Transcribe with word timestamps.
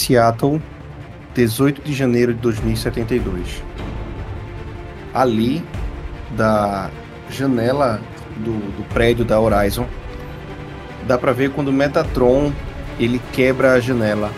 Seattle, 0.00 0.60
18 1.34 1.82
de 1.82 1.92
janeiro 1.92 2.32
de 2.32 2.40
2072. 2.40 3.62
Ali, 5.12 5.62
da 6.36 6.90
janela 7.28 8.00
do, 8.36 8.52
do 8.76 8.88
prédio 8.88 9.24
da 9.24 9.38
Horizon, 9.38 9.86
dá 11.06 11.18
pra 11.18 11.32
ver 11.32 11.50
quando 11.50 11.68
o 11.68 11.72
Metatron 11.72 12.52
ele 12.98 13.20
quebra 13.32 13.74
a 13.74 13.80
janela. 13.80 14.30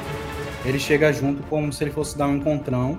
Ele 0.64 0.78
chega 0.78 1.12
junto 1.12 1.42
como 1.44 1.72
se 1.72 1.82
ele 1.84 1.90
fosse 1.90 2.16
dar 2.16 2.26
um 2.26 2.36
encontrão. 2.36 2.98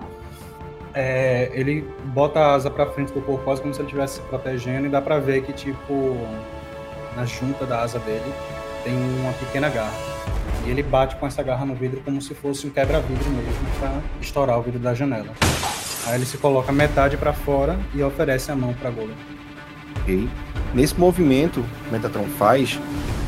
É, 0.94 1.50
ele 1.54 1.88
bota 2.06 2.40
a 2.40 2.54
asa 2.54 2.70
pra 2.70 2.86
frente 2.88 3.12
do 3.14 3.22
corpo 3.22 3.44
quase 3.44 3.62
como 3.62 3.74
se 3.74 3.80
ele 3.80 3.88
estivesse 3.88 4.16
se 4.16 4.22
protegendo 4.22 4.86
e 4.86 4.90
dá 4.90 5.02
pra 5.02 5.18
ver 5.20 5.44
que, 5.44 5.52
tipo, 5.52 6.16
na 7.16 7.26
junta 7.26 7.66
da 7.66 7.82
asa 7.82 8.00
dele 8.00 8.32
tem 8.84 8.94
uma 8.94 9.34
pequena 9.34 9.70
garra. 9.70 10.33
E 10.66 10.70
ele 10.70 10.82
bate 10.82 11.16
com 11.18 11.28
essa 11.28 11.44
garra 11.44 11.66
no 11.66 11.76
vidro 11.76 12.02
como 12.06 12.22
se 12.22 12.34
fosse 12.34 12.66
um 12.66 12.70
quebra-vidro 12.70 13.30
mesmo 13.30 13.80
pra 13.80 13.92
estourar 14.22 14.58
o 14.58 14.62
vidro 14.62 14.80
da 14.80 14.94
janela. 14.94 15.34
Aí 16.06 16.16
ele 16.16 16.26
se 16.26 16.38
coloca 16.38 16.72
metade 16.72 17.18
para 17.18 17.34
fora 17.34 17.80
e 17.94 18.02
oferece 18.02 18.52
a 18.52 18.56
mão 18.56 18.74
para 18.74 18.90
Golem. 18.90 19.16
Ok. 20.02 20.30
Nesse 20.74 21.00
movimento, 21.00 21.64
o 21.88 21.92
Metatron 21.92 22.26
faz 22.38 22.80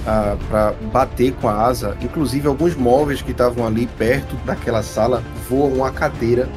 ah, 0.06 0.36
para 0.50 0.74
bater 0.92 1.34
com 1.34 1.48
a 1.48 1.66
asa, 1.66 1.98
inclusive 2.02 2.48
alguns 2.48 2.76
móveis 2.76 3.22
que 3.22 3.32
estavam 3.32 3.66
ali 3.66 3.86
perto 3.86 4.36
daquela 4.46 4.82
sala 4.82 5.24
voam 5.50 5.84
a 5.86 5.92
cadeira. 5.92 6.50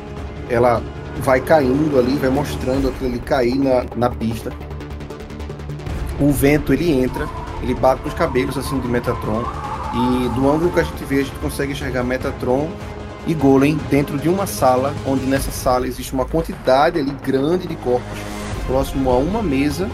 Ela 0.48 0.82
vai 1.18 1.40
caindo 1.40 1.98
ali, 1.98 2.16
vai 2.16 2.30
mostrando 2.30 2.88
aquilo 2.88 3.10
ali 3.10 3.18
cair 3.18 3.56
na, 3.56 3.84
na 3.96 4.10
pista. 4.10 4.52
O 6.20 6.32
vento 6.32 6.72
ele 6.72 6.90
entra, 6.90 7.28
ele 7.62 7.74
bate 7.74 8.02
nos 8.04 8.14
cabelos 8.14 8.56
assim 8.56 8.78
do 8.78 8.88
Metatron 8.88 9.44
e 9.94 10.28
do 10.30 10.50
ângulo 10.50 10.70
que 10.70 10.80
a 10.80 10.82
gente 10.82 11.04
vê 11.04 11.20
a 11.20 11.24
gente 11.24 11.38
consegue 11.38 11.72
enxergar 11.72 12.02
Metatron 12.02 12.68
e 13.26 13.34
Golem 13.34 13.78
dentro 13.90 14.18
de 14.18 14.28
uma 14.28 14.46
sala, 14.46 14.94
onde 15.06 15.26
nessa 15.26 15.50
sala 15.50 15.86
existe 15.86 16.12
uma 16.12 16.24
quantidade 16.24 16.98
ali 16.98 17.14
grande 17.24 17.66
de 17.66 17.76
corpos, 17.76 18.18
próximo 18.66 19.10
a 19.10 19.16
uma 19.16 19.42
mesa 19.42 19.88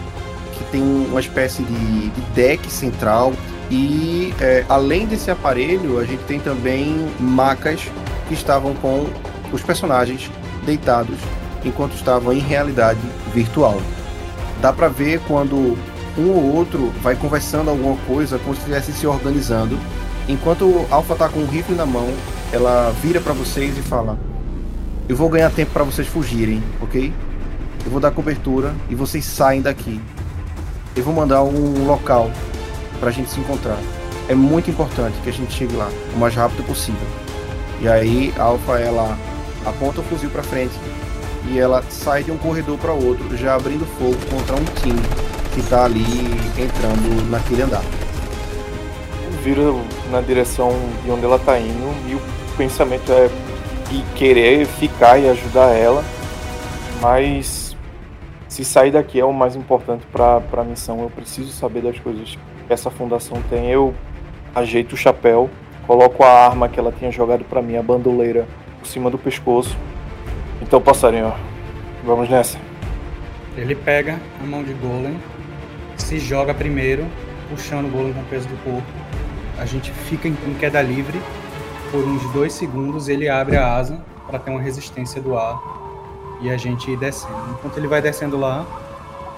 que 0.53 0.63
tem 0.65 0.81
uma 0.81 1.19
espécie 1.19 1.63
de, 1.63 2.09
de 2.09 2.21
deck 2.33 2.69
central 2.71 3.33
e 3.69 4.33
é, 4.39 4.63
além 4.69 5.05
desse 5.05 5.31
aparelho 5.31 5.99
a 5.99 6.05
gente 6.05 6.23
tem 6.23 6.39
também 6.39 7.09
macas 7.19 7.81
que 8.27 8.33
estavam 8.33 8.73
com 8.75 9.07
os 9.51 9.61
personagens 9.61 10.29
deitados 10.65 11.17
enquanto 11.63 11.93
estavam 11.95 12.31
em 12.31 12.39
realidade 12.39 12.99
virtual. 13.33 13.81
Dá 14.61 14.71
para 14.71 14.87
ver 14.87 15.19
quando 15.27 15.77
um 16.17 16.29
ou 16.29 16.55
outro 16.55 16.93
vai 17.01 17.15
conversando 17.15 17.69
alguma 17.69 17.97
coisa 18.05 18.39
como 18.39 18.55
se 18.55 18.61
estivesse 18.61 18.93
se 18.93 19.05
organizando. 19.05 19.77
Enquanto 20.27 20.85
Alpha 20.89 21.15
tá 21.15 21.29
com 21.29 21.39
o 21.39 21.45
rifle 21.45 21.75
na 21.75 21.85
mão, 21.85 22.07
ela 22.51 22.91
vira 23.01 23.19
para 23.19 23.33
vocês 23.33 23.77
e 23.77 23.81
fala: 23.81 24.17
Eu 25.07 25.15
vou 25.15 25.29
ganhar 25.29 25.51
tempo 25.51 25.71
para 25.71 25.83
vocês 25.83 26.07
fugirem, 26.07 26.63
ok? 26.81 27.13
Eu 27.85 27.91
vou 27.91 27.99
dar 27.99 28.11
cobertura 28.11 28.73
e 28.89 28.95
vocês 28.95 29.25
saem 29.25 29.61
daqui. 29.61 30.01
Eu 30.95 31.03
vou 31.03 31.13
mandar 31.13 31.43
um 31.43 31.85
local 31.85 32.31
pra 32.99 33.11
gente 33.11 33.29
se 33.29 33.39
encontrar. 33.39 33.77
É 34.27 34.33
muito 34.33 34.71
importante 34.71 35.15
que 35.23 35.29
a 35.29 35.33
gente 35.33 35.53
chegue 35.53 35.75
lá 35.75 35.89
o 36.15 36.17
mais 36.17 36.33
rápido 36.33 36.65
possível. 36.65 37.07
E 37.81 37.87
aí, 37.87 38.33
Alpha 38.37 38.79
ela 38.79 39.15
aponta 39.65 40.01
o 40.01 40.03
fuzil 40.05 40.29
para 40.29 40.41
frente 40.41 40.73
e 41.47 41.59
ela 41.59 41.83
sai 41.89 42.23
de 42.23 42.31
um 42.31 42.37
corredor 42.37 42.77
para 42.77 42.93
outro, 42.93 43.37
já 43.37 43.53
abrindo 43.53 43.85
fogo 43.99 44.17
contra 44.31 44.55
um 44.55 44.65
time 44.81 45.34
que 45.55 45.63
tá 45.69 45.85
ali 45.85 46.03
entrando 46.59 47.29
naquele 47.31 47.61
andar. 47.61 47.83
Vira 49.41 49.61
na 50.11 50.19
direção 50.19 50.71
de 51.03 51.09
onde 51.09 51.23
ela 51.23 51.39
tá 51.39 51.57
indo 51.57 52.09
e 52.09 52.15
o 52.15 52.21
pensamento 52.57 53.09
é 53.11 53.29
de 53.89 54.01
querer 54.15 54.65
ficar 54.65 55.17
e 55.17 55.29
ajudar 55.29 55.69
ela, 55.69 56.03
mas 57.01 57.75
se 58.49 58.65
sair 58.65 58.91
daqui 58.91 59.19
é 59.19 59.25
o 59.25 59.31
mais 59.31 59.55
importante 59.55 60.05
para 60.11 60.41
a 60.57 60.63
missão. 60.63 61.01
Eu 61.01 61.09
preciso 61.09 61.51
saber 61.51 61.81
das 61.81 61.97
coisas 61.99 62.37
que 62.67 62.73
essa 62.73 62.89
fundação 62.89 63.41
tem. 63.49 63.69
Eu 63.69 63.93
ajeito 64.53 64.93
o 64.93 64.97
chapéu, 64.97 65.49
coloco 65.87 66.23
a 66.23 66.47
arma 66.47 66.67
que 66.67 66.79
ela 66.79 66.91
tinha 66.91 67.11
jogado 67.11 67.45
para 67.45 67.61
mim, 67.61 67.77
a 67.77 67.83
bandoleira, 67.83 68.45
por 68.79 68.87
cima 68.87 69.09
do 69.09 69.17
pescoço. 69.17 69.77
Então, 70.61 70.81
passarinho, 70.81 71.33
vamos 72.03 72.29
nessa. 72.29 72.57
Ele 73.55 73.75
pega 73.75 74.19
a 74.41 74.45
mão 74.45 74.63
de 74.63 74.73
Golem, 74.73 75.17
se 75.97 76.19
joga 76.19 76.53
primeiro, 76.53 77.05
puxando 77.49 77.85
o 77.85 77.89
Golem 77.89 78.13
com 78.13 78.21
o 78.21 78.25
peso 78.25 78.47
do 78.47 78.63
corpo. 78.63 78.87
A 79.57 79.65
gente 79.65 79.91
fica 79.91 80.27
em 80.27 80.35
queda 80.59 80.81
livre 80.81 81.19
por 81.91 82.03
uns 82.03 82.23
dois 82.33 82.53
segundos. 82.53 83.07
Ele 83.07 83.29
abre 83.29 83.57
a 83.57 83.73
asa 83.73 84.03
para 84.27 84.39
ter 84.39 84.51
uma 84.51 84.61
resistência 84.61 85.21
do 85.21 85.37
ar 85.37 85.59
e 86.41 86.49
a 86.49 86.57
gente 86.57 86.91
ir 86.91 86.97
descendo. 86.97 87.51
Enquanto 87.51 87.77
ele 87.77 87.87
vai 87.87 88.01
descendo 88.01 88.37
lá, 88.37 88.65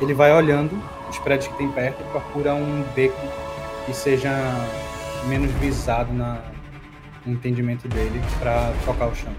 ele 0.01 0.13
vai 0.13 0.33
olhando 0.33 0.81
os 1.09 1.17
prédios 1.19 1.47
que 1.47 1.57
tem 1.57 1.69
perto 1.69 2.01
e 2.01 2.11
procura 2.11 2.53
um 2.53 2.83
beco 2.95 3.27
que 3.85 3.93
seja 3.93 4.31
menos 5.27 5.51
visado 5.53 6.11
na, 6.13 6.41
no 7.25 7.33
entendimento 7.33 7.87
dele 7.87 8.21
para 8.39 8.73
tocar 8.85 9.07
o 9.07 9.15
chão. 9.15 9.33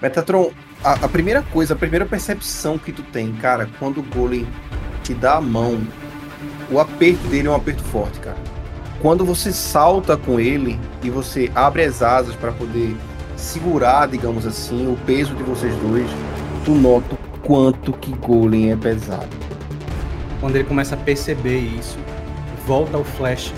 Metatron, 0.00 0.52
a, 0.84 0.92
a, 0.92 1.08
primeira 1.08 1.42
coisa, 1.42 1.74
a 1.74 1.76
primeira 1.76 2.04
percepção 2.04 2.78
que 2.78 2.92
tu 2.92 3.02
tem, 3.02 3.32
cara, 3.34 3.68
quando 3.78 3.98
o 3.98 4.02
Golem 4.02 4.46
te 5.06 5.14
dá 5.14 5.36
a 5.36 5.40
mão, 5.40 5.80
o 6.68 6.80
aperto 6.80 7.28
dele 7.28 7.46
é 7.46 7.50
um 7.50 7.54
aperto 7.54 7.82
forte, 7.84 8.18
cara. 8.18 8.36
Quando 9.00 9.24
você 9.24 9.52
salta 9.52 10.16
com 10.16 10.40
ele 10.40 10.80
e 11.02 11.10
você 11.10 11.50
abre 11.54 11.84
as 11.84 12.02
asas 12.02 12.34
para 12.34 12.50
poder 12.50 12.96
segurar, 13.36 14.08
digamos 14.08 14.44
assim, 14.44 14.90
o 14.92 14.96
peso 15.06 15.34
de 15.36 15.44
vocês 15.44 15.74
dois, 15.76 16.08
tu 16.64 16.72
nota 16.72 17.14
o 17.14 17.38
quanto 17.40 17.92
que 17.92 18.12
Golem 18.14 18.72
é 18.72 18.76
pesado. 18.76 19.28
Quando 20.40 20.56
ele 20.56 20.64
começa 20.64 20.96
a 20.96 20.98
perceber 20.98 21.58
isso, 21.58 21.98
volta 22.66 22.98
o 22.98 23.04
flash 23.04 23.54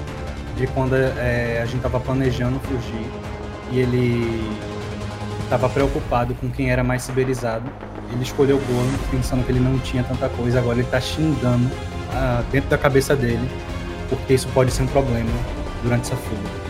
de 0.56 0.66
quando 0.66 0.94
é, 0.96 1.60
a 1.62 1.66
gente 1.66 1.80
tava 1.80 1.98
planejando 1.98 2.60
fugir 2.60 3.06
e 3.72 3.78
ele 3.78 4.50
estava 5.48 5.66
preocupado 5.68 6.34
com 6.34 6.50
quem 6.50 6.70
era 6.70 6.84
mais 6.84 7.02
ciberizado. 7.02 7.64
Ele 8.12 8.22
escolheu 8.22 8.56
o 8.56 8.60
Golem 8.60 8.92
pensando 9.10 9.44
que 9.44 9.50
ele 9.50 9.60
não 9.60 9.78
tinha 9.78 10.04
tanta 10.04 10.28
coisa, 10.28 10.58
agora 10.58 10.76
ele 10.76 10.86
está 10.86 11.00
xingando 11.00 11.70
ah, 12.12 12.42
dentro 12.52 12.68
da 12.68 12.76
cabeça 12.76 13.16
dele, 13.16 13.48
porque 14.10 14.34
isso 14.34 14.46
pode 14.48 14.70
ser 14.70 14.82
um 14.82 14.86
problema 14.86 15.30
durante 15.82 16.02
essa 16.02 16.16
fuga. 16.16 16.68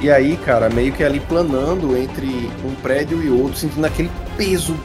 E 0.00 0.10
aí, 0.10 0.36
cara, 0.38 0.68
meio 0.68 0.92
que 0.92 1.04
ali 1.04 1.20
planando 1.20 1.96
entre 1.96 2.50
um 2.64 2.74
prédio 2.76 3.22
e 3.22 3.30
outro, 3.30 3.56
sentindo 3.56 3.84
aquele 3.86 4.10
peso 4.36 4.76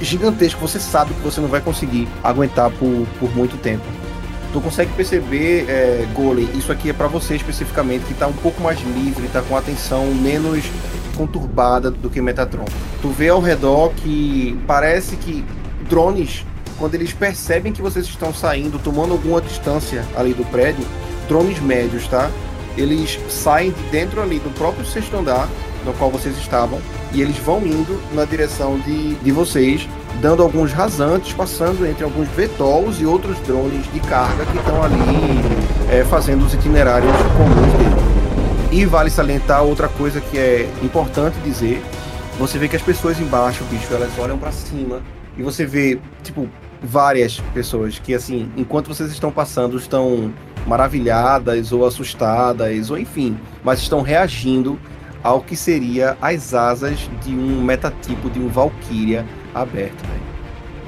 gigantesco, 0.00 0.60
você 0.60 0.78
sabe 0.78 1.12
que 1.14 1.20
você 1.20 1.40
não 1.40 1.48
vai 1.48 1.60
conseguir 1.60 2.08
aguentar 2.22 2.70
por, 2.70 3.06
por 3.18 3.34
muito 3.34 3.56
tempo. 3.58 3.84
Tu 4.52 4.60
consegue 4.60 4.92
perceber, 4.94 5.66
é, 5.68 6.06
Golem, 6.12 6.48
isso 6.56 6.72
aqui 6.72 6.90
é 6.90 6.92
para 6.92 7.06
você 7.06 7.36
especificamente, 7.36 8.04
que 8.04 8.14
tá 8.14 8.26
um 8.26 8.32
pouco 8.32 8.60
mais 8.60 8.80
livre, 8.80 9.28
tá 9.28 9.42
com 9.42 9.56
atenção 9.56 10.06
menos 10.12 10.64
conturbada 11.16 11.90
do 11.90 12.10
que 12.10 12.20
Metatron. 12.20 12.64
Tu 13.00 13.08
vê 13.10 13.28
ao 13.28 13.40
redor 13.40 13.92
que 13.96 14.58
parece 14.66 15.16
que 15.16 15.44
drones, 15.88 16.44
quando 16.78 16.94
eles 16.94 17.12
percebem 17.12 17.72
que 17.72 17.82
vocês 17.82 18.06
estão 18.06 18.32
saindo, 18.34 18.78
tomando 18.78 19.12
alguma 19.12 19.40
distância 19.40 20.04
ali 20.16 20.32
do 20.32 20.44
prédio, 20.50 20.84
drones 21.28 21.60
médios, 21.60 22.08
tá? 22.08 22.30
Eles 22.76 23.18
saem 23.28 23.70
de 23.70 23.82
dentro 23.90 24.22
ali 24.22 24.38
do 24.38 24.50
próprio 24.54 24.84
sexto 24.86 25.16
andar, 25.16 25.48
no 25.84 25.92
qual 25.94 26.10
vocês 26.10 26.36
estavam, 26.38 26.80
e 27.12 27.20
eles 27.20 27.36
vão 27.38 27.64
indo 27.66 28.00
na 28.14 28.24
direção 28.24 28.78
de, 28.80 29.14
de 29.14 29.30
vocês, 29.30 29.88
dando 30.20 30.42
alguns 30.42 30.72
rasantes, 30.72 31.32
passando 31.32 31.86
entre 31.86 32.04
alguns 32.04 32.28
VTOLs 32.28 33.00
e 33.00 33.06
outros 33.06 33.38
drones 33.40 33.90
de 33.92 34.00
carga 34.00 34.44
que 34.46 34.58
estão 34.58 34.82
ali 34.82 35.40
é, 35.90 36.04
fazendo 36.04 36.44
os 36.44 36.54
itinerários 36.54 37.12
comuns 37.36 37.72
deles. 37.78 38.10
E 38.72 38.84
vale 38.84 39.10
salientar 39.10 39.62
outra 39.62 39.88
coisa 39.88 40.20
que 40.20 40.38
é 40.38 40.70
importante 40.82 41.38
dizer: 41.40 41.82
você 42.38 42.58
vê 42.58 42.68
que 42.68 42.76
as 42.76 42.82
pessoas 42.82 43.18
embaixo, 43.20 43.64
bicho, 43.64 43.92
elas 43.92 44.10
olham 44.18 44.38
para 44.38 44.52
cima 44.52 45.02
e 45.36 45.42
você 45.42 45.64
vê, 45.66 45.98
tipo, 46.22 46.48
várias 46.82 47.40
pessoas 47.52 47.98
que, 47.98 48.14
assim, 48.14 48.50
enquanto 48.56 48.88
vocês 48.88 49.10
estão 49.10 49.30
passando, 49.30 49.76
estão 49.76 50.32
maravilhadas 50.66 51.72
ou 51.72 51.86
assustadas, 51.86 52.90
ou 52.90 52.98
enfim, 52.98 53.36
mas 53.64 53.80
estão 53.80 54.02
reagindo 54.02 54.78
ao 55.22 55.40
que 55.40 55.56
seria 55.56 56.16
as 56.20 56.54
asas 56.54 57.10
de 57.22 57.34
um 57.34 57.62
metatipo 57.62 58.30
de 58.30 58.38
um 58.38 58.48
Valkyria 58.48 59.24
aberto, 59.54 60.02
né? 60.06 60.20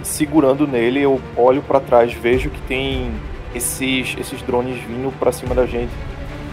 Segurando 0.03 0.67
nele, 0.67 1.00
eu 1.00 1.20
olho 1.37 1.62
para 1.62 1.81
trás, 1.81 2.12
vejo 2.12 2.50
que 2.50 2.61
tem 2.62 3.12
esses, 3.55 4.17
esses 4.19 4.43
drones 4.43 4.82
vindo 4.82 5.12
para 5.19 5.31
cima 5.31 5.55
da 5.55 5.67
gente 5.67 5.93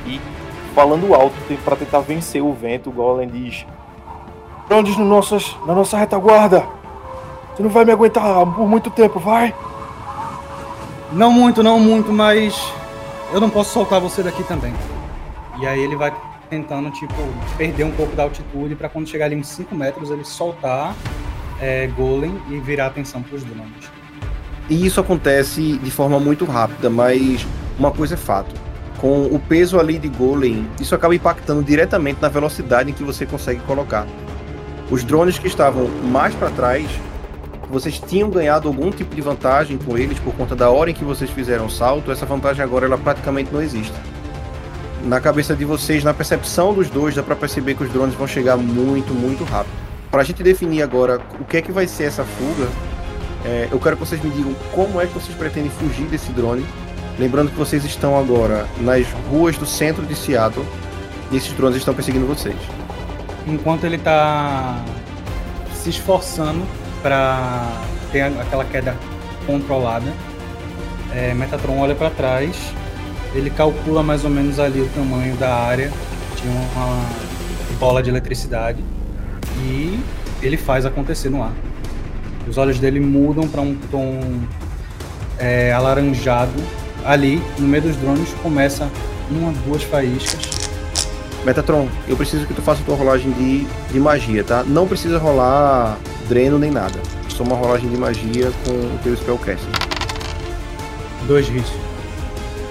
e 0.06 0.20
falando 0.76 1.14
alto 1.14 1.36
para 1.64 1.76
tentar 1.76 2.00
vencer 2.00 2.42
o 2.42 2.54
vento, 2.54 2.90
o 2.90 2.94
Golem 2.94 3.28
diz: 3.28 3.66
Drones 4.68 4.96
no 4.98 5.06
nossas, 5.06 5.56
na 5.66 5.74
nossa 5.74 5.98
retaguarda! 5.98 6.64
Você 7.56 7.64
não 7.64 7.70
vai 7.70 7.84
me 7.84 7.92
aguentar 7.92 8.46
por 8.46 8.68
muito 8.68 8.90
tempo, 8.90 9.20
vai? 9.20 9.54
Não 11.12 11.32
muito, 11.32 11.64
não 11.64 11.80
muito, 11.80 12.12
mas 12.14 12.72
eu 13.34 13.42
não 13.42 13.50
posso 13.50 13.74
soltar 13.74 14.00
você 14.00 14.24
daqui 14.24 14.44
também. 14.44 14.74
E 15.60 15.68
aí 15.68 15.80
ele 15.80 15.96
vai 15.96 16.14
tentando, 16.50 16.90
tipo, 16.92 17.14
perder 17.58 17.84
um 17.84 17.92
pouco 17.92 18.16
da 18.16 18.24
altitude 18.24 18.76
para 18.76 18.88
quando 18.88 19.08
chegar 19.08 19.26
ali 19.26 19.36
uns 19.36 19.48
5 19.48 19.76
metros 19.76 20.10
ele 20.10 20.24
soltar 20.24 20.96
é, 21.62 21.88
Golem 21.88 22.40
e 22.50 22.60
virar 22.60 22.88
atenção 22.88 23.22
para 23.22 23.36
os 23.36 23.44
drones. 23.44 24.00
E 24.70 24.86
isso 24.86 25.00
acontece 25.00 25.78
de 25.78 25.92
forma 25.92 26.20
muito 26.20 26.46
rápida, 26.46 26.90
mas 26.90 27.46
uma 27.78 27.92
coisa 27.92 28.14
é 28.14 28.18
fato. 28.18 28.54
Com 29.00 29.24
o 29.24 29.40
peso 29.40 29.80
ali 29.80 29.98
de 29.98 30.10
Golem, 30.10 30.68
isso 30.80 30.94
acaba 30.94 31.16
impactando 31.16 31.64
diretamente 31.64 32.22
na 32.22 32.28
velocidade 32.28 32.92
em 32.92 32.94
que 32.94 33.04
você 33.04 33.26
consegue 33.26 33.62
colocar. 33.62 34.06
Os 34.92 35.04
drones 35.04 35.40
que 35.40 35.48
estavam 35.48 35.88
mais 35.88 36.36
para 36.36 36.50
trás, 36.50 36.88
vocês 37.70 38.00
tinham 38.00 38.30
ganhado 38.30 38.68
algum 38.68 38.92
tipo 38.92 39.16
de 39.16 39.22
vantagem 39.22 39.78
com 39.78 39.98
eles 39.98 40.20
por 40.20 40.34
conta 40.34 40.56
da 40.56 40.70
hora 40.70 40.92
em 40.92 40.94
que 40.94 41.04
vocês 41.04 41.30
fizeram 41.30 41.68
o 41.68 41.70
salto. 41.70 42.12
Essa 42.12 42.26
vantagem 42.26 42.64
agora 42.64 42.86
ela 42.86 42.98
praticamente 42.98 43.54
não 43.54 43.62
existe. 43.62 43.94
Na 45.06 45.22
cabeça 45.22 45.56
de 45.56 45.64
vocês, 45.64 46.04
na 46.04 46.14
percepção 46.14 46.74
dos 46.74 46.90
dois, 46.90 47.16
dá 47.16 47.24
para 47.24 47.36
perceber 47.36 47.76
que 47.76 47.84
os 47.84 47.90
drones 47.92 48.16
vão 48.16 48.28
chegar 48.28 48.58
muito, 48.58 49.14
muito 49.14 49.44
rápido. 49.46 49.89
Para 50.12 50.22
a 50.22 50.24
gente 50.24 50.42
definir 50.42 50.82
agora 50.82 51.22
o 51.40 51.46
que 51.46 51.58
é 51.58 51.62
que 51.62 51.72
vai 51.72 51.88
ser 51.88 52.06
essa 52.06 52.24
fuga, 52.24 52.68
é, 53.46 53.68
eu 53.72 53.80
quero 53.80 53.96
que 53.96 54.06
vocês 54.06 54.22
me 54.22 54.30
digam 54.32 54.54
como 54.74 55.00
é 55.00 55.06
que 55.06 55.14
vocês 55.14 55.38
pretendem 55.38 55.70
fugir 55.72 56.06
desse 56.08 56.32
drone. 56.32 56.66
Lembrando 57.18 57.52
que 57.52 57.58
vocês 57.58 57.84
estão 57.86 58.18
agora 58.18 58.66
nas 58.80 59.06
ruas 59.30 59.58
do 59.58 59.66
centro 59.66 60.06
de 60.06 60.16
Seattle 60.16 60.66
e 61.32 61.38
esses 61.38 61.54
drones 61.54 61.78
estão 61.78 61.94
perseguindo 61.94 62.26
vocês 62.26 62.56
enquanto 63.50 63.84
ele 63.84 63.96
está 63.96 64.84
se 65.74 65.90
esforçando 65.90 66.66
para 67.02 67.68
ter 68.12 68.22
aquela 68.22 68.66
queda 68.66 68.96
controlada, 69.46 70.12
é, 71.14 71.34
Metatron 71.34 71.80
olha 71.80 71.96
para 71.96 72.10
trás, 72.10 72.56
ele 73.34 73.50
calcula 73.50 74.04
mais 74.04 74.24
ou 74.24 74.30
menos 74.30 74.60
ali 74.60 74.82
o 74.82 74.90
tamanho 74.90 75.36
da 75.38 75.54
área 75.54 75.92
de 76.36 76.48
uma 76.48 77.06
bola 77.80 78.04
de 78.04 78.10
eletricidade 78.10 78.84
e 79.58 80.00
ele 80.42 80.58
faz 80.58 80.86
acontecer 80.86 81.30
no 81.30 81.44
ar. 81.44 81.54
Os 82.48 82.58
olhos 82.58 82.80
dele 82.80 83.00
mudam 83.00 83.48
para 83.48 83.62
um 83.62 83.76
tom 83.92 84.20
é, 85.38 85.72
alaranjado. 85.72 86.54
Ali, 87.06 87.42
no 87.58 87.68
meio 87.68 87.84
dos 87.84 87.96
drones, 87.96 88.34
começa 88.42 88.90
uma, 89.32 89.54
duas 89.66 89.84
faíscas 89.84 90.60
Metatron, 91.46 91.88
eu 92.08 92.18
preciso 92.18 92.46
que 92.46 92.54
tu 92.54 92.62
faça 92.62 92.84
tua 92.84 92.96
rolagem 92.96 93.32
de, 93.32 93.66
de 93.92 94.00
magia, 94.00 94.44
tá? 94.44 94.64
Não 94.64 94.88
precisa 94.88 95.18
rolar 95.18 95.98
dreno 96.28 96.60
nem 96.60 96.70
nada. 96.70 97.00
Só 97.30 97.44
uma 97.44 97.56
rolagem 97.56 97.90
de 97.90 97.98
magia 97.98 98.52
com 98.66 98.72
o 98.72 99.00
teu 99.04 99.16
spellcasting. 99.16 99.72
Dois 101.28 101.48
hits. 101.48 101.72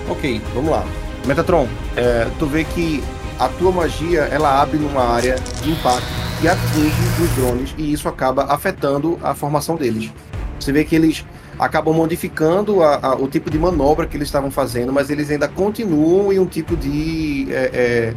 Ok, 0.09 0.41
vamos 0.55 0.71
lá. 0.71 0.85
Metatron, 1.27 1.67
é, 1.97 2.29
tu 2.39 2.47
vê 2.47 2.65
que 2.65 3.03
a 3.39 3.49
tua 3.49 3.73
magia 3.73 4.23
ela 4.31 4.61
abre 4.61 4.79
numa 4.79 5.03
área 5.03 5.37
de 5.63 5.71
impacto 5.71 6.28
que 6.41 6.47
atinge 6.47 7.23
os 7.23 7.31
drones 7.37 7.75
e 7.77 7.93
isso 7.93 8.09
acaba 8.09 8.45
afetando 8.45 9.19
a 9.23 9.35
formação 9.35 9.77
deles. 9.77 10.13
Você 10.59 10.73
vê 10.73 10.85
que 10.85 10.95
eles 10.95 11.25
acabam 11.59 11.95
modificando 11.95 12.83
a, 12.83 12.97
a, 12.97 13.15
o 13.17 13.27
tipo 13.29 13.51
de 13.51 13.59
manobra 13.59 14.07
que 14.07 14.17
eles 14.17 14.29
estavam 14.29 14.51
fazendo, 14.51 14.93
mas 14.93 15.11
eles 15.11 15.31
ainda 15.31 15.49
continuam 15.49 16.33
em 16.33 16.39
um 16.39 16.47
tipo 16.47 16.77
de 16.77 17.49
é, 17.51 17.71
é, 17.73 18.15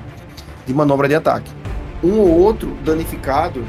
de 0.65 0.73
manobra 0.73 1.07
de 1.07 1.15
ataque. 1.15 1.51
Um 2.03 2.19
ou 2.19 2.29
outro 2.29 2.75
danificado 2.83 3.63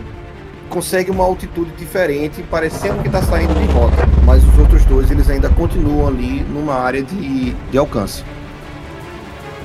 consegue 0.69 1.11
uma 1.11 1.25
altitude 1.25 1.71
diferente, 1.73 2.43
parecendo 2.51 3.03
que 3.03 3.09
está 3.09 3.23
saindo 3.23 3.55
de 3.55 3.73
rota, 3.73 4.07
mas 4.25 4.43
os 4.43 4.59
outros 4.59 4.85
dois 4.87 5.11
eles 5.11 5.29
ainda 5.29 5.51
continuam 5.51 6.09
ali 6.09 6.43
numa 6.45 6.75
área 6.75 7.03
de, 7.03 7.53
de 7.53 7.79
alcance. 7.79 8.25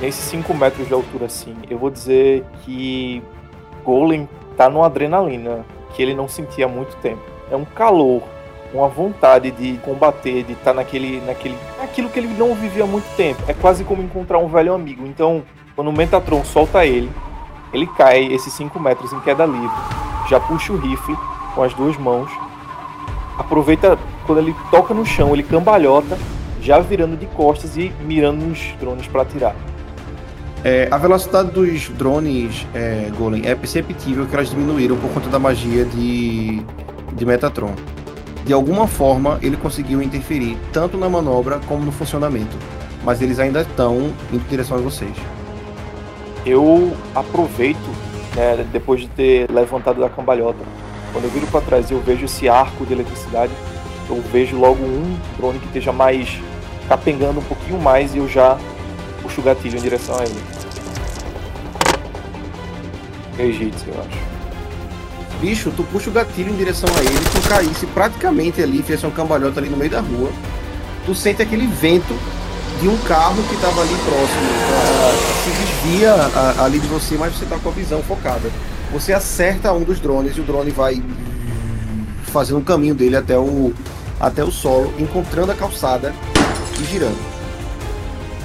Nesses 0.00 0.22
5 0.26 0.54
metros 0.54 0.86
de 0.86 0.94
altura, 0.94 1.26
assim, 1.26 1.56
eu 1.68 1.78
vou 1.78 1.90
dizer 1.90 2.44
que 2.62 3.22
Golem 3.84 4.28
tá 4.58 4.68
numa 4.68 4.86
adrenalina 4.86 5.64
que 5.94 6.02
ele 6.02 6.12
não 6.12 6.28
sentia 6.28 6.66
há 6.66 6.68
muito 6.68 6.96
tempo. 6.96 7.22
É 7.50 7.56
um 7.56 7.64
calor, 7.64 8.22
uma 8.74 8.88
vontade 8.88 9.52
de 9.52 9.78
combater, 9.78 10.42
de 10.42 10.52
estar 10.52 10.72
tá 10.72 10.74
naquele, 10.74 11.20
naquele, 11.24 11.56
aquilo 11.80 12.10
que 12.10 12.18
ele 12.18 12.28
não 12.36 12.54
vivia 12.54 12.82
há 12.82 12.86
muito 12.86 13.06
tempo. 13.16 13.40
É 13.46 13.54
quase 13.54 13.84
como 13.84 14.02
encontrar 14.02 14.38
um 14.38 14.48
velho 14.48 14.74
amigo. 14.74 15.06
Então, 15.06 15.44
quando 15.76 15.88
o 15.88 15.92
Metatron 15.92 16.44
solta 16.44 16.84
ele, 16.84 17.08
ele 17.72 17.86
cai 17.86 18.24
esses 18.24 18.52
5 18.54 18.78
metros 18.80 19.12
em 19.12 19.20
queda 19.20 19.46
livre, 19.46 19.70
já 20.28 20.40
puxa 20.40 20.72
o 20.72 20.76
rifle 20.76 21.16
com 21.54 21.62
as 21.62 21.72
duas 21.74 21.96
mãos, 21.96 22.30
aproveita 23.38 23.96
quando 24.26 24.38
ele 24.38 24.54
toca 24.70 24.92
no 24.92 25.06
chão, 25.06 25.32
ele 25.32 25.44
cambalhota, 25.44 26.18
já 26.60 26.80
virando 26.80 27.16
de 27.16 27.26
costas 27.26 27.76
e 27.76 27.92
mirando 28.00 28.44
nos 28.44 28.58
drones 28.80 29.06
para 29.06 29.22
atirar. 29.22 29.54
É, 30.64 30.88
a 30.90 30.98
velocidade 30.98 31.50
dos 31.50 31.88
drones, 31.90 32.66
é, 32.74 33.10
Golem, 33.16 33.46
é 33.46 33.54
perceptível 33.54 34.26
que 34.26 34.34
elas 34.34 34.50
diminuíram 34.50 34.96
por 34.96 35.10
conta 35.10 35.28
da 35.28 35.38
magia 35.38 35.84
de, 35.84 36.62
de 37.12 37.26
Metatron. 37.26 37.74
De 38.44 38.52
alguma 38.52 38.86
forma, 38.86 39.38
ele 39.42 39.56
conseguiu 39.56 40.02
interferir 40.02 40.56
tanto 40.72 40.96
na 40.96 41.08
manobra 41.08 41.60
como 41.66 41.84
no 41.84 41.92
funcionamento, 41.92 42.56
mas 43.04 43.22
eles 43.22 43.38
ainda 43.38 43.60
estão 43.60 44.12
em 44.32 44.38
direção 44.48 44.78
a 44.78 44.80
vocês 44.80 45.14
eu 46.48 46.96
aproveito, 47.14 47.76
né, 48.34 48.66
depois 48.72 49.02
de 49.02 49.08
ter 49.08 49.50
levantado 49.50 50.00
da 50.00 50.08
cambalhota, 50.08 50.58
quando 51.12 51.24
eu 51.24 51.30
viro 51.30 51.46
para 51.48 51.60
trás 51.60 51.90
e 51.90 51.94
eu 51.94 52.00
vejo 52.00 52.24
esse 52.24 52.48
arco 52.48 52.84
de 52.86 52.92
eletricidade, 52.92 53.52
eu 54.08 54.20
vejo 54.32 54.56
logo 54.56 54.82
um 54.82 55.18
drone 55.36 55.58
que 55.58 55.66
esteja 55.66 55.92
mais 55.92 56.40
capengando 56.88 57.40
um 57.40 57.44
pouquinho 57.44 57.78
mais 57.78 58.14
e 58.14 58.18
eu 58.18 58.28
já 58.28 58.58
puxo 59.22 59.40
o 59.40 59.44
gatilho 59.44 59.78
em 59.78 59.82
direção 59.82 60.16
a 60.18 60.24
ele. 60.24 60.42
Hits, 63.38 63.84
eu 63.86 63.94
acho. 64.00 64.18
Bicho, 65.40 65.72
tu 65.76 65.84
puxa 65.84 66.10
o 66.10 66.12
gatilho 66.12 66.50
em 66.50 66.56
direção 66.56 66.88
a 66.96 67.00
ele, 67.00 67.24
tu 67.32 67.48
caísse 67.48 67.86
praticamente 67.86 68.60
ali, 68.60 68.82
fez 68.82 69.04
uma 69.04 69.12
cambalhota 69.12 69.60
ali 69.60 69.68
no 69.68 69.76
meio 69.76 69.90
da 69.90 70.00
rua. 70.00 70.30
Tu 71.06 71.14
sente 71.14 71.40
aquele 71.40 71.66
vento 71.66 72.12
de 72.80 72.88
um 72.88 72.96
carro 72.98 73.42
que 73.44 73.54
estava 73.54 73.80
ali 73.80 73.94
próximo. 73.94 74.40
Se 75.44 75.50
desvia 75.50 76.14
ali 76.62 76.80
de 76.80 76.88
você, 76.88 77.16
mas 77.16 77.34
você 77.34 77.44
está 77.44 77.56
com 77.58 77.68
a 77.68 77.72
visão 77.72 78.02
focada. 78.02 78.50
Você 78.92 79.12
acerta 79.12 79.72
um 79.72 79.84
dos 79.84 80.00
drones 80.00 80.36
e 80.36 80.40
o 80.40 80.44
drone 80.44 80.70
vai 80.70 81.02
fazendo 82.32 82.58
um 82.58 82.64
caminho 82.64 82.94
dele 82.94 83.16
até 83.16 83.38
o, 83.38 83.72
até 84.20 84.42
o 84.42 84.50
solo, 84.50 84.92
encontrando 84.98 85.52
a 85.52 85.54
calçada 85.54 86.12
e 86.80 86.84
girando. 86.84 87.18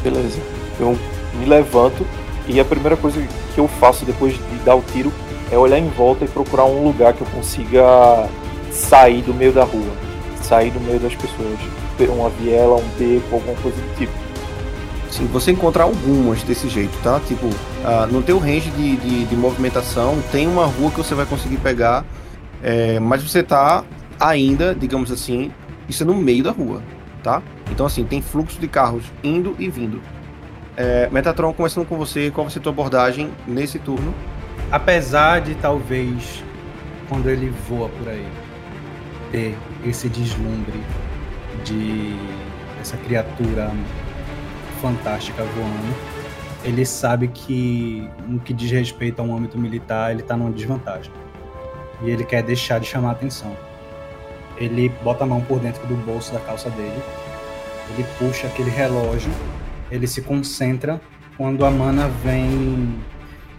Beleza. 0.03 0.52
Eu 0.79 0.97
me 1.33 1.45
levanto 1.45 2.05
e 2.47 2.59
a 2.59 2.65
primeira 2.65 2.97
coisa 2.97 3.21
que 3.53 3.59
eu 3.59 3.67
faço 3.67 4.05
depois 4.05 4.33
de 4.33 4.55
dar 4.65 4.75
o 4.75 4.81
tiro 4.81 5.11
é 5.51 5.57
olhar 5.57 5.77
em 5.77 5.87
volta 5.89 6.25
e 6.25 6.27
procurar 6.27 6.65
um 6.65 6.83
lugar 6.83 7.13
que 7.13 7.21
eu 7.21 7.27
consiga 7.27 8.27
sair 8.71 9.21
do 9.21 9.33
meio 9.33 9.53
da 9.53 9.63
rua, 9.63 9.93
sair 10.41 10.71
do 10.71 10.79
meio 10.79 10.99
das 10.99 11.15
pessoas. 11.15 11.59
Uma 12.09 12.29
viela, 12.31 12.75
um 12.75 12.87
beco, 12.97 13.35
alguma 13.35 13.55
coisa 13.61 13.77
do 13.77 13.95
tipo. 13.97 14.11
Sim, 15.09 15.27
você 15.27 15.51
encontra 15.51 15.83
algumas 15.83 16.41
desse 16.41 16.67
jeito, 16.67 16.91
tá? 17.03 17.21
Tipo, 17.27 17.45
uh, 17.45 18.11
no 18.11 18.21
teu 18.23 18.39
range 18.39 18.71
de, 18.71 18.97
de, 18.97 19.25
de, 19.25 19.35
movimentação 19.35 20.17
tem 20.31 20.47
uma 20.47 20.65
rua 20.65 20.89
que 20.89 20.97
você 20.97 21.13
vai 21.13 21.25
conseguir 21.25 21.57
pegar, 21.57 22.03
é, 22.63 22.99
mas 22.99 23.21
você 23.21 23.43
tá 23.43 23.85
ainda, 24.19 24.73
digamos 24.73 25.11
assim, 25.11 25.51
isso 25.87 26.01
é 26.01 26.05
no 26.05 26.15
meio 26.15 26.43
da 26.43 26.51
rua, 26.51 26.81
tá? 27.21 27.43
Então 27.71 27.85
assim, 27.85 28.03
tem 28.03 28.23
fluxo 28.23 28.59
de 28.59 28.67
carros 28.67 29.03
indo 29.23 29.55
e 29.59 29.69
vindo. 29.69 30.01
É, 30.75 31.07
Metatron, 31.11 31.53
começando 31.53 31.85
com 31.85 31.95
você, 31.95 32.31
qual 32.31 32.45
vai 32.45 32.51
ser 32.51 32.57
a 32.57 32.61
tua 32.63 32.71
abordagem 32.71 33.29
nesse 33.45 33.77
turno? 33.77 34.13
Apesar 34.71 35.39
de 35.39 35.53
talvez, 35.53 36.43
quando 37.07 37.29
ele 37.29 37.53
voa 37.69 37.89
por 37.89 38.09
aí, 38.09 38.27
ter 39.31 39.55
esse 39.85 40.09
deslumbre 40.09 40.83
de 41.63 42.15
essa 42.81 42.97
criatura 42.97 43.71
fantástica 44.81 45.43
voando, 45.43 45.95
ele 46.63 46.85
sabe 46.85 47.27
que 47.27 48.09
no 48.27 48.39
que 48.39 48.51
diz 48.51 48.71
respeito 48.71 49.21
a 49.21 49.23
um 49.23 49.35
âmbito 49.37 49.59
militar, 49.59 50.11
ele 50.11 50.21
está 50.21 50.35
numa 50.35 50.49
desvantagem. 50.51 51.11
E 52.01 52.09
ele 52.09 52.23
quer 52.23 52.41
deixar 52.41 52.79
de 52.79 52.87
chamar 52.87 53.11
atenção. 53.11 53.55
Ele 54.57 54.89
bota 55.03 55.23
a 55.23 55.27
mão 55.27 55.41
por 55.41 55.59
dentro 55.59 55.85
do 55.85 55.95
bolso 56.03 56.33
da 56.33 56.39
calça 56.39 56.71
dele, 56.71 56.99
ele 57.91 58.05
puxa 58.17 58.47
aquele 58.47 58.71
relógio, 58.71 59.31
ele 59.91 60.07
se 60.07 60.21
concentra. 60.21 61.01
Quando 61.37 61.65
a 61.65 61.71
mana 61.71 62.07
vem 62.23 62.95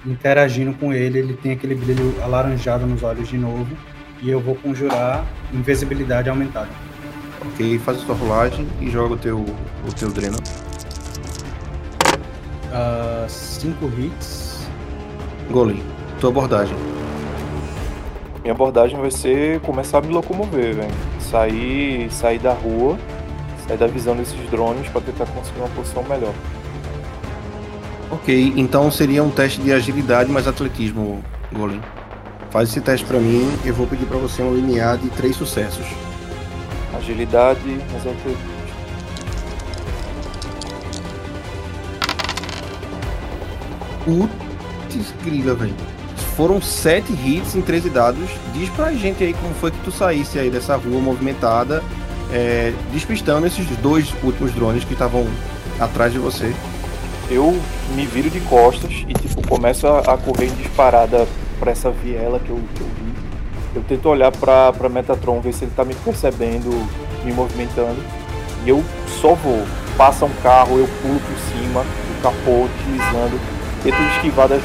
interagindo 0.07 0.75
com 0.75 0.93
ele, 0.93 1.19
ele 1.19 1.35
tem 1.35 1.53
aquele 1.53 1.75
brilho 1.75 2.15
alaranjado 2.23 2.87
nos 2.87 3.03
olhos 3.03 3.29
de 3.29 3.37
novo. 3.37 3.77
E 4.23 4.31
eu 4.31 4.41
vou 4.41 4.55
conjurar 4.55 5.25
invisibilidade 5.53 6.29
aumentada. 6.29 6.71
Ok, 7.47 7.79
faz 7.81 7.99
a 7.99 8.01
sua 8.01 8.15
rolagem 8.15 8.67
e 8.81 8.91
joga 8.91 9.15
o 9.15 9.17
teu, 9.19 9.39
o 9.41 9.93
teu 9.99 10.11
dreno. 10.11 10.39
5 13.29 13.85
uh, 13.85 14.01
hits. 14.01 14.67
Golem, 15.51 15.83
tua 16.21 16.31
abordagem. 16.31 16.77
Minha 18.43 18.53
abordagem 18.53 18.99
vai 18.99 19.11
ser 19.11 19.61
começar 19.61 19.99
a 19.99 20.01
me 20.01 20.13
locomover, 20.13 20.75
velho. 20.75 20.95
Sair, 21.21 22.11
sair 22.11 22.39
da 22.39 22.53
rua, 22.53 22.99
sair 23.67 23.77
da 23.77 23.87
visão 23.87 24.17
desses 24.17 24.39
drones 24.51 24.89
para 24.89 25.01
tentar 25.01 25.27
conseguir 25.27 25.61
uma 25.61 25.69
posição 25.69 26.03
melhor. 26.03 26.35
Ok, 28.11 28.53
então 28.57 28.91
seria 28.91 29.23
um 29.25 29.31
teste 29.31 29.61
de 29.61 29.73
agilidade 29.73 30.31
mais 30.31 30.47
atletismo, 30.47 31.23
Golem. 31.53 31.81
Faz 32.51 32.69
esse 32.69 32.81
teste 32.81 33.05
para 33.05 33.19
mim, 33.19 33.51
eu 33.65 33.75
vou 33.75 33.87
pedir 33.87 34.07
para 34.07 34.19
você 34.19 34.43
um 34.43 34.55
linear 34.55 34.97
de 34.97 35.09
três 35.11 35.35
sucessos. 35.35 35.87
Agilidade 36.97 37.61
mais 37.91 38.07
atletismo. 38.07 38.55
Putz, 44.05 45.15
grila, 45.25 45.55
velho. 45.55 45.75
Foram 46.37 46.61
sete 46.61 47.13
hits 47.13 47.55
em 47.55 47.63
13 47.63 47.91
dados. 47.91 48.29
Diz 48.53 48.69
pra 48.71 48.93
gente 48.93 49.25
aí 49.25 49.33
como 49.35 49.55
foi 49.55 49.71
que 49.71 49.79
tu 49.79 49.91
saísse 49.91 50.39
aí 50.39 50.51
dessa 50.51 50.77
rua 50.77 51.01
movimentada, 51.01 51.83
é, 52.33 52.73
despistando 52.93 53.47
esses 53.47 53.67
dois 53.79 54.13
últimos 54.23 54.53
drones 54.53 54.85
que 54.85 54.93
estavam 54.93 55.27
atrás 55.79 56.13
de 56.13 56.19
você. 56.19 56.53
Eu 57.31 57.59
me 57.95 58.07
viro 58.07 58.29
de 58.29 58.41
costas 58.41 59.05
e 59.09 59.15
tipo 59.15 59.47
começo 59.49 59.87
a, 59.87 60.17
correr 60.19 60.47
em 60.47 60.55
disparada 60.55 61.27
pra 61.59 61.73
essa 61.73 61.91
viela 61.91 62.39
que 62.39 62.51
eu, 62.51 62.61
que 62.75 62.81
eu 62.81 62.87
vi. 62.87 63.15
Eu 63.75 63.83
tento 63.83 64.09
olhar 64.09 64.31
pra, 64.31 64.73
pra 64.73 64.89
Metatron, 64.89 65.41
ver 65.41 65.53
se 65.53 65.65
ele 65.65 65.73
tá 65.75 65.85
me 65.85 65.95
percebendo, 65.95 66.71
me 67.25 67.33
movimentando. 67.33 68.01
E 68.65 68.69
eu 68.69 68.85
só 69.21 69.35
vou. 69.35 69.65
Passa 69.97 70.25
um 70.25 70.35
carro, 70.43 70.79
eu 70.79 70.89
pulo 71.03 71.21
por 71.21 71.39
cima 71.39 71.83
do 71.83 72.23
capô, 72.23 72.69
deslizando. 72.79 73.41
Tento 73.83 73.97
esquivar 74.17 74.49
das, 74.49 74.63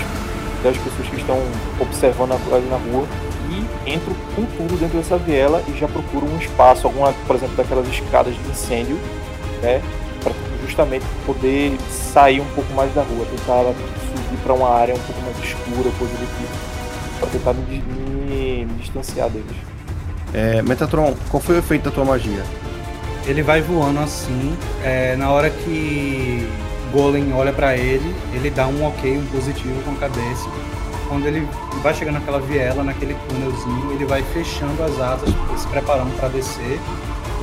das 0.63 0.77
pessoas 0.77 1.07
que 1.07 1.17
estão 1.17 1.39
observando 1.79 2.33
ali 2.53 2.67
na 2.67 2.77
rua. 2.77 3.07
E 3.49 3.91
entro 3.91 4.15
com 4.35 4.45
tudo 4.45 4.79
dentro 4.79 4.97
dessa 4.97 5.17
viela 5.17 5.63
e 5.67 5.77
já 5.77 5.87
procuro 5.87 6.25
um 6.25 6.37
espaço, 6.37 6.85
alguma, 6.85 7.13
por 7.25 7.35
exemplo, 7.35 7.55
daquelas 7.55 7.87
escadas 7.87 8.35
de 8.35 8.49
incêndio, 8.49 8.97
né? 9.61 9.81
Pra 10.23 10.33
justamente 10.65 11.05
poder 11.25 11.75
sair 11.89 12.41
um 12.41 12.45
pouco 12.55 12.71
mais 12.73 12.93
da 12.93 13.01
rua, 13.01 13.25
tentar 13.25 13.63
subir 13.63 14.37
para 14.43 14.53
uma 14.53 14.69
área 14.69 14.93
um 14.93 14.99
pouco 14.99 15.21
mais 15.21 15.37
escura, 15.39 15.89
coisa 15.97 16.13
do 16.13 16.37
tipo 16.37 16.79
pra 17.19 17.27
tentar 17.27 17.53
me, 17.53 17.81
me, 17.81 18.65
me 18.65 18.73
distanciar 18.79 19.29
deles. 19.29 19.55
É, 20.33 20.61
Metatron, 20.61 21.15
qual 21.29 21.41
foi 21.41 21.55
o 21.55 21.59
efeito 21.59 21.85
da 21.85 21.91
tua 21.91 22.05
magia? 22.05 22.43
Ele 23.25 23.43
vai 23.43 23.61
voando 23.61 23.99
assim, 23.99 24.55
é, 24.83 25.15
na 25.15 25.29
hora 25.31 25.49
que 25.49 26.47
Golem 26.91 27.33
olha 27.33 27.53
para 27.53 27.75
ele, 27.75 28.15
ele 28.33 28.49
dá 28.49 28.67
um 28.67 28.87
ok, 28.87 29.17
um 29.17 29.25
positivo 29.27 29.81
com 29.83 29.91
a 29.91 29.95
cabeça. 29.95 30.49
Quando 31.09 31.25
ele 31.25 31.45
vai 31.81 31.91
chegando 31.91 32.19
naquela 32.19 32.39
viela, 32.39 32.83
naquele 32.83 33.15
túnelzinho, 33.27 33.91
ele 33.93 34.05
vai 34.05 34.21
fechando 34.21 34.83
as 34.83 35.01
asas, 35.01 35.29
se 35.57 35.67
preparando 35.67 36.15
para 36.19 36.29
descer, 36.29 36.79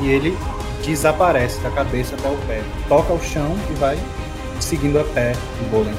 e 0.01 0.09
ele 0.09 0.39
desaparece 0.85 1.61
da 1.61 1.71
cabeça 1.73 2.15
até 2.15 2.29
o 2.29 2.37
pé. 2.47 2.63
Toca 2.89 3.13
o 3.13 3.21
chão 3.21 3.57
e 3.69 3.75
vai 3.75 3.99
seguindo 4.61 5.01
a 5.01 5.05
pé 5.05 5.33
o 5.67 5.69
Golem. 5.69 5.95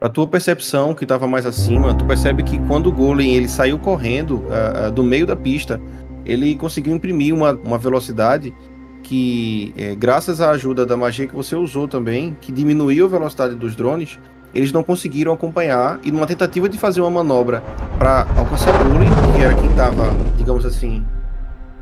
A 0.00 0.08
tua 0.10 0.26
percepção 0.26 0.94
que 0.94 1.04
estava 1.04 1.26
mais 1.26 1.46
acima, 1.46 1.94
tu 1.94 2.04
percebe 2.04 2.42
que 2.42 2.58
quando 2.66 2.88
o 2.88 2.92
Golem 2.92 3.34
ele 3.34 3.48
saiu 3.48 3.78
correndo 3.78 4.36
uh, 4.36 4.88
uh, 4.88 4.92
do 4.92 5.02
meio 5.02 5.26
da 5.26 5.34
pista, 5.34 5.80
ele 6.24 6.54
conseguiu 6.54 6.94
imprimir 6.94 7.34
uma, 7.34 7.52
uma 7.52 7.78
velocidade 7.78 8.54
que, 9.02 9.74
eh, 9.76 9.94
graças 9.94 10.40
à 10.40 10.50
ajuda 10.50 10.86
da 10.86 10.96
magia 10.96 11.26
que 11.26 11.34
você 11.34 11.54
usou 11.54 11.86
também, 11.86 12.36
que 12.40 12.50
diminuiu 12.50 13.04
a 13.04 13.08
velocidade 13.08 13.54
dos 13.54 13.76
drones, 13.76 14.18
eles 14.54 14.72
não 14.72 14.82
conseguiram 14.82 15.32
acompanhar 15.32 16.00
e 16.02 16.10
numa 16.10 16.26
tentativa 16.26 16.68
de 16.68 16.78
fazer 16.78 17.00
uma 17.00 17.10
manobra 17.10 17.62
para 17.98 18.26
alcançar 18.36 18.72
Golem, 18.84 19.08
que 19.36 19.42
era 19.42 19.54
quem 19.54 19.68
estava, 19.68 20.10
digamos 20.36 20.64
assim, 20.64 21.04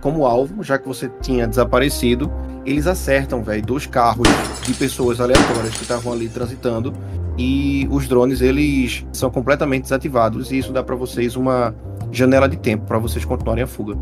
como 0.00 0.26
alvo, 0.26 0.64
já 0.64 0.78
que 0.78 0.88
você 0.88 1.10
tinha 1.20 1.46
desaparecido, 1.46 2.32
eles 2.66 2.86
acertam, 2.86 3.42
velho, 3.42 3.62
dois 3.64 3.86
carros 3.86 4.26
de 4.62 4.74
pessoas 4.74 5.20
aleatórias 5.20 5.74
que 5.74 5.82
estavam 5.82 6.12
ali 6.12 6.28
transitando 6.28 6.92
e 7.38 7.86
os 7.90 8.08
drones 8.08 8.40
eles 8.40 9.06
são 9.12 9.30
completamente 9.30 9.84
desativados 9.84 10.50
e 10.50 10.58
isso 10.58 10.72
dá 10.72 10.82
para 10.82 10.96
vocês 10.96 11.36
uma 11.36 11.74
janela 12.10 12.48
de 12.48 12.56
tempo 12.56 12.84
para 12.84 12.98
vocês 12.98 13.24
continuarem 13.24 13.64
a 13.64 13.66
fuga. 13.66 13.96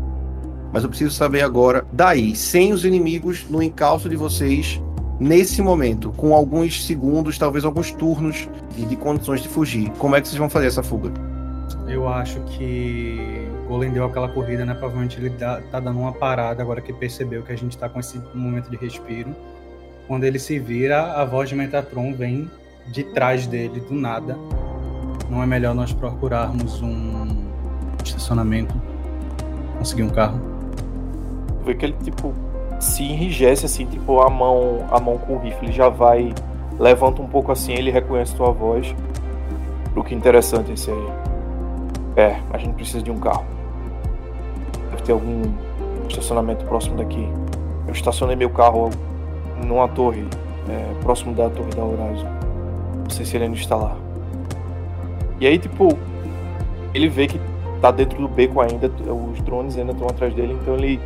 Mas 0.71 0.83
eu 0.83 0.89
preciso 0.89 1.13
saber 1.13 1.41
agora, 1.41 1.85
daí, 1.91 2.35
sem 2.35 2.71
os 2.71 2.85
inimigos 2.85 3.45
no 3.49 3.61
encalço 3.61 4.07
de 4.07 4.15
vocês, 4.15 4.81
nesse 5.19 5.61
momento, 5.61 6.11
com 6.15 6.33
alguns 6.33 6.85
segundos, 6.85 7.37
talvez 7.37 7.65
alguns 7.65 7.91
turnos 7.91 8.47
de, 8.75 8.85
de 8.85 8.95
condições 8.95 9.41
de 9.41 9.49
fugir, 9.49 9.89
como 9.97 10.15
é 10.15 10.21
que 10.21 10.27
vocês 10.27 10.39
vão 10.39 10.49
fazer 10.49 10.67
essa 10.67 10.81
fuga? 10.81 11.11
Eu 11.87 12.07
acho 12.07 12.39
que 12.41 13.47
Golem 13.67 13.91
deu 13.91 14.05
aquela 14.05 14.27
corrida, 14.29 14.65
né? 14.65 14.73
Provavelmente 14.73 15.17
ele 15.17 15.29
dá, 15.29 15.61
tá 15.71 15.79
dando 15.79 15.99
uma 15.99 16.11
parada 16.11 16.61
agora 16.61 16.81
que 16.81 16.91
percebeu 16.91 17.43
que 17.43 17.51
a 17.51 17.57
gente 17.57 17.77
tá 17.77 17.87
com 17.87 17.99
esse 17.99 18.21
momento 18.33 18.69
de 18.69 18.77
respiro. 18.77 19.35
Quando 20.07 20.23
ele 20.23 20.39
se 20.39 20.57
vira, 20.59 21.13
a 21.13 21.23
voz 21.23 21.47
de 21.47 21.55
Metatron 21.55 22.13
vem 22.13 22.49
de 22.87 23.03
trás 23.13 23.47
dele, 23.47 23.79
do 23.79 23.93
nada. 23.93 24.37
Não 25.29 25.41
é 25.41 25.45
melhor 25.45 25.73
nós 25.73 25.93
procurarmos 25.93 26.81
um 26.81 27.27
estacionamento, 28.03 28.73
conseguir 29.77 30.03
um 30.03 30.09
carro? 30.09 30.50
Vê 31.63 31.75
que 31.75 31.85
ele, 31.85 31.95
tipo, 32.03 32.33
se 32.79 33.03
enrijece, 33.03 33.65
assim, 33.65 33.85
tipo, 33.85 34.21
a 34.21 34.29
mão, 34.29 34.85
a 34.91 34.99
mão 34.99 35.17
com 35.17 35.35
o 35.35 35.39
rifle. 35.39 35.67
Ele 35.67 35.71
já 35.71 35.89
vai, 35.89 36.33
levanta 36.79 37.21
um 37.21 37.27
pouco 37.27 37.51
assim, 37.51 37.73
ele 37.73 37.91
reconhece 37.91 38.35
tua 38.35 38.51
voz. 38.51 38.95
O 39.95 40.03
que 40.03 40.15
interessante 40.15 40.71
esse 40.71 40.89
aí. 40.89 41.07
É, 42.15 42.39
a 42.51 42.57
gente 42.57 42.73
precisa 42.73 43.01
de 43.01 43.11
um 43.11 43.17
carro. 43.17 43.45
Deve 44.89 45.03
ter 45.03 45.11
algum 45.11 45.43
estacionamento 46.07 46.65
próximo 46.65 46.97
daqui. 46.97 47.27
Eu 47.87 47.93
estacionei 47.93 48.35
meu 48.35 48.49
carro 48.49 48.89
numa 49.65 49.87
torre, 49.87 50.25
é, 50.69 51.01
próximo 51.01 51.33
da 51.33 51.49
torre 51.49 51.69
da 51.71 51.83
Horizon. 51.83 52.27
Não 53.03 53.09
sei 53.09 53.25
se 53.25 53.37
ele 53.37 53.45
ainda 53.45 53.57
está 53.57 53.75
lá. 53.75 53.95
E 55.39 55.47
aí, 55.47 55.57
tipo, 55.57 55.97
ele 56.93 57.09
vê 57.09 57.27
que 57.27 57.39
tá 57.81 57.91
dentro 57.91 58.21
do 58.21 58.27
beco 58.27 58.61
ainda, 58.61 58.91
os 59.31 59.41
drones 59.41 59.77
ainda 59.77 59.91
estão 59.91 60.07
atrás 60.07 60.33
dele, 60.33 60.57
então 60.61 60.75
ele 60.75 60.99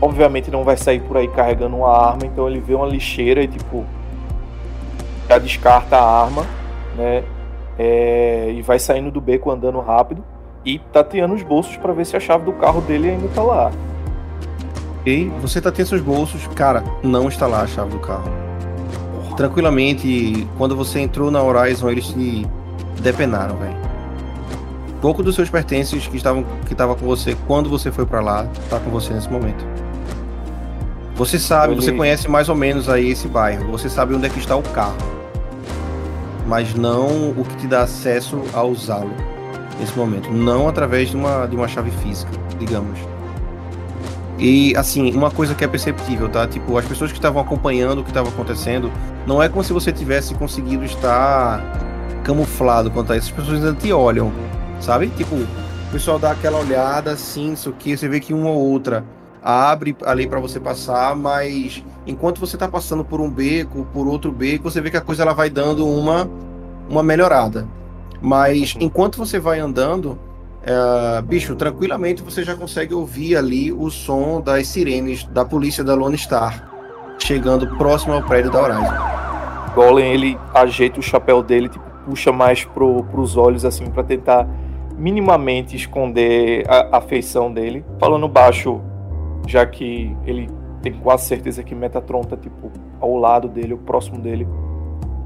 obviamente 0.00 0.50
não 0.50 0.64
vai 0.64 0.76
sair 0.76 1.00
por 1.00 1.16
aí 1.16 1.28
carregando 1.28 1.76
uma 1.76 1.90
arma, 1.90 2.26
então 2.26 2.48
ele 2.48 2.60
vê 2.60 2.74
uma 2.74 2.86
lixeira 2.86 3.42
e 3.42 3.48
tipo 3.48 3.84
já 5.28 5.38
descarta 5.38 5.96
a 5.96 6.22
arma, 6.22 6.44
né? 6.96 7.24
É, 7.78 8.52
e 8.54 8.62
vai 8.62 8.78
saindo 8.78 9.10
do 9.10 9.20
beco 9.20 9.50
andando 9.50 9.80
rápido 9.80 10.24
e 10.64 10.78
tateando 10.78 11.34
os 11.34 11.42
bolsos 11.42 11.76
para 11.76 11.92
ver 11.92 12.06
se 12.06 12.16
a 12.16 12.20
chave 12.20 12.44
do 12.44 12.52
carro 12.52 12.80
dele 12.80 13.10
ainda 13.10 13.28
tá 13.28 13.42
lá. 13.42 13.72
E 15.04 15.24
você 15.40 15.60
tateia 15.60 15.84
seus 15.84 16.00
bolsos, 16.00 16.46
cara, 16.48 16.84
não 17.02 17.28
está 17.28 17.46
lá 17.46 17.62
a 17.62 17.66
chave 17.66 17.90
do 17.90 17.98
carro 17.98 18.44
tranquilamente, 19.36 20.46
quando 20.56 20.76
você 20.76 21.00
entrou 21.00 21.30
na 21.30 21.42
Horizon, 21.42 21.90
eles 21.90 22.06
te 22.06 22.46
depenaram, 23.00 23.56
velho. 23.56 23.76
Pouco 25.04 25.22
dos 25.22 25.34
seus 25.34 25.50
pertences 25.50 26.06
que 26.06 26.16
estavam 26.16 26.46
que 26.66 26.74
tava 26.74 26.94
com 26.94 27.04
você 27.04 27.36
quando 27.46 27.68
você 27.68 27.92
foi 27.92 28.06
para 28.06 28.22
lá, 28.22 28.46
tá 28.70 28.80
com 28.80 28.88
você 28.88 29.12
nesse 29.12 29.30
momento. 29.30 29.62
Você 31.14 31.38
sabe, 31.38 31.74
você 31.74 31.92
conhece 31.92 32.26
mais 32.26 32.48
ou 32.48 32.54
menos 32.56 32.88
aí 32.88 33.10
esse 33.10 33.28
bairro, 33.28 33.70
você 33.70 33.90
sabe 33.90 34.14
onde 34.14 34.24
é 34.24 34.30
que 34.30 34.38
está 34.38 34.56
o 34.56 34.62
carro. 34.62 34.96
Mas 36.46 36.74
não 36.74 37.32
o 37.32 37.44
que 37.46 37.54
te 37.56 37.66
dá 37.66 37.82
acesso 37.82 38.40
a 38.54 38.62
usá-lo 38.62 39.12
nesse 39.78 39.94
momento, 39.94 40.32
não 40.32 40.68
através 40.68 41.10
de 41.10 41.16
uma 41.16 41.44
de 41.44 41.54
uma 41.54 41.68
chave 41.68 41.90
física, 41.90 42.32
digamos. 42.58 42.98
E 44.38 44.74
assim, 44.74 45.14
uma 45.14 45.30
coisa 45.30 45.54
que 45.54 45.64
é 45.64 45.68
perceptível, 45.68 46.30
tá? 46.30 46.48
Tipo, 46.48 46.78
as 46.78 46.86
pessoas 46.86 47.12
que 47.12 47.18
estavam 47.18 47.42
acompanhando 47.42 47.98
o 48.00 48.04
que 48.04 48.10
estava 48.10 48.30
acontecendo, 48.30 48.90
não 49.26 49.42
é 49.42 49.50
como 49.50 49.62
se 49.62 49.74
você 49.74 49.92
tivesse 49.92 50.34
conseguido 50.34 50.82
estar 50.82 51.60
camuflado 52.24 52.90
quanto 52.90 53.12
a 53.12 53.18
isso. 53.18 53.28
As 53.28 53.36
pessoas 53.36 53.62
ainda 53.62 53.74
te 53.74 53.92
olham, 53.92 54.32
sabe? 54.84 55.08
Tipo, 55.08 55.34
o 55.34 55.46
pessoal 55.90 56.18
dá 56.18 56.32
aquela 56.32 56.58
olhada 56.58 57.12
assim, 57.12 57.52
isso 57.52 57.70
aqui, 57.70 57.96
você 57.96 58.08
vê 58.08 58.20
que 58.20 58.34
uma 58.34 58.50
ou 58.50 58.70
outra 58.70 59.04
abre 59.42 59.96
ali 60.04 60.26
para 60.26 60.40
você 60.40 60.58
passar, 60.58 61.14
mas 61.14 61.84
enquanto 62.06 62.40
você 62.40 62.56
tá 62.56 62.68
passando 62.68 63.04
por 63.04 63.20
um 63.20 63.30
beco, 63.30 63.86
por 63.92 64.06
outro 64.06 64.32
beco, 64.32 64.70
você 64.70 64.80
vê 64.80 64.90
que 64.90 64.96
a 64.96 65.00
coisa 65.00 65.22
ela 65.22 65.34
vai 65.34 65.50
dando 65.50 65.86
uma 65.86 66.28
uma 66.88 67.02
melhorada. 67.02 67.66
Mas 68.20 68.74
enquanto 68.78 69.16
você 69.16 69.38
vai 69.38 69.58
andando, 69.58 70.18
é, 70.62 71.22
bicho, 71.22 71.54
tranquilamente 71.54 72.22
você 72.22 72.42
já 72.42 72.54
consegue 72.54 72.94
ouvir 72.94 73.36
ali 73.36 73.72
o 73.72 73.90
som 73.90 74.40
das 74.40 74.68
sirenes 74.68 75.24
da 75.24 75.44
polícia 75.44 75.84
da 75.84 75.94
Lone 75.94 76.16
Star 76.16 76.70
chegando 77.18 77.66
próximo 77.76 78.14
ao 78.14 78.22
prédio 78.22 78.50
da 78.50 78.62
Horizon. 78.62 78.94
Golem 79.74 80.12
ele 80.12 80.38
ajeita 80.54 81.00
o 81.00 81.02
chapéu 81.02 81.42
dele, 81.42 81.68
tipo, 81.68 81.84
puxa 82.04 82.32
mais 82.32 82.64
pro, 82.64 83.02
pros 83.04 83.36
olhos 83.36 83.64
assim 83.64 83.90
para 83.90 84.02
tentar 84.02 84.46
minimamente 84.96 85.76
esconder 85.76 86.64
a, 86.68 86.98
a 86.98 87.00
feição 87.00 87.52
dele, 87.52 87.84
falando 87.98 88.28
baixo, 88.28 88.80
já 89.46 89.66
que 89.66 90.16
ele 90.24 90.48
tem 90.82 90.92
quase 90.92 91.26
certeza 91.26 91.62
que 91.62 91.74
Metatron 91.74 92.22
tá 92.22 92.36
tipo 92.36 92.70
ao 93.00 93.16
lado 93.16 93.48
dele, 93.48 93.72
ou 93.72 93.78
próximo 93.78 94.18
dele. 94.18 94.46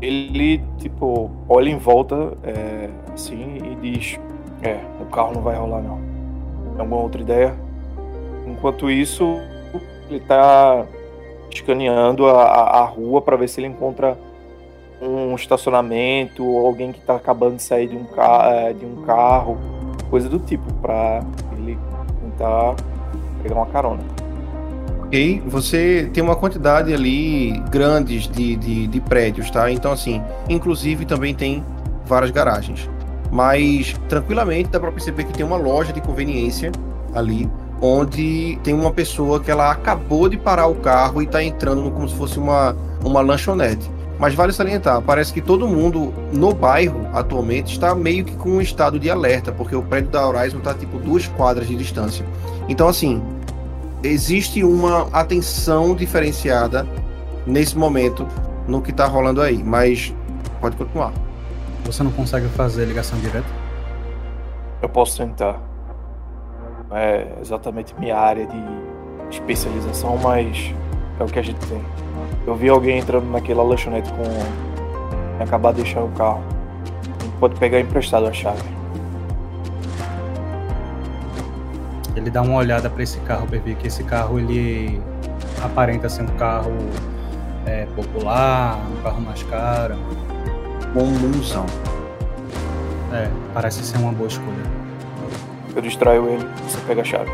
Ele 0.01 0.63
tipo 0.79 1.31
olha 1.49 1.69
em 1.69 1.77
volta 1.77 2.37
é, 2.45 2.89
assim 3.13 3.59
e 3.65 3.75
diz 3.77 4.19
É, 4.63 4.79
o 5.01 5.07
carro 5.07 5.35
não 5.35 5.43
vai 5.43 5.57
rolar 5.57 5.83
não. 5.83 5.99
Tem 6.73 6.81
alguma 6.81 7.03
outra 7.03 7.21
ideia? 7.21 7.55
Enquanto 8.47 8.91
isso, 8.91 9.41
ele 10.09 10.21
tá 10.21 10.87
escaneando 11.51 12.27
a, 12.27 12.43
a, 12.43 12.81
a 12.81 12.85
rua 12.85 13.21
para 13.21 13.37
ver 13.37 13.49
se 13.49 13.61
ele 13.61 13.67
encontra 13.67 14.17
um 15.01 15.35
estacionamento 15.35 16.45
ou 16.45 16.67
alguém 16.67 16.93
que 16.93 17.01
tá 17.01 17.17
acabando 17.17 17.57
de 17.57 17.63
sair 17.63 17.89
de 17.89 17.97
um, 17.97 18.05
ca 18.05 18.43
é, 18.45 18.73
de 18.73 18.85
um 18.85 19.03
carro, 19.03 19.59
coisa 20.11 20.29
do 20.29 20.39
tipo, 20.39 20.73
para 20.75 21.23
ele 21.57 21.79
tentar 22.21 22.75
pegar 23.43 23.55
uma 23.55 23.67
carona. 23.67 24.03
Ok, 25.05 25.43
você 25.47 26.11
tem 26.13 26.23
uma 26.23 26.37
quantidade 26.37 26.93
ali 26.93 27.59
grandes 27.71 28.29
de, 28.29 28.57
de, 28.57 28.87
de 28.87 29.01
prédios, 29.01 29.51
tá? 29.51 29.71
Então, 29.71 29.93
assim, 29.93 30.23
inclusive 30.49 31.07
também 31.07 31.35
tem 31.35 31.65
várias 32.05 32.31
garagens. 32.31 32.91
Mas 33.31 33.95
tranquilamente 34.09 34.71
dá 34.71 34.81
para 34.81 34.93
perceber 34.93 35.25
que 35.25 35.33
tem 35.33 35.47
uma 35.47 35.57
loja 35.57 35.93
de 35.93 36.01
conveniência 36.01 36.73
ali, 37.15 37.49
onde 37.81 38.59
tem 38.63 38.75
uma 38.75 38.93
pessoa 38.93 39.41
que 39.41 39.51
ela 39.51 39.71
acabou 39.71 40.29
de 40.29 40.37
parar 40.37 40.67
o 40.67 40.75
carro 40.75 41.23
e 41.23 41.25
está 41.25 41.43
entrando 41.43 41.91
como 41.91 42.09
se 42.09 42.15
fosse 42.15 42.39
uma, 42.39 42.77
uma 43.05 43.21
lanchonete. 43.21 43.89
Mas 44.19 44.35
vale 44.35 44.53
salientar, 44.53 45.01
parece 45.01 45.33
que 45.33 45.41
todo 45.41 45.69
mundo 45.69 46.13
no 46.33 46.53
bairro 46.53 47.09
atualmente 47.13 47.73
está 47.73 47.95
meio 47.95 48.25
que 48.25 48.35
com 48.37 48.51
um 48.51 48.61
estado 48.61 48.99
de 48.99 49.09
alerta, 49.09 49.53
porque 49.53 49.77
o 49.77 49.83
prédio 49.83 50.11
da 50.11 50.27
Horizon 50.27 50.59
está 50.59 50.75
tipo 50.75 50.99
duas 50.99 51.29
quadras 51.29 51.69
de 51.69 51.77
distância. 51.77 52.27
Então, 52.69 52.89
assim, 52.89 53.23
existe 54.03 54.65
uma 54.65 55.09
atenção 55.13 55.95
diferenciada 55.95 56.85
nesse 57.47 57.79
momento 57.79 58.27
no 58.67 58.83
que 58.83 58.91
está 58.91 59.07
rolando 59.07 59.41
aí, 59.41 59.63
mas 59.63 60.13
pode 60.61 60.77
continuar. 60.77 61.13
Você 61.85 62.03
não 62.03 62.11
consegue 62.11 62.49
fazer 62.49 62.85
ligação 62.87 63.19
direta? 63.21 63.47
Eu 64.83 64.89
posso 64.89 65.17
tentar. 65.17 65.61
É 66.91 67.39
exatamente 67.41 67.95
minha 67.99 68.17
área 68.17 68.47
de 68.47 68.65
especialização, 69.31 70.17
mas 70.19 70.75
é 71.21 71.23
o 71.23 71.27
que 71.27 71.39
a 71.39 71.43
gente 71.43 71.59
tem. 71.67 72.08
Eu 72.47 72.55
vi 72.55 72.69
alguém 72.69 72.99
entrando 72.99 73.31
naquela 73.31 73.63
lanchonete 73.63 74.11
com. 74.13 75.43
acabar 75.43 75.73
de 75.73 75.83
deixar 75.83 76.03
o 76.03 76.09
carro. 76.11 76.43
Pode 77.39 77.55
pegar 77.57 77.81
emprestado 77.81 78.27
a 78.27 78.33
chave. 78.33 78.63
Ele 82.17 82.31
dá 82.31 82.43
uma 82.43 82.57
olhada 82.57 82.91
para 82.91 83.03
esse 83.03 83.19
carro 83.21 83.47
para 83.47 83.59
ver 83.59 83.77
que 83.77 83.87
esse 83.87 84.03
carro 84.03 84.39
ele 84.39 85.01
aparenta 85.63 86.09
ser 86.09 86.23
um 86.23 86.37
carro 86.37 86.73
é, 87.65 87.87
popular, 87.95 88.79
um 88.91 89.03
carro 89.03 89.21
mais 89.21 89.43
caro. 89.45 89.97
Comunzão. 90.93 91.67
É, 93.13 93.31
parece 93.55 93.85
ser 93.85 93.99
uma 93.99 94.13
boa 94.13 94.29
escolha. 94.29 94.79
Eu 95.77 95.83
distraio 95.83 96.29
ele, 96.29 96.49
você 96.67 96.79
pega 96.87 97.03
a 97.03 97.05
chave. 97.05 97.31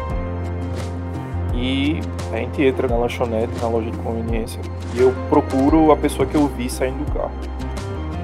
E 1.55 2.01
a 2.33 2.37
gente 2.37 2.63
entra 2.63 2.89
na 2.89 2.97
lanchonete, 2.97 3.53
na 3.63 3.69
loja 3.69 3.91
de 3.91 3.97
conveniência. 3.99 4.61
E 4.95 5.01
eu 5.01 5.15
procuro 5.29 5.93
a 5.93 5.97
pessoa 5.97 6.27
que 6.27 6.35
eu 6.35 6.49
vi 6.49 6.69
saindo 6.69 7.05
do 7.05 7.13
carro. 7.13 7.33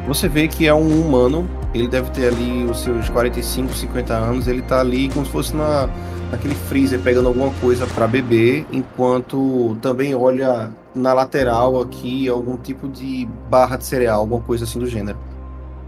Você 0.08 0.28
vê 0.28 0.48
que 0.48 0.66
é 0.66 0.74
um 0.74 1.00
humano, 1.00 1.48
ele 1.72 1.86
deve 1.86 2.10
ter 2.10 2.28
ali 2.28 2.64
os 2.64 2.80
seus 2.80 3.08
45, 3.08 3.72
50 3.72 4.12
anos, 4.12 4.48
ele 4.48 4.62
tá 4.62 4.80
ali 4.80 5.08
como 5.08 5.24
se 5.24 5.30
fosse 5.30 5.54
na, 5.54 5.88
naquele 6.32 6.54
freezer 6.54 6.98
pegando 7.00 7.28
alguma 7.28 7.52
coisa 7.60 7.86
para 7.86 8.08
beber, 8.08 8.66
enquanto 8.72 9.76
também 9.80 10.14
olha 10.14 10.72
na 10.92 11.12
lateral 11.12 11.80
aqui 11.80 12.28
algum 12.28 12.56
tipo 12.56 12.88
de 12.88 13.28
barra 13.48 13.76
de 13.76 13.84
cereal, 13.84 14.20
alguma 14.20 14.40
coisa 14.40 14.64
assim 14.64 14.80
do 14.80 14.86
gênero. 14.86 15.18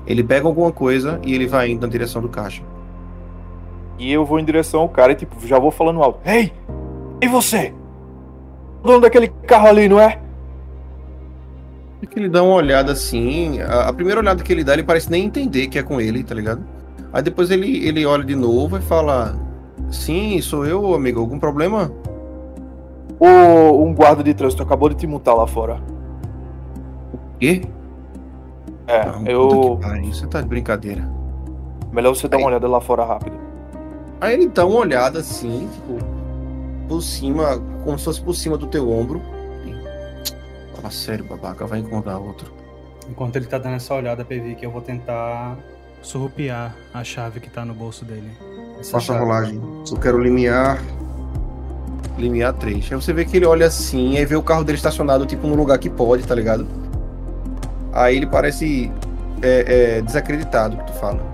Ele 0.07 0.23
pega 0.23 0.47
alguma 0.47 0.71
coisa 0.71 1.21
e 1.25 1.35
ele 1.35 1.47
vai 1.47 1.71
indo 1.71 1.83
na 1.83 1.89
direção 1.89 2.23
do 2.23 2.29
caixa. 2.29 2.63
E 3.99 4.13
eu 4.13 4.25
vou 4.25 4.39
em 4.39 4.45
direção 4.45 4.81
ao 4.81 4.89
cara 4.89 5.13
e 5.13 5.15
tipo, 5.15 5.35
já 5.47 5.59
vou 5.59 5.71
falando 5.71 6.03
alto. 6.03 6.21
Ei! 6.25 6.53
E 7.23 7.29
você? 7.29 7.73
O 8.83 8.87
dono 8.89 9.01
daquele 9.01 9.29
carro 9.29 9.69
ali, 9.69 9.89
não 9.89 10.01
é? 10.01 10.21
E 12.03 12.07
que 12.07 12.19
ele 12.19 12.29
dá 12.29 12.43
uma 12.43 12.55
olhada 12.55 12.91
assim. 12.91 13.61
A, 13.61 13.89
a, 13.89 13.93
primeira 13.93 14.21
olhada 14.21 14.43
que 14.43 14.53
ele 14.53 14.65
dá, 14.65 14.73
ele 14.73 14.83
parece 14.83 15.09
nem 15.09 15.25
entender 15.25 15.69
que 15.69 15.79
é 15.79 15.85
com 15.85 16.01
ele, 16.01 16.25
tá 16.25 16.35
ligado? 16.35 16.65
Aí 17.13 17.23
depois 17.23 17.53
ele, 17.53 17.87
ele 17.87 18.05
olha 18.05 18.25
de 18.25 18.35
novo 18.35 18.77
e 18.77 18.81
fala: 18.81 19.37
Sim, 19.89 20.41
sou 20.41 20.67
eu, 20.67 20.95
amigo. 20.95 21.21
Algum 21.21 21.39
problema? 21.39 21.93
O, 23.21 23.85
um 23.85 23.95
guarda 23.95 24.25
de 24.25 24.35
trânsito 24.35 24.65
acabou 24.65 24.89
de 24.89 24.97
te 24.97 25.07
multar 25.07 25.37
lá 25.37 25.47
fora. 25.47 25.81
O 27.15 27.39
quê? 27.39 27.63
É, 28.89 29.07
Não, 29.07 29.25
eu. 29.29 29.81
Você 30.07 30.27
tá 30.27 30.41
de 30.41 30.49
brincadeira. 30.49 31.09
Melhor 31.93 32.17
você 32.17 32.27
dar 32.27 32.39
uma 32.39 32.49
olhada 32.49 32.67
lá 32.67 32.81
fora 32.81 33.05
rápido. 33.05 33.39
Aí 34.21 34.35
ele 34.35 34.49
dá 34.49 34.67
uma 34.67 34.81
olhada 34.81 35.21
assim, 35.21 35.69
tipo, 35.73 36.22
por 36.93 37.03
cima, 37.03 37.59
como 37.85 37.99
se 37.99 38.05
fosse 38.05 38.21
por 38.21 38.35
cima 38.35 38.59
do 38.59 38.67
teu 38.67 38.91
ombro. 38.93 39.23
Fala 40.75 40.91
sério, 40.91 41.25
babaca, 41.25 41.67
vai 41.67 41.79
encontrar 41.79 42.19
outro. 42.19 42.53
Enquanto 43.09 43.37
ele 43.37 43.47
tá 43.47 43.57
dando 43.57 43.77
essa 43.77 43.95
olhada, 43.95 44.25
PV, 44.25 44.57
que 44.57 44.67
eu 44.67 44.71
vou 44.71 44.83
tentar 44.83 45.57
surrupiar 46.03 46.77
a 46.93 47.03
chave 47.03 47.41
que 47.41 47.49
tá 47.49 47.65
no 47.65 47.73
bolso 47.73 48.05
dele. 48.05 48.31
Faça 48.91 49.15
a 49.15 49.19
rolagem. 49.19 49.59
Eu 49.91 49.97
quero 49.97 50.19
limiar. 50.19 50.83
Limiar 52.19 52.53
3. 52.53 52.93
Aí 52.93 53.01
você 53.01 53.13
vê 53.15 53.25
que 53.25 53.39
ele 53.39 53.47
olha 53.47 53.67
assim, 53.67 54.19
aí 54.19 54.27
vê 54.27 54.37
o 54.37 54.43
carro 54.43 54.63
dele 54.63 54.77
estacionado, 54.77 55.25
tipo, 55.25 55.47
num 55.47 55.57
lugar 55.57 55.79
que 55.79 55.89
pode, 55.89 56.27
tá 56.27 56.35
ligado? 56.35 56.67
Aí 57.91 58.17
ele 58.17 58.27
parece 58.27 58.93
é, 59.41 59.97
é, 59.97 60.03
desacreditado 60.03 60.77
que 60.77 60.85
tu 60.85 60.93
fala. 60.99 61.32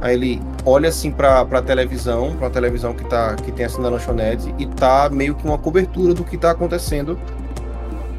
Aí 0.00 0.14
ele 0.14 0.42
olha 0.64 0.88
assim 0.88 1.10
pra, 1.10 1.44
pra 1.44 1.60
televisão, 1.60 2.34
pra 2.38 2.48
televisão 2.48 2.94
que, 2.94 3.04
tá, 3.04 3.34
que 3.34 3.52
tem 3.52 3.66
assim 3.66 3.82
na 3.82 3.88
lanchonete, 3.88 4.54
e 4.58 4.66
tá 4.66 5.08
meio 5.10 5.34
que 5.34 5.44
uma 5.44 5.58
cobertura 5.58 6.14
do 6.14 6.24
que 6.24 6.38
tá 6.38 6.50
acontecendo 6.50 7.18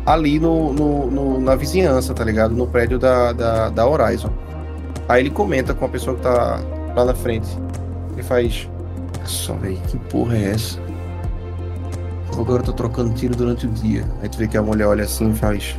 ali 0.06 0.40
no, 0.40 0.74
no, 0.74 1.12
no 1.12 1.42
na 1.42 1.56
vizinhança, 1.56 2.14
tá 2.14 2.24
ligado? 2.24 2.54
No 2.54 2.68
prédio 2.68 3.00
da, 3.00 3.34
da, 3.34 3.70
da 3.70 3.88
Horizon. 3.88 4.30
Aí 5.08 5.22
ele 5.22 5.30
comenta 5.30 5.74
com 5.74 5.86
a 5.86 5.90
pessoa 5.90 6.16
que 6.16 6.22
tá 6.22 6.60
lá 6.96 7.06
na 7.06 7.16
frente. 7.16 7.48
Ele 8.14 8.24
faz. 8.24 8.70
Só, 9.26 9.54
velho, 9.54 9.78
que 9.88 9.98
porra 9.98 10.38
é 10.38 10.52
essa? 10.52 10.80
Agora 12.38 12.62
eu 12.62 12.66
tô 12.66 12.74
trocando 12.74 13.14
tiro 13.14 13.36
durante 13.36 13.66
o 13.68 13.70
dia. 13.70 14.06
Aí 14.22 14.30
tu 14.30 14.38
vê 14.38 14.48
que 14.48 14.58
a 14.58 14.62
mulher 14.62 14.88
olha 14.88 15.04
assim 15.04 15.32
e 15.32 15.34
faz. 15.34 15.78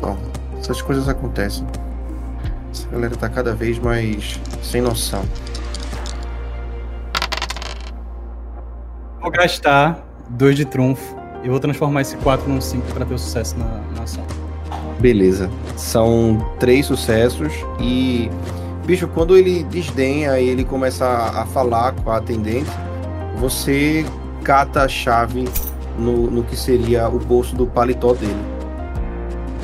Bom, 0.00 0.16
essas 0.58 0.82
coisas 0.82 1.08
acontecem. 1.08 1.66
Essa 2.74 2.88
galera 2.88 3.14
tá 3.14 3.28
cada 3.28 3.54
vez 3.54 3.78
mais 3.78 4.40
sem 4.60 4.82
noção. 4.82 5.22
Vou 9.20 9.30
gastar 9.30 10.04
dois 10.28 10.56
de 10.56 10.64
trunfo 10.64 11.16
e 11.44 11.48
vou 11.48 11.60
transformar 11.60 12.00
esse 12.00 12.16
4 12.16 12.48
num 12.48 12.60
5 12.60 12.92
para 12.92 13.06
ter 13.06 13.16
sucesso 13.16 13.56
na, 13.56 13.80
na 13.94 14.02
ação. 14.02 14.24
Beleza. 14.98 15.48
São 15.76 16.44
três 16.58 16.86
sucessos 16.86 17.52
e 17.78 18.28
Bicho, 18.84 19.08
quando 19.08 19.36
ele 19.36 19.62
desdenha 19.62 20.38
e 20.38 20.48
ele 20.48 20.64
começa 20.64 21.06
a, 21.06 21.42
a, 21.42 21.46
falar 21.46 21.92
com 21.92 22.10
a 22.10 22.18
atendente, 22.18 22.70
você 23.36 24.04
cata 24.42 24.82
a 24.82 24.88
chave 24.88 25.48
no, 25.98 26.30
no 26.30 26.42
que 26.42 26.54
seria 26.54 27.08
o 27.08 27.18
bolso 27.18 27.56
do 27.56 27.66
paletó 27.66 28.12
dele. 28.12 28.36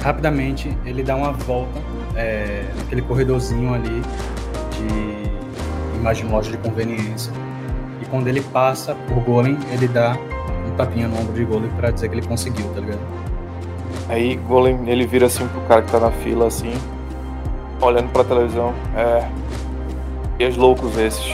Rapidamente, 0.01 0.75
ele 0.87 1.03
dá 1.03 1.17
uma 1.17 1.33
volta 1.33 1.79
é, 2.17 2.65
naquele 2.77 3.03
corredorzinho 3.03 3.75
ali 3.75 4.03
de 4.73 5.99
imagem 5.99 6.29
loja 6.29 6.51
de 6.51 6.59
conveniência. 6.59 7.33
E 8.01 8.07
quando 8.07 8.29
ele 8.29 8.41
passa 8.41 8.95
por 9.09 9.23
Golem, 9.23 9.59
ele 9.73 9.87
dá 9.89 10.17
um 10.67 10.77
tapinha 10.77 11.09
no 11.09 11.19
ombro 11.19 11.35
de 11.35 11.45
Golem 11.45 11.71
para 11.71 11.91
dizer 11.91 12.09
que 12.09 12.15
ele 12.15 12.27
conseguiu, 12.27 12.67
tá 12.75 12.81
ligado? 12.81 13.01
Aí 14.09 14.37
Golem, 14.37 14.89
ele 14.89 15.07
vira 15.07 15.27
assim 15.27 15.47
pro 15.49 15.61
cara 15.63 15.83
que 15.83 15.93
tá 15.93 16.01
na 16.01 16.11
fila 16.11 16.47
assim, 16.47 16.73
olhando 17.81 18.11
pra 18.11 18.25
televisão. 18.25 18.75
É. 18.97 19.29
Dias 20.39 20.57
loucos 20.57 20.97
esses. 20.97 21.27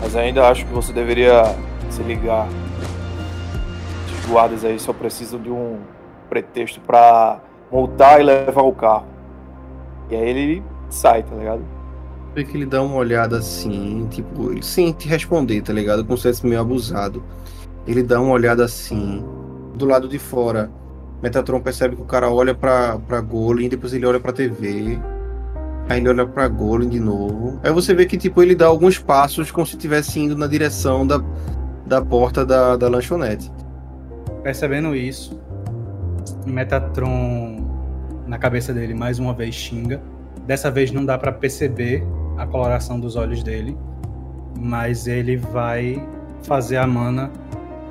Mas 0.00 0.14
ainda 0.14 0.48
acho 0.48 0.66
que 0.66 0.72
você 0.72 0.92
deveria 0.92 1.44
se 1.90 2.02
ligar. 2.02 2.46
Os 4.20 4.26
guardas 4.30 4.64
aí 4.64 4.78
só 4.78 4.92
precisam 4.92 5.40
de 5.40 5.50
um 5.50 5.78
pretexto 6.28 6.80
pra 6.80 7.40
multar 7.70 8.20
e 8.20 8.22
levar 8.22 8.62
o 8.62 8.72
carro. 8.72 9.06
E 10.12 10.14
aí 10.14 10.28
ele 10.28 10.62
sai, 10.90 11.22
tá 11.22 11.34
ligado? 11.34 11.62
Vê 12.34 12.44
que 12.44 12.54
ele 12.54 12.66
dá 12.66 12.82
uma 12.82 12.96
olhada 12.96 13.38
assim, 13.38 14.06
tipo, 14.10 14.52
ele 14.52 14.62
sem 14.62 14.92
te 14.92 15.08
responder, 15.08 15.62
tá 15.62 15.72
ligado? 15.72 16.04
Como 16.04 16.18
se 16.18 16.24
fosse 16.24 16.46
meio 16.46 16.60
abusado. 16.60 17.24
Ele 17.86 18.02
dá 18.02 18.20
uma 18.20 18.32
olhada 18.32 18.62
assim, 18.62 19.24
do 19.74 19.86
lado 19.86 20.06
de 20.06 20.18
fora. 20.18 20.70
Metatron 21.22 21.62
percebe 21.62 21.96
que 21.96 22.02
o 22.02 22.04
cara 22.04 22.30
olha 22.30 22.54
pra, 22.54 22.98
pra 22.98 23.22
Golem, 23.22 23.70
depois 23.70 23.94
ele 23.94 24.04
olha 24.04 24.20
pra 24.20 24.34
TV. 24.34 24.98
Aí 25.88 25.98
ele 25.98 26.10
olha 26.10 26.26
pra 26.26 26.46
Golem 26.46 26.90
de 26.90 27.00
novo. 27.00 27.58
Aí 27.62 27.72
você 27.72 27.94
vê 27.94 28.04
que, 28.04 28.18
tipo, 28.18 28.42
ele 28.42 28.54
dá 28.54 28.66
alguns 28.66 28.98
passos 28.98 29.50
como 29.50 29.66
se 29.66 29.76
estivesse 29.76 30.20
indo 30.20 30.36
na 30.36 30.46
direção 30.46 31.06
da, 31.06 31.22
da 31.86 32.02
porta 32.02 32.44
da, 32.44 32.76
da 32.76 32.86
lanchonete. 32.86 33.50
Percebendo 34.42 34.94
isso, 34.94 35.40
Metatron 36.44 37.61
na 38.32 38.38
cabeça 38.38 38.72
dele 38.72 38.94
mais 38.94 39.18
uma 39.18 39.34
vez 39.34 39.54
xinga. 39.54 40.00
Dessa 40.46 40.70
vez 40.70 40.90
não 40.90 41.04
dá 41.04 41.18
para 41.18 41.30
perceber 41.30 42.02
a 42.38 42.46
coloração 42.46 42.98
dos 42.98 43.14
olhos 43.14 43.42
dele, 43.42 43.76
mas 44.58 45.06
ele 45.06 45.36
vai 45.36 46.02
fazer 46.42 46.78
a 46.78 46.86
mana 46.86 47.30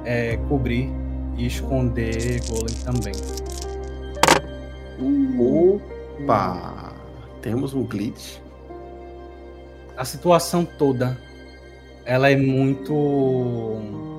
é, 0.04 0.38
cobrir 0.50 0.90
e 1.38 1.46
esconder 1.46 2.42
Golem 2.50 2.76
também. 2.84 3.14
Opa! 6.18 6.92
Temos 7.40 7.76
um 7.76 7.84
glitch. 7.84 8.40
A 9.96 10.04
situação 10.04 10.66
toda 10.66 11.16
ela 12.04 12.32
é 12.32 12.36
muito 12.36 13.78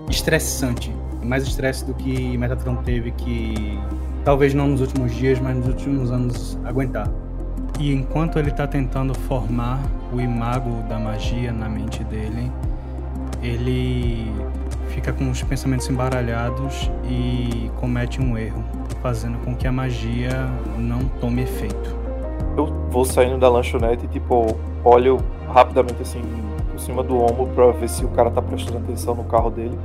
estressante. 0.08 0.94
Mais 1.20 1.42
estresse 1.42 1.84
do 1.84 1.94
que 1.94 2.38
Metatron 2.38 2.76
teve 2.76 3.10
que 3.10 3.76
talvez 4.24 4.54
não 4.54 4.68
nos 4.68 4.80
últimos 4.80 5.14
dias, 5.14 5.38
mas 5.40 5.56
nos 5.56 5.68
últimos 5.68 6.10
anos 6.10 6.58
aguentar. 6.64 7.08
E 7.78 7.92
enquanto 7.92 8.38
ele 8.38 8.50
está 8.50 8.66
tentando 8.66 9.14
formar 9.14 9.80
o 10.12 10.20
imago 10.20 10.82
da 10.88 10.98
magia 10.98 11.52
na 11.52 11.68
mente 11.68 12.04
dele, 12.04 12.50
ele 13.42 14.30
fica 14.88 15.12
com 15.12 15.30
os 15.30 15.42
pensamentos 15.42 15.88
embaralhados 15.88 16.90
e 17.04 17.70
comete 17.80 18.20
um 18.20 18.36
erro, 18.38 18.62
fazendo 19.00 19.38
com 19.44 19.54
que 19.54 19.66
a 19.66 19.72
magia 19.72 20.48
não 20.78 21.00
tome 21.20 21.42
efeito. 21.42 21.96
Eu 22.56 22.66
vou 22.90 23.04
saindo 23.04 23.38
da 23.38 23.48
lanchonete 23.48 24.04
e, 24.04 24.08
tipo, 24.08 24.56
olho 24.84 25.18
rapidamente 25.48 26.02
assim 26.02 26.20
por 26.70 26.78
cima 26.78 27.02
do 27.02 27.16
ombro 27.18 27.46
pra 27.54 27.70
ver 27.72 27.88
se 27.88 28.04
o 28.04 28.08
cara 28.08 28.30
tá 28.30 28.40
prestando 28.40 28.78
atenção 28.78 29.14
no 29.14 29.24
carro 29.24 29.50
dele. 29.50 29.76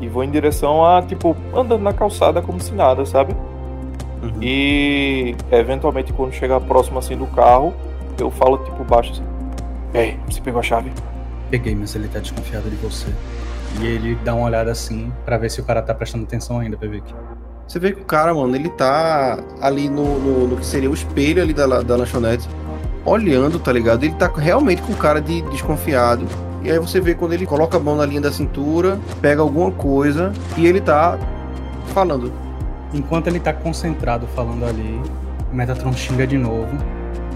E 0.00 0.08
vou 0.08 0.22
em 0.22 0.30
direção 0.30 0.84
a, 0.84 1.00
tipo, 1.02 1.36
andando 1.54 1.82
na 1.82 1.92
calçada 1.92 2.42
como 2.42 2.60
se 2.60 2.72
nada, 2.72 3.06
sabe? 3.06 3.34
Uhum. 4.22 4.42
E 4.42 5.36
eventualmente 5.50 6.12
quando 6.12 6.32
chegar 6.32 6.60
próximo 6.60 6.98
assim 6.98 7.16
do 7.16 7.26
carro, 7.26 7.74
eu 8.18 8.30
falo 8.30 8.58
tipo 8.58 8.84
baixo 8.84 9.12
assim. 9.12 9.24
Ei, 9.94 10.18
você 10.28 10.40
pegou 10.40 10.60
a 10.60 10.62
chave? 10.62 10.92
Peguei, 11.50 11.74
mas 11.74 11.94
ele 11.94 12.08
tá 12.08 12.18
desconfiado 12.18 12.68
de 12.68 12.76
você. 12.76 13.08
E 13.80 13.86
ele 13.86 14.14
dá 14.24 14.34
uma 14.34 14.46
olhada 14.46 14.70
assim 14.70 15.12
para 15.24 15.36
ver 15.36 15.50
se 15.50 15.60
o 15.60 15.64
cara 15.64 15.82
tá 15.82 15.94
prestando 15.94 16.24
atenção 16.24 16.58
ainda, 16.58 16.76
PVK. 16.76 17.14
Você 17.66 17.78
vê 17.78 17.92
que 17.92 18.00
o 18.00 18.04
cara, 18.04 18.32
mano, 18.32 18.54
ele 18.54 18.68
tá 18.70 19.38
ali 19.60 19.88
no, 19.88 20.18
no, 20.18 20.48
no 20.48 20.56
que 20.56 20.64
seria 20.64 20.90
o 20.90 20.94
espelho 20.94 21.42
ali 21.42 21.52
da, 21.52 21.66
da 21.82 21.96
lanchonete, 21.96 22.48
olhando, 23.04 23.58
tá 23.58 23.72
ligado? 23.72 24.04
Ele 24.04 24.14
tá 24.14 24.30
realmente 24.34 24.82
com 24.82 24.94
cara 24.94 25.20
de 25.20 25.42
desconfiado. 25.50 26.26
E 26.62 26.70
aí 26.70 26.78
você 26.78 27.00
vê 27.00 27.14
quando 27.14 27.32
ele 27.32 27.46
coloca 27.46 27.76
a 27.76 27.80
mão 27.80 27.96
na 27.96 28.06
linha 28.06 28.20
da 28.20 28.32
cintura, 28.32 28.98
pega 29.20 29.42
alguma 29.42 29.70
coisa 29.70 30.32
e 30.56 30.66
ele 30.66 30.80
tá 30.80 31.18
falando. 31.92 32.32
Enquanto 32.96 33.26
ele 33.26 33.38
tá 33.38 33.52
concentrado 33.52 34.26
falando 34.28 34.64
ali, 34.64 34.98
Metatron 35.52 35.92
xinga 35.92 36.26
de 36.26 36.38
novo. 36.38 36.74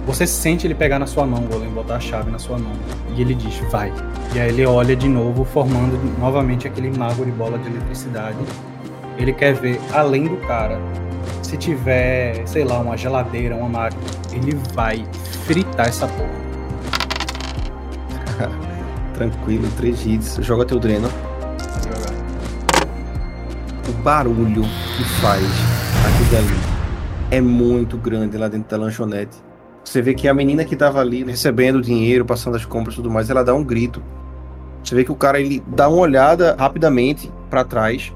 Você 0.07 0.27
sente 0.27 0.67
ele 0.67 0.75
pegar 0.75 0.99
na 0.99 1.07
sua 1.07 1.27
mão, 1.27 1.43
Golem, 1.43 1.69
botar 1.69 1.97
a 1.97 2.01
chave 2.01 2.31
na 2.31 2.39
sua 2.39 2.59
mão. 2.59 2.73
E 3.15 3.21
ele 3.21 3.35
diz, 3.35 3.59
vai. 3.71 3.93
E 4.35 4.41
aí 4.41 4.49
ele 4.49 4.65
olha 4.65 4.97
de 4.97 5.07
novo, 5.07 5.45
formando 5.45 6.01
novamente 6.19 6.67
aquele 6.67 6.91
mago 6.91 7.27
de 7.27 7.31
bola 7.31 7.59
de 7.59 7.69
eletricidade. 7.69 8.39
Ele 9.19 9.35
quer 9.35 9.53
ver 9.53 9.79
além 9.93 10.25
do 10.25 10.39
cara. 10.39 10.81
Se 11.43 11.59
tiver, 11.59 12.47
sei 12.47 12.65
lá, 12.65 12.79
uma 12.79 12.97
geladeira, 12.97 13.55
uma 13.55 13.69
máquina, 13.69 14.03
ele 14.33 14.59
vai 14.73 15.05
fritar 15.45 15.89
essa 15.89 16.09
porra. 16.09 16.41
Tranquilo, 19.13 19.69
três 19.77 20.07
hits. 20.07 20.39
Joga 20.41 20.65
teu 20.65 20.81
dreno. 20.81 21.11
O 24.01 24.03
barulho 24.03 24.63
que 24.97 25.05
faz 25.21 25.45
aquilo 25.45 26.39
ali 26.39 26.61
é 27.31 27.39
muito 27.39 27.99
grande 27.99 28.39
lá 28.39 28.49
dentro 28.49 28.71
da 28.71 28.83
lanchonete. 28.83 29.37
Você 29.85 30.01
vê 30.01 30.15
que 30.15 30.27
a 30.27 30.33
menina 30.33 30.65
que 30.65 30.75
tava 30.75 31.01
ali 31.01 31.23
recebendo 31.23 31.83
dinheiro, 31.83 32.25
passando 32.25 32.57
as 32.57 32.65
compras 32.65 32.95
e 32.95 32.97
tudo 32.97 33.11
mais, 33.11 33.29
ela 33.29 33.45
dá 33.45 33.53
um 33.53 33.63
grito. 33.63 34.03
Você 34.83 34.95
vê 34.95 35.05
que 35.05 35.13
o 35.13 35.15
cara 35.15 35.39
ele 35.39 35.63
dá 35.67 35.87
uma 35.87 36.01
olhada 36.01 36.57
rapidamente 36.59 37.31
para 37.51 37.63
trás. 37.63 38.11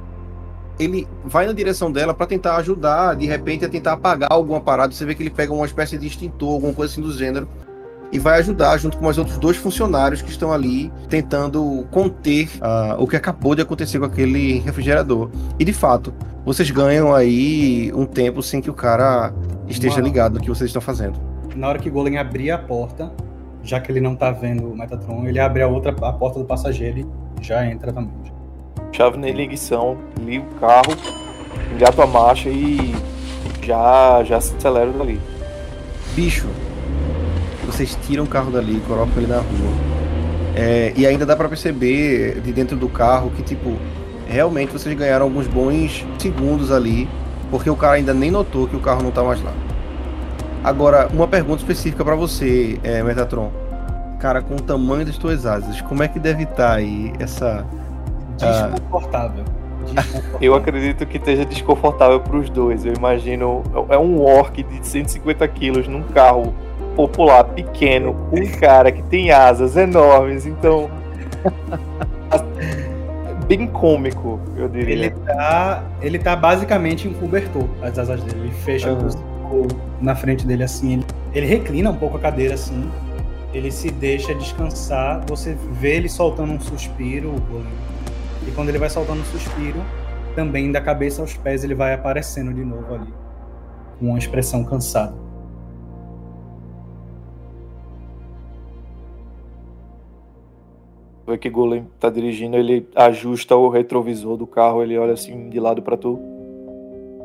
Ele 0.79 1.07
vai 1.23 1.47
na 1.47 1.53
direção 1.53 1.93
dela 1.93 2.15
para 2.15 2.29
tentar 2.29 2.57
ajudar, 2.57 3.15
de 3.15 3.27
repente 3.27 3.67
a 3.67 3.69
tentar 3.69 3.93
apagar 3.93 4.33
alguma 4.33 4.63
parada. 4.63 4.95
Você 4.95 5.05
vê 5.05 5.15
que 5.15 5.23
ele 5.23 5.29
pega 5.29 5.53
uma 5.53 5.67
espécie 5.67 5.99
de 5.99 6.07
extintor, 6.07 6.55
alguma 6.55 6.73
coisa 6.73 6.95
assim 6.95 7.03
do 7.03 7.13
gênero, 7.13 7.47
e 8.13 8.19
vai 8.19 8.39
ajudar 8.39 8.77
junto 8.79 8.97
com 8.97 9.07
os 9.07 9.19
outros 9.19 9.39
dois 9.39 9.57
funcionários 9.57 10.23
que 10.23 10.31
estão 10.31 10.53
ali 10.53 10.93
tentando 11.09 11.87
conter 11.91 12.49
uh, 12.57 13.03
o 13.03 13.07
que 13.07 13.17
acabou 13.17 13.55
de 13.55 13.63
acontecer 13.63 13.99
com 13.99 14.05
aquele 14.05 14.61
refrigerador. 14.61 15.31
E 15.59 15.65
de 15.65 15.73
fato, 15.73 16.15
vocês 16.45 16.71
ganham 16.71 17.15
aí 17.15 17.93
um 17.95 18.07
tempo 18.07 18.43
sem 18.43 18.61
que 18.61 18.71
o 18.71 18.75
cara 18.75 19.33
esteja 19.69 20.01
ligado 20.01 20.35
no 20.35 20.41
que 20.41 20.49
vocês 20.49 20.69
estão 20.69 20.83
fazendo 20.83 21.35
na 21.55 21.69
hora 21.69 21.79
que 21.79 21.89
Golem 21.89 22.19
abrir 22.19 22.51
a 22.51 22.59
porta, 22.59 23.13
já 23.63 23.81
que 23.81 23.91
ele 23.91 24.01
não 24.01 24.15
tá 24.15 24.31
vendo 24.31 24.71
o 24.71 24.77
Metatron, 24.77 25.27
ele 25.27 25.39
abre 25.39 25.63
a 25.63 25.69
outra 25.69 25.95
a 26.03 26.13
porta 26.13 26.39
do 26.39 26.45
passageiro 26.45 27.11
e 27.41 27.45
já 27.45 27.65
entra 27.67 27.93
também. 27.93 28.13
Chave 28.93 29.17
na 29.17 29.29
ignição, 29.29 29.99
liga 30.21 30.45
o 30.45 30.61
carro, 30.61 30.93
engato 31.75 32.03
a 32.03 32.07
marcha 32.07 32.49
e 32.49 32.95
já, 33.63 34.23
já 34.25 34.41
se 34.41 34.55
acelera 34.57 34.91
dali. 34.93 35.21
Bicho, 36.15 36.49
vocês 37.65 37.99
tiram 38.07 38.25
o 38.25 38.27
carro 38.27 38.51
dali, 38.51 38.83
colocam 38.87 39.15
ele 39.17 39.27
na 39.27 39.39
rua. 39.39 39.95
É, 40.57 40.93
e 40.97 41.07
ainda 41.07 41.27
dá 41.27 41.35
para 41.35 41.49
perceber 41.49 42.41
de 42.41 42.53
dentro 42.53 42.77
do 42.77 42.89
carro 42.89 43.31
que, 43.31 43.43
tipo, 43.43 43.77
realmente 44.27 44.73
vocês 44.73 44.97
ganharam 44.97 45.27
alguns 45.27 45.47
bons 45.47 46.07
segundos 46.19 46.71
ali, 46.71 47.09
porque 47.51 47.69
o 47.69 47.77
cara 47.77 47.95
ainda 47.95 48.15
nem 48.15 48.31
notou 48.31 48.69
que 48.69 48.77
o 48.77 48.81
carro 48.81 49.03
não 49.03 49.11
tá 49.11 49.23
mais 49.23 49.43
lá. 49.43 49.53
Agora, 50.63 51.09
uma 51.13 51.29
pergunta 51.29 51.61
específica 51.61 52.05
para 52.05 52.15
você, 52.15 52.79
é, 52.83 53.03
Metatron. 53.03 53.53
Cara, 54.19 54.41
com 54.41 54.55
o 54.55 54.61
tamanho 54.61 55.05
das 55.05 55.19
tuas 55.19 55.45
asas, 55.45 55.81
como 55.83 56.03
é 56.03 56.09
que 56.09 56.19
deve 56.19 56.45
estar 56.45 56.69
tá 56.69 56.75
aí 56.75 57.13
essa. 57.19 57.67
Desconfortável. 58.39 59.45
Desconfortável. 59.85 60.39
Eu 60.41 60.55
acredito 60.55 61.05
que 61.05 61.19
esteja 61.19 61.45
desconfortável 61.45 62.21
para 62.21 62.39
os 62.39 62.49
dois. 62.49 62.87
Eu 62.87 62.95
imagino. 62.95 63.63
É 63.91 63.99
um 63.99 64.23
orc 64.23 64.63
de 64.63 64.87
150 64.87 65.47
quilos 65.49 65.87
num 65.87 66.03
carro 66.03 66.55
popular 66.95 67.45
pequeno, 67.45 68.15
com 68.31 68.41
um 68.41 68.53
cara 68.53 68.91
que 68.91 69.03
tem 69.03 69.31
asas 69.31 69.77
enormes. 69.77 70.47
Então. 70.47 70.91
bem 73.47 73.67
cômico, 73.67 74.41
eu 74.57 74.69
diria. 74.69 74.95
Ele 74.95 75.11
tá, 75.11 75.85
ele 76.01 76.19
tá 76.19 76.35
basicamente 76.35 77.07
em 77.07 77.13
cobertor, 77.13 77.69
as 77.83 77.99
asas 77.99 78.23
dele. 78.23 78.45
Ele 78.45 78.51
fecha 78.51 78.91
uhum 78.91 79.35
na 80.01 80.15
frente 80.15 80.47
dele 80.47 80.63
assim. 80.63 80.95
Ele, 80.95 81.05
ele 81.35 81.47
reclina 81.47 81.91
um 81.91 81.97
pouco 81.97 82.17
a 82.17 82.21
cadeira 82.21 82.55
assim. 82.55 82.91
Ele 83.53 83.71
se 83.71 83.91
deixa 83.91 84.35
descansar. 84.35 85.23
Você 85.29 85.57
vê 85.73 85.97
ele 85.97 86.09
soltando 86.09 86.53
um 86.53 86.61
suspiro, 86.61 87.35
E 88.47 88.51
quando 88.53 88.69
ele 88.69 88.79
vai 88.79 88.91
soltando 88.91 89.21
um 89.21 89.25
suspiro, 89.25 89.81
também 90.35 90.73
da 90.73 90.81
cabeça 90.81 91.23
aos 91.23 91.35
pés 91.35 91.65
ele 91.65 91.75
vai 91.75 91.95
aparecendo 91.95 92.53
de 92.53 92.65
novo 92.65 92.95
ali. 92.95 93.15
Com 93.99 94.07
uma 94.07 94.19
expressão 94.19 94.65
cansada. 94.65 95.15
Vê 101.27 101.39
que 101.39 101.49
Golem 101.49 101.87
tá 101.99 102.11
dirigindo, 102.11 102.57
ele 102.57 102.87
ajusta 102.95 103.57
o 103.57 103.69
retrovisor 103.69 104.37
do 104.37 104.47
carro, 104.47 104.83
ele 104.83 104.99
olha 104.99 105.15
assim 105.15 105.49
de 105.49 105.59
lado 105.59 105.83
para 105.83 105.97
tu. 105.97 106.19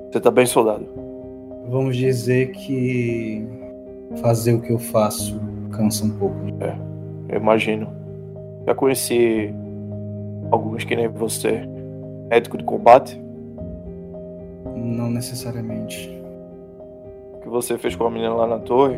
Você 0.09 0.19
tá 0.19 0.31
bem, 0.31 0.45
soldado? 0.45 1.09
vamos 1.69 1.95
dizer 1.95 2.51
que 2.51 3.45
fazer 4.21 4.53
o 4.53 4.61
que 4.61 4.73
eu 4.73 4.79
faço 4.79 5.39
cansa 5.71 6.03
um 6.05 6.09
pouco. 6.09 6.35
É, 6.59 6.75
eu 7.29 7.39
imagino. 7.39 7.87
Já 8.65 8.73
conheci 8.73 9.53
alguns 10.51 10.83
que 10.83 10.95
nem 10.95 11.07
você, 11.07 11.61
médico 12.29 12.57
de 12.57 12.63
combate? 12.63 13.21
Não 14.75 15.09
necessariamente. 15.09 16.09
O 17.35 17.41
que 17.41 17.49
você 17.49 17.77
fez 17.77 17.95
com 17.95 18.05
a 18.05 18.09
menina 18.09 18.33
lá 18.33 18.47
na 18.47 18.59
torre? 18.59 18.97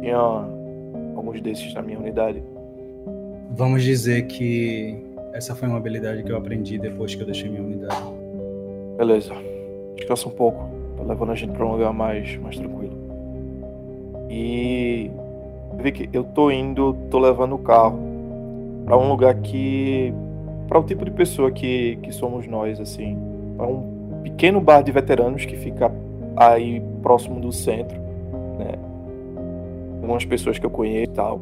Tinha 0.00 0.16
alguns 0.16 1.40
desses 1.40 1.72
na 1.74 1.82
minha 1.82 1.98
unidade. 1.98 2.42
Vamos 3.58 3.82
dizer 3.82 4.28
que 4.28 4.96
essa 5.32 5.52
foi 5.52 5.66
uma 5.66 5.78
habilidade 5.78 6.22
que 6.22 6.30
eu 6.30 6.36
aprendi 6.36 6.78
depois 6.78 7.16
que 7.16 7.22
eu 7.22 7.26
deixei 7.26 7.50
minha 7.50 7.60
unidade. 7.60 8.00
Beleza. 8.96 9.34
Descansa 9.96 10.28
um 10.28 10.30
pouco. 10.30 10.70
Tá 10.96 11.02
levando 11.02 11.32
a 11.32 11.34
gente 11.34 11.50
para 11.50 11.66
um 11.66 11.72
lugar 11.72 11.92
mais, 11.92 12.36
mais 12.36 12.56
tranquilo. 12.56 12.96
E 14.30 15.10
vi 15.76 15.90
que 15.90 16.08
eu 16.12 16.22
tô 16.22 16.52
indo, 16.52 16.96
tô 17.10 17.18
levando 17.18 17.56
o 17.56 17.58
carro 17.58 17.98
para 18.84 18.96
um 18.96 19.08
lugar 19.08 19.34
que 19.34 20.14
para 20.68 20.78
o 20.78 20.84
tipo 20.84 21.04
de 21.04 21.10
pessoa 21.10 21.50
que, 21.50 21.96
que 21.96 22.12
somos 22.12 22.46
nós 22.46 22.78
assim, 22.78 23.18
é 23.58 23.62
um 23.62 24.20
pequeno 24.22 24.60
bar 24.60 24.82
de 24.82 24.92
veteranos 24.92 25.44
que 25.44 25.56
fica 25.56 25.92
aí 26.36 26.80
próximo 27.02 27.40
do 27.40 27.50
centro, 27.50 27.98
né? 28.56 28.78
Algumas 30.00 30.24
pessoas 30.24 30.60
que 30.60 30.64
eu 30.64 30.70
conheço 30.70 31.10
e 31.10 31.14
tal. 31.14 31.40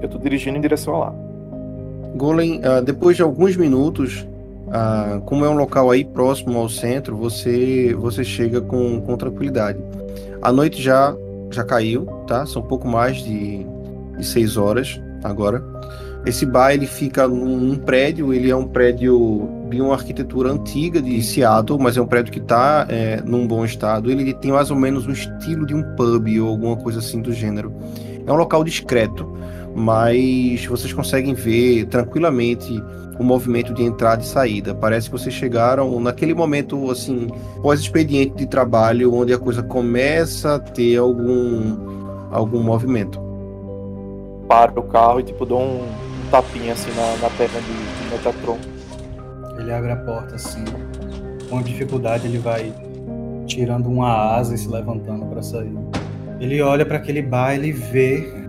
Eu 0.00 0.08
tô 0.08 0.16
dirigindo 0.16 0.56
em 0.56 0.60
direção 0.60 0.94
a 0.94 0.98
lá. 0.98 1.29
Golem, 2.14 2.60
uh, 2.60 2.82
depois 2.82 3.16
de 3.16 3.22
alguns 3.22 3.56
minutos, 3.56 4.26
ah, 4.72 5.20
como 5.26 5.44
é 5.44 5.50
um 5.50 5.56
local 5.56 5.90
aí 5.90 6.04
próximo 6.04 6.56
ao 6.56 6.68
centro, 6.68 7.16
você 7.16 7.92
você 7.98 8.22
chega 8.22 8.60
com, 8.60 9.00
com 9.00 9.16
tranquilidade. 9.16 9.78
A 10.40 10.52
noite 10.52 10.80
já 10.80 11.14
já 11.50 11.64
caiu, 11.64 12.06
tá? 12.28 12.46
São 12.46 12.62
pouco 12.62 12.86
mais 12.86 13.16
de, 13.16 13.66
e 14.16 14.24
6 14.24 14.56
horas 14.56 15.00
agora. 15.24 15.62
Esse 16.24 16.46
bar 16.46 16.72
ele 16.72 16.86
fica 16.86 17.26
num 17.26 17.76
prédio, 17.76 18.32
ele 18.32 18.50
é 18.50 18.54
um 18.54 18.68
prédio 18.68 19.48
de 19.68 19.80
uma 19.80 19.94
arquitetura 19.94 20.52
antiga 20.52 21.00
de 21.02 21.20
Seattle, 21.22 21.78
mas 21.80 21.96
é 21.96 22.00
um 22.00 22.06
prédio 22.06 22.30
que 22.30 22.38
está 22.38 22.86
é, 22.88 23.20
num 23.22 23.46
bom 23.46 23.64
estado. 23.64 24.10
Ele 24.10 24.32
tem 24.34 24.52
mais 24.52 24.70
ou 24.70 24.76
menos 24.76 25.06
um 25.06 25.12
estilo 25.12 25.66
de 25.66 25.74
um 25.74 25.82
pub 25.96 26.28
ou 26.40 26.48
alguma 26.48 26.76
coisa 26.76 27.00
assim 27.00 27.20
do 27.20 27.32
gênero. 27.32 27.72
É 28.24 28.30
um 28.30 28.36
local 28.36 28.62
discreto, 28.62 29.26
mas 29.74 30.64
vocês 30.66 30.92
conseguem 30.92 31.34
ver 31.34 31.86
tranquilamente 31.86 32.82
o 33.18 33.22
movimento 33.22 33.74
de 33.74 33.82
entrada 33.82 34.22
e 34.22 34.26
saída. 34.26 34.74
Parece 34.74 35.10
que 35.10 35.12
vocês 35.12 35.34
chegaram 35.34 36.00
naquele 36.00 36.32
momento 36.32 36.90
assim, 36.90 37.28
pós-expediente 37.60 38.34
de 38.34 38.46
trabalho, 38.46 39.14
onde 39.14 39.32
a 39.32 39.38
coisa 39.38 39.62
começa 39.62 40.54
a 40.54 40.58
ter 40.58 40.96
algum 40.96 41.76
algum 42.30 42.62
movimento. 42.62 43.20
Para 44.48 44.78
o 44.80 44.82
carro 44.84 45.20
e 45.20 45.24
tipo 45.24 45.44
dou 45.44 45.60
um 45.60 45.86
tapinha 46.30 46.72
assim 46.72 46.90
na, 46.92 47.16
na 47.22 47.30
perna 47.30 47.60
de, 47.60 47.66
de 47.66 48.10
Metatron. 48.10 48.58
Ele 49.58 49.72
abre 49.72 49.92
a 49.92 49.96
porta 49.96 50.36
assim. 50.36 50.64
Com 51.48 51.60
dificuldade 51.60 52.26
ele 52.26 52.38
vai 52.38 52.72
tirando 53.46 53.86
uma 53.86 54.36
asa 54.36 54.54
e 54.54 54.58
se 54.58 54.68
levantando 54.68 55.26
para 55.26 55.42
sair. 55.42 55.74
Ele 56.40 56.62
olha 56.62 56.86
para 56.86 56.96
aquele 56.96 57.20
bar, 57.20 57.54
ele 57.54 57.70
vê. 57.70 58.39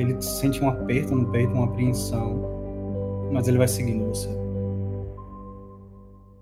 Ele 0.00 0.20
sente 0.20 0.62
um 0.62 0.68
aperto 0.68 1.14
no 1.14 1.26
peito, 1.26 1.52
uma 1.52 1.66
apreensão. 1.66 3.28
Mas 3.30 3.46
ele 3.48 3.58
vai 3.58 3.68
seguindo 3.68 4.08
você. 4.08 4.28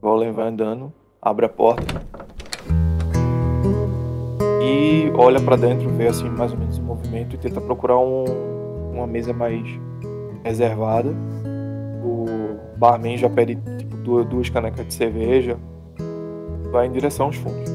Golem 0.00 0.32
vai 0.32 0.48
andando, 0.48 0.92
abre 1.20 1.46
a 1.46 1.48
porta 1.48 1.84
e 4.68 5.10
olha 5.14 5.40
para 5.40 5.56
dentro, 5.56 5.88
vê 5.90 6.08
assim 6.08 6.28
mais 6.28 6.52
ou 6.52 6.58
menos 6.58 6.76
o 6.78 6.82
movimento 6.82 7.34
e 7.34 7.38
tenta 7.38 7.60
procurar 7.60 7.98
um, 7.98 8.24
uma 8.92 9.06
mesa 9.06 9.32
mais 9.32 9.62
reservada. 10.44 11.10
O 12.04 12.26
barman 12.76 13.16
já 13.16 13.30
pede 13.30 13.56
tipo, 13.78 13.96
duas, 13.96 14.26
duas 14.26 14.50
canecas 14.50 14.86
de 14.86 14.92
cerveja. 14.92 15.56
Vai 16.70 16.86
em 16.86 16.92
direção 16.92 17.26
aos 17.26 17.36
fundos. 17.36 17.72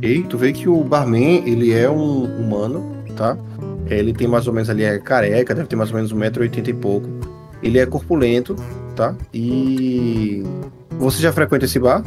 E 0.00 0.22
tu 0.22 0.38
vê 0.38 0.52
que 0.52 0.68
o 0.68 0.84
barman, 0.84 1.42
ele 1.46 1.72
é 1.72 1.90
um 1.90 2.24
humano, 2.24 2.96
tá? 3.16 3.36
Ele 3.90 4.12
tem 4.12 4.28
mais 4.28 4.46
ou 4.46 4.52
menos 4.52 4.70
ali, 4.70 4.84
é 4.84 4.98
careca, 4.98 5.54
deve 5.54 5.68
ter 5.68 5.76
mais 5.76 5.90
ou 5.90 5.96
menos 5.96 6.12
1,80m 6.12 6.68
e 6.68 6.72
pouco. 6.72 7.08
Ele 7.62 7.78
é 7.78 7.86
corpulento, 7.86 8.54
tá? 8.94 9.14
E. 9.34 10.42
Você 10.98 11.20
já 11.20 11.32
frequenta 11.32 11.64
esse 11.64 11.78
bar? 11.78 12.02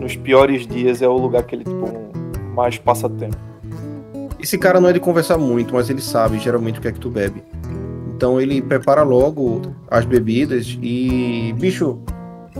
Nos 0.00 0.16
piores 0.16 0.66
dias 0.66 1.00
é 1.00 1.08
o 1.08 1.16
lugar 1.16 1.44
que 1.44 1.54
ele, 1.54 1.64
tipo, 1.64 1.88
mais 2.54 2.76
passa 2.78 3.08
tempo. 3.08 3.36
Esse 4.38 4.58
cara 4.58 4.80
não 4.80 4.88
é 4.88 4.92
de 4.92 5.00
conversar 5.00 5.38
muito, 5.38 5.74
mas 5.74 5.88
ele 5.88 6.00
sabe 6.00 6.38
geralmente 6.38 6.78
o 6.78 6.82
que 6.82 6.88
é 6.88 6.92
que 6.92 6.98
tu 6.98 7.08
bebe. 7.08 7.42
Então 8.08 8.40
ele 8.40 8.60
prepara 8.60 9.02
logo 9.02 9.62
as 9.90 10.04
bebidas 10.04 10.76
e, 10.82 11.54
bicho, 11.58 12.00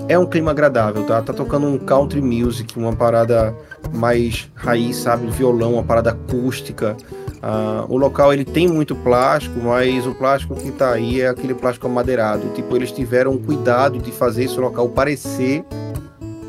é 0.08 0.18
um 0.18 0.26
clima 0.26 0.50
agradável, 0.50 1.04
tá? 1.04 1.20
Tá 1.20 1.32
tocando 1.32 1.66
um 1.66 1.78
country 1.78 2.20
music, 2.20 2.78
uma 2.78 2.94
parada 2.94 3.54
mais 3.92 4.50
raiz, 4.54 4.96
sabe? 4.96 5.26
Violão, 5.28 5.74
uma 5.74 5.82
parada 5.82 6.10
acústica. 6.10 6.96
Uh, 7.42 7.92
o 7.92 7.96
local 7.96 8.32
ele 8.32 8.44
tem 8.44 8.68
muito 8.68 8.94
plástico, 8.94 9.58
mas 9.60 10.06
o 10.06 10.14
plástico 10.14 10.54
que 10.54 10.70
tá 10.70 10.92
aí 10.92 11.20
é 11.20 11.28
aquele 11.28 11.54
plástico 11.54 11.88
amadeirado. 11.88 12.48
Tipo, 12.54 12.76
eles 12.76 12.92
tiveram 12.92 13.36
cuidado 13.36 13.98
de 13.98 14.12
fazer 14.12 14.44
esse 14.44 14.58
local 14.60 14.88
parecer 14.88 15.64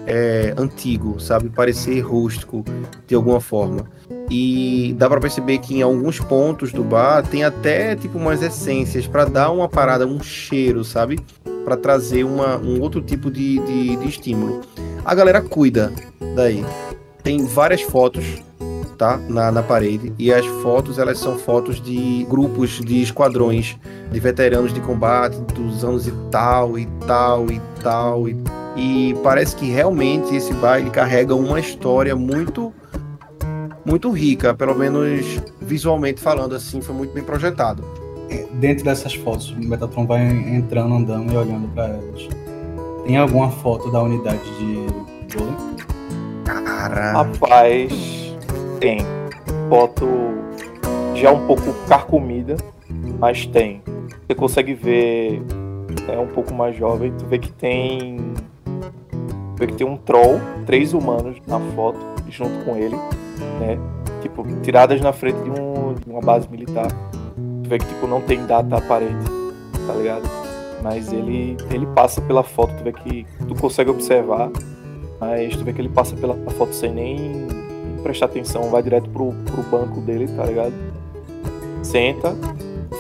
é, 0.05 0.53
antigo, 0.55 1.19
sabe? 1.19 1.49
Parecer 1.49 1.99
rústico 2.01 2.63
de 3.07 3.15
alguma 3.15 3.41
forma. 3.41 3.89
E 4.29 4.95
dá 4.97 5.09
para 5.09 5.19
perceber 5.19 5.57
que 5.57 5.77
em 5.77 5.81
alguns 5.81 6.19
pontos 6.19 6.71
do 6.71 6.83
bar 6.83 7.23
tem 7.27 7.43
até 7.43 7.95
tipo 7.95 8.17
umas 8.17 8.41
essências 8.41 9.07
para 9.07 9.25
dar 9.25 9.51
uma 9.51 9.67
parada, 9.67 10.05
um 10.05 10.21
cheiro, 10.21 10.83
sabe? 10.83 11.19
Para 11.65 11.75
trazer 11.75 12.23
uma, 12.23 12.57
um 12.57 12.79
outro 12.81 13.01
tipo 13.01 13.31
de, 13.31 13.59
de, 13.59 13.95
de 13.95 14.07
estímulo. 14.07 14.61
A 15.03 15.15
galera 15.15 15.41
cuida 15.41 15.91
daí. 16.35 16.63
Tem 17.23 17.45
várias 17.45 17.81
fotos 17.81 18.43
tá? 19.03 19.19
Na, 19.27 19.51
na 19.51 19.61
parede. 19.61 20.13
E 20.17 20.33
as 20.33 20.45
fotos, 20.45 20.97
elas 20.97 21.19
são 21.19 21.37
fotos 21.37 21.81
de 21.81 22.25
grupos 22.29 22.79
de 22.79 23.01
esquadrões 23.01 23.77
de 24.09 24.17
veteranos 24.17 24.73
de 24.73 24.79
combate 24.79 25.35
dos 25.53 25.83
anos 25.83 26.07
e 26.07 26.13
tal, 26.31 26.79
e 26.79 26.85
tal, 27.05 27.51
e 27.51 27.61
tal. 27.83 28.29
E, 28.29 28.37
e 28.77 29.13
parece 29.21 29.57
que 29.57 29.69
realmente 29.69 30.33
esse 30.33 30.53
baile 30.53 30.89
carrega 30.89 31.35
uma 31.35 31.59
história 31.59 32.15
muito 32.15 32.73
muito 33.85 34.09
rica, 34.11 34.53
pelo 34.53 34.73
menos 34.73 35.41
visualmente 35.59 36.21
falando 36.21 36.55
assim, 36.55 36.79
foi 36.79 36.95
muito 36.95 37.13
bem 37.13 37.21
projetado. 37.21 37.83
É, 38.29 38.45
dentro 38.53 38.85
dessas 38.85 39.13
fotos, 39.13 39.51
o 39.51 39.59
Metatron 39.59 40.07
vai 40.07 40.25
entrando, 40.25 40.95
andando 40.95 41.33
e 41.33 41.35
olhando 41.35 41.67
para 41.73 41.89
elas. 41.89 42.29
Tem 43.05 43.17
alguma 43.17 43.51
foto 43.51 43.91
da 43.91 44.01
unidade 44.01 44.39
de 44.57 45.35
Golem? 45.35 45.57
Cara. 46.45 47.11
Rapaz, 47.11 48.22
tem. 48.83 48.99
Foto 49.69 50.05
já 51.15 51.31
um 51.31 51.47
pouco 51.47 51.73
carcomida, 51.87 52.57
mas 53.17 53.45
tem. 53.45 53.81
Você 54.27 54.35
consegue 54.35 54.73
ver, 54.73 55.41
é 56.09 56.19
um 56.19 56.27
pouco 56.27 56.53
mais 56.53 56.75
jovem, 56.75 57.13
tu 57.17 57.25
vê 57.25 57.39
que 57.39 57.51
tem. 57.53 58.33
Vê 59.55 59.67
que 59.67 59.75
tem 59.75 59.87
um 59.87 59.95
troll, 59.95 60.41
três 60.65 60.93
humanos 60.93 61.37
na 61.47 61.59
foto, 61.59 61.99
junto 62.29 62.65
com 62.65 62.75
ele 62.75 62.97
né? 63.59 63.77
Tipo, 64.21 64.45
tiradas 64.61 64.99
na 64.99 65.13
frente 65.13 65.37
de, 65.43 65.49
um, 65.49 65.93
de 65.93 66.09
uma 66.09 66.21
base 66.21 66.49
militar. 66.49 66.87
Tu 67.63 67.69
vê 67.69 67.77
que 67.77 67.85
tipo, 67.85 68.05
não 68.07 68.21
tem 68.21 68.45
data 68.45 68.77
aparente, 68.77 69.25
tá 69.87 69.93
ligado? 69.93 70.23
Mas 70.81 71.11
ele, 71.13 71.55
ele 71.71 71.85
passa 71.87 72.21
pela 72.21 72.43
foto, 72.43 72.73
tu 72.77 72.83
vê 72.83 72.91
que 72.91 73.25
tu 73.47 73.55
consegue 73.55 73.89
observar, 73.89 74.49
mas 75.19 75.55
tu 75.55 75.63
vê 75.63 75.71
que 75.71 75.79
ele 75.79 75.89
passa 75.89 76.15
pela 76.15 76.35
foto 76.51 76.73
sem 76.73 76.93
nem 76.93 77.62
prestar 78.03 78.25
atenção, 78.25 78.69
vai 78.69 78.83
direto 78.83 79.09
pro, 79.09 79.33
pro 79.45 79.63
banco 79.63 80.01
dele, 80.01 80.27
tá 80.27 80.45
ligado? 80.45 80.73
Senta, 81.81 82.35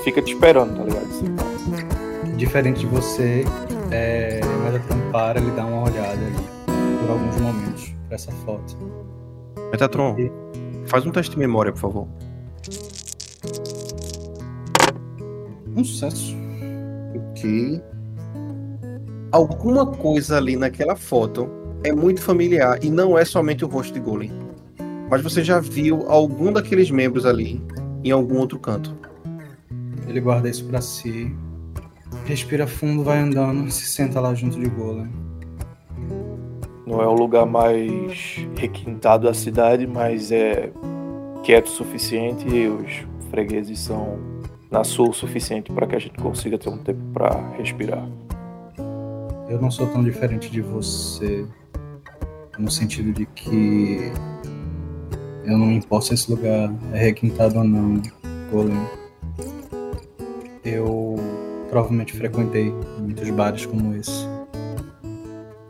fica 0.03 0.21
te 0.21 0.33
esperando, 0.33 0.77
tá 0.77 0.83
ligado? 0.83 1.05
Assim, 1.05 2.35
Diferente 2.37 2.79
de 2.79 2.87
você, 2.87 3.43
é, 3.91 4.41
Metatron 4.63 5.11
para, 5.11 5.39
ele 5.39 5.51
dá 5.51 5.65
uma 5.65 5.83
olhada 5.83 6.19
ali 6.25 6.63
por 6.99 7.11
alguns 7.11 7.39
momentos 7.39 7.93
pra 8.07 8.15
essa 8.15 8.31
foto. 8.31 8.77
Metatron, 9.71 10.15
faz 10.85 11.05
um 11.05 11.11
teste 11.11 11.31
de 11.31 11.39
memória, 11.39 11.71
por 11.71 11.79
favor. 11.79 12.07
Um 15.75 15.83
sucesso. 15.83 16.35
Ok. 17.31 17.81
Alguma 19.31 19.87
coisa 19.87 20.37
ali 20.37 20.55
naquela 20.55 20.95
foto 20.95 21.49
é 21.83 21.91
muito 21.91 22.21
familiar 22.21 22.77
e 22.83 22.89
não 22.89 23.17
é 23.17 23.25
somente 23.25 23.65
o 23.65 23.67
rosto 23.67 23.93
de 23.93 23.99
Golem. 23.99 24.31
Mas 25.09 25.21
você 25.21 25.43
já 25.43 25.59
viu 25.59 26.09
algum 26.09 26.51
daqueles 26.51 26.89
membros 26.89 27.25
ali 27.25 27.61
em 28.03 28.11
algum 28.11 28.37
outro 28.37 28.59
canto. 28.59 28.95
Ele 30.07 30.19
guarda 30.19 30.49
isso 30.49 30.65
para 30.65 30.81
si. 30.81 31.33
Respira 32.25 32.67
fundo, 32.67 33.03
vai 33.03 33.19
andando, 33.19 33.69
se 33.71 33.85
senta 33.85 34.19
lá 34.19 34.33
junto 34.33 34.59
de 34.59 34.69
Golem. 34.69 35.09
Não 36.85 37.01
é 37.01 37.07
o 37.07 37.13
lugar 37.13 37.45
mais 37.45 38.45
requintado 38.55 39.25
da 39.25 39.33
cidade, 39.33 39.87
mas 39.87 40.31
é 40.31 40.71
quieto 41.43 41.67
o 41.67 41.71
suficiente 41.71 42.47
e 42.47 42.67
os 42.67 43.05
fregueses 43.29 43.79
são 43.79 44.19
na 44.69 44.83
sul 44.83 45.09
o 45.09 45.13
suficiente 45.13 45.71
para 45.71 45.87
que 45.87 45.95
a 45.95 45.99
gente 45.99 46.17
consiga 46.19 46.57
ter 46.57 46.69
um 46.69 46.77
tempo 46.77 47.01
para 47.13 47.51
respirar. 47.57 48.07
Eu 49.49 49.61
não 49.61 49.69
sou 49.69 49.87
tão 49.87 50.03
diferente 50.03 50.49
de 50.49 50.61
você, 50.61 51.45
no 52.57 52.71
sentido 52.71 53.11
de 53.11 53.25
que 53.25 54.11
eu 55.45 55.57
não 55.57 55.71
importo 55.71 56.07
se 56.07 56.13
esse 56.13 56.31
lugar 56.31 56.73
é 56.93 56.97
requintado 56.97 57.57
ou 57.57 57.63
não, 57.63 58.01
Golem. 58.51 58.77
Eu 60.63 61.15
provavelmente 61.69 62.13
frequentei 62.13 62.73
muitos 62.99 63.29
bares 63.31 63.65
como 63.65 63.95
esse. 63.95 64.27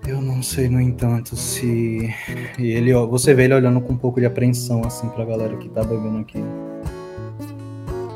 Eu 0.05 0.21
não 0.21 0.43
sei, 0.43 0.67
no 0.67 0.81
entanto, 0.81 1.35
se. 1.35 2.13
E 2.59 2.67
ele, 2.71 2.93
ó, 2.93 3.07
você 3.07 3.33
vê 3.33 3.45
ele 3.45 3.53
olhando 3.53 3.79
com 3.79 3.93
um 3.93 3.97
pouco 3.97 4.19
de 4.19 4.25
apreensão, 4.25 4.81
assim, 4.85 5.07
pra 5.09 5.23
galera 5.23 5.55
que 5.57 5.69
tá 5.69 5.81
bebendo 5.83 6.19
aqui. 6.19 6.39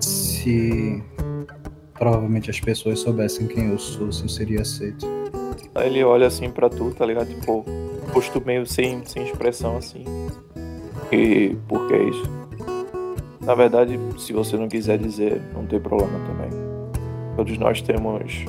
Se. 0.01 1.01
Provavelmente 1.93 2.51
as 2.51 2.59
pessoas 2.59 2.99
soubessem 2.99 3.47
quem 3.47 3.69
eu 3.69 3.79
sou, 3.79 4.11
se 4.11 4.23
eu 4.23 4.29
seria 4.29 4.61
aceito. 4.61 5.07
Aí 5.73 5.87
ele 5.87 6.03
olha 6.03 6.27
assim 6.27 6.49
pra 6.49 6.69
tu, 6.69 6.91
tá 6.91 7.05
ligado? 7.05 7.27
Tipo, 7.27 7.65
posto 8.13 8.43
meio 8.45 8.67
sem, 8.67 9.03
sem 9.05 9.23
expressão, 9.23 9.77
assim. 9.77 10.03
E 11.11 11.55
por 11.67 11.87
que 11.87 11.95
isso? 11.95 12.29
Na 13.41 13.55
verdade, 13.55 13.97
se 14.17 14.33
você 14.33 14.57
não 14.57 14.67
quiser 14.67 14.97
dizer, 14.97 15.41
não 15.53 15.65
tem 15.65 15.79
problema 15.79 16.19
também. 16.27 16.49
Todos 17.35 17.57
nós 17.57 17.81
temos 17.81 18.45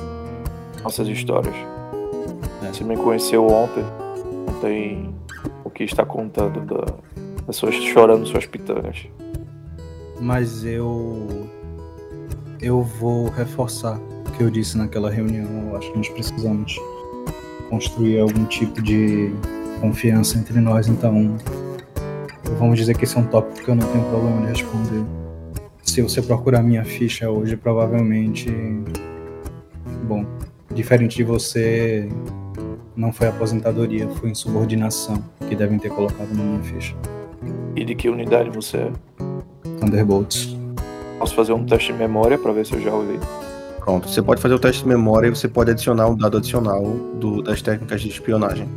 nossas 0.83 1.07
histórias. 1.07 1.55
É. 2.63 2.67
Você 2.67 2.83
me 2.83 2.97
conheceu 2.97 3.47
ontem, 3.47 3.83
não 4.45 4.59
tem 4.59 5.15
o 5.63 5.69
que 5.69 5.83
está 5.83 6.05
contando 6.05 6.59
da 6.61 6.85
pessoas 7.49 7.73
chorando 7.75 8.27
suas 8.27 8.45
pitangas. 8.45 9.07
Mas 10.21 10.63
eu 10.63 11.49
eu 12.61 12.83
vou 12.83 13.29
reforçar 13.29 13.97
o 13.97 14.31
que 14.37 14.43
eu 14.43 14.51
disse 14.51 14.77
naquela 14.77 15.09
reunião. 15.09 15.69
Eu 15.69 15.77
acho 15.77 15.89
que 15.91 15.95
gente 15.95 16.11
precisamos 16.11 16.75
construir 17.69 18.19
algum 18.19 18.45
tipo 18.45 18.81
de 18.81 19.31
confiança 19.81 20.37
entre 20.37 20.59
nós, 20.59 20.87
então 20.87 21.37
vamos 22.57 22.77
dizer 22.77 22.97
que 22.97 23.03
esse 23.03 23.17
é 23.17 23.19
um 23.19 23.25
tópico 23.25 23.65
que 23.65 23.69
eu 23.69 23.75
não 23.75 23.87
tenho 23.87 24.03
problema 24.05 24.41
de 24.41 24.47
responder. 24.47 25.03
Se 25.83 26.01
você 26.01 26.21
procurar 26.21 26.61
minha 26.61 26.83
ficha 26.85 27.29
hoje, 27.29 27.55
provavelmente. 27.55 28.51
Bom, 30.07 30.25
diferente 30.73 31.17
de 31.17 31.23
você, 31.23 32.09
não 32.95 33.11
foi 33.11 33.27
aposentadoria, 33.27 34.07
foi 34.09 34.29
insubordinação 34.29 35.23
que 35.47 35.55
devem 35.55 35.79
ter 35.79 35.89
colocado 35.89 36.29
na 36.33 36.43
minha 36.43 36.63
ficha. 36.63 36.95
E 37.75 37.83
de 37.85 37.95
que 37.95 38.09
unidade 38.09 38.49
você 38.49 38.77
é? 38.77 38.91
Thunderbolts. 39.79 40.57
Posso 41.17 41.35
fazer 41.35 41.53
um 41.53 41.65
teste 41.65 41.91
de 41.91 41.99
memória 41.99 42.37
para 42.37 42.51
ver 42.51 42.65
se 42.65 42.73
eu 42.73 42.81
já 42.81 42.93
ouvi? 42.93 43.19
Pronto, 43.79 44.09
você 44.09 44.21
pode 44.21 44.41
fazer 44.41 44.53
o 44.53 44.59
teste 44.59 44.83
de 44.83 44.89
memória 44.89 45.27
e 45.27 45.29
você 45.29 45.47
pode 45.47 45.71
adicionar 45.71 46.07
um 46.07 46.15
dado 46.15 46.37
adicional 46.37 46.83
do, 47.19 47.41
das 47.41 47.61
técnicas 47.61 48.01
de 48.01 48.09
espionagem. 48.09 48.67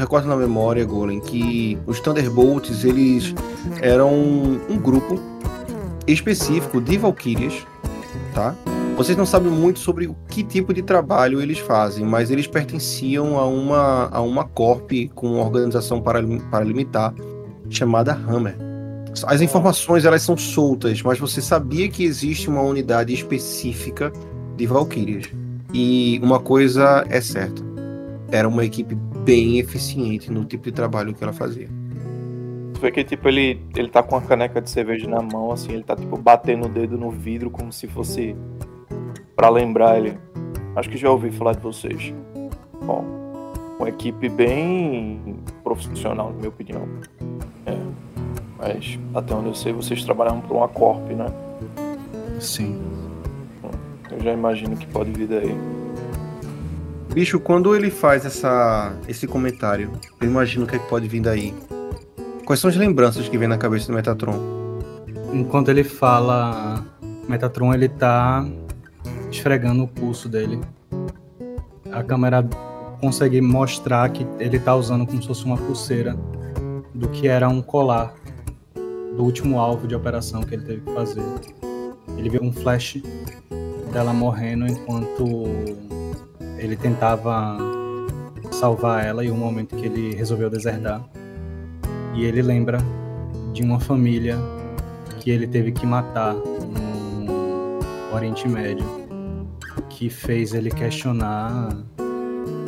Tu 0.00 0.04
recorda 0.04 0.28
na 0.28 0.36
memória, 0.36 0.82
Golem, 0.82 1.20
que 1.20 1.78
os 1.86 2.00
Thunderbolts, 2.00 2.84
eles 2.84 3.34
eram 3.82 4.10
um 4.10 4.78
grupo 4.78 5.20
específico 6.06 6.80
de 6.80 6.96
Valkyrias, 6.96 7.66
tá? 8.32 8.54
Vocês 8.96 9.14
não 9.14 9.26
sabem 9.26 9.52
muito 9.52 9.78
sobre 9.78 10.10
que 10.28 10.42
tipo 10.42 10.72
de 10.72 10.80
trabalho 10.80 11.42
eles 11.42 11.58
fazem, 11.58 12.02
mas 12.06 12.30
eles 12.30 12.46
pertenciam 12.46 13.38
a 13.38 13.44
uma, 13.44 14.08
a 14.10 14.22
uma 14.22 14.44
corp 14.44 14.90
com 15.14 15.34
uma 15.34 15.44
organização 15.44 16.00
paralimitar 16.00 17.12
chamada 17.68 18.14
Hammer. 18.14 18.56
As 19.26 19.42
informações 19.42 20.06
elas 20.06 20.22
são 20.22 20.34
soltas, 20.34 21.02
mas 21.02 21.18
você 21.18 21.42
sabia 21.42 21.90
que 21.90 22.04
existe 22.04 22.48
uma 22.48 22.62
unidade 22.62 23.12
específica 23.12 24.10
de 24.56 24.66
Valkyrias. 24.66 25.26
E 25.74 26.18
uma 26.22 26.40
coisa 26.40 27.04
é 27.10 27.20
certa, 27.20 27.62
era 28.30 28.48
uma 28.48 28.64
equipe 28.64 28.96
bem 29.24 29.58
eficiente 29.58 30.30
no 30.30 30.44
tipo 30.44 30.64
de 30.64 30.72
trabalho 30.72 31.14
que 31.14 31.22
ela 31.22 31.32
fazia. 31.32 31.68
Tu 32.74 32.80
vê 32.80 32.90
que 32.90 33.04
tipo 33.04 33.28
ele 33.28 33.60
ele 33.76 33.88
tá 33.88 34.02
com 34.02 34.16
uma 34.16 34.22
caneca 34.22 34.60
de 34.60 34.70
cerveja 34.70 35.08
na 35.08 35.20
mão, 35.20 35.52
assim, 35.52 35.72
ele 35.72 35.82
tá 35.82 35.94
tipo 35.94 36.16
batendo 36.16 36.66
o 36.66 36.68
dedo 36.68 36.96
no 36.96 37.10
vidro 37.10 37.50
como 37.50 37.72
se 37.72 37.86
fosse 37.86 38.34
para 39.36 39.48
lembrar 39.48 39.98
ele. 39.98 40.18
Acho 40.76 40.88
que 40.88 40.96
já 40.96 41.10
ouvi 41.10 41.30
falar 41.30 41.54
de 41.54 41.60
vocês. 41.60 42.14
Bom, 42.84 43.04
uma 43.78 43.88
equipe 43.88 44.28
bem 44.28 45.36
profissional, 45.64 46.30
na 46.30 46.36
minha 46.36 46.48
opinião. 46.48 46.86
É. 47.66 47.76
Mas 48.58 48.98
até 49.14 49.34
onde 49.34 49.48
eu 49.48 49.54
sei, 49.54 49.72
vocês 49.72 50.04
trabalham 50.04 50.40
para 50.40 50.54
uma 50.54 50.68
corp, 50.68 51.08
né? 51.10 51.26
Sim. 52.38 52.80
Eu 54.10 54.20
já 54.20 54.32
imagino 54.32 54.76
que 54.76 54.86
pode 54.86 55.10
vir 55.12 55.26
daí. 55.26 55.79
Bicho, 57.12 57.40
quando 57.40 57.74
ele 57.74 57.90
faz 57.90 58.24
essa, 58.24 58.94
esse 59.08 59.26
comentário, 59.26 59.90
eu 60.20 60.28
imagino 60.28 60.64
o 60.64 60.68
que, 60.68 60.76
é 60.76 60.78
que 60.78 60.88
pode 60.88 61.08
vir 61.08 61.20
daí. 61.20 61.52
Quais 62.44 62.60
são 62.60 62.70
as 62.70 62.76
lembranças 62.76 63.28
que 63.28 63.36
vem 63.36 63.48
na 63.48 63.58
cabeça 63.58 63.88
do 63.88 63.94
Metatron? 63.94 64.38
Enquanto 65.32 65.70
ele 65.70 65.82
fala, 65.82 66.84
Metatron 67.28 67.74
ele 67.74 67.88
tá 67.88 68.46
esfregando 69.30 69.82
o 69.82 69.88
pulso 69.88 70.28
dele. 70.28 70.60
A 71.90 72.02
câmera 72.02 72.48
consegue 73.00 73.40
mostrar 73.40 74.08
que 74.10 74.24
ele 74.38 74.60
tá 74.60 74.76
usando 74.76 75.04
como 75.04 75.20
se 75.20 75.26
fosse 75.26 75.44
uma 75.44 75.56
pulseira 75.56 76.16
do 76.94 77.08
que 77.08 77.26
era 77.26 77.48
um 77.48 77.60
colar 77.60 78.14
do 79.16 79.24
último 79.24 79.58
alvo 79.58 79.88
de 79.88 79.96
operação 79.96 80.42
que 80.42 80.54
ele 80.54 80.62
teve 80.62 80.80
que 80.82 80.92
fazer. 80.92 81.24
Ele 82.16 82.28
viu 82.28 82.42
um 82.42 82.52
flash 82.52 83.02
dela 83.92 84.12
morrendo 84.12 84.66
enquanto 84.66 85.44
ele 86.60 86.76
tentava 86.76 87.56
salvar 88.50 89.04
ela 89.04 89.24
e 89.24 89.30
o 89.30 89.34
momento 89.34 89.74
que 89.74 89.86
ele 89.86 90.14
resolveu 90.14 90.50
deserdar. 90.50 91.02
E 92.14 92.24
ele 92.24 92.42
lembra 92.42 92.78
de 93.52 93.62
uma 93.62 93.80
família 93.80 94.36
que 95.20 95.30
ele 95.30 95.46
teve 95.46 95.72
que 95.72 95.86
matar 95.86 96.34
no 96.34 98.14
Oriente 98.14 98.46
Médio, 98.46 98.84
que 99.88 100.10
fez 100.10 100.52
ele 100.52 100.70
questionar 100.70 101.76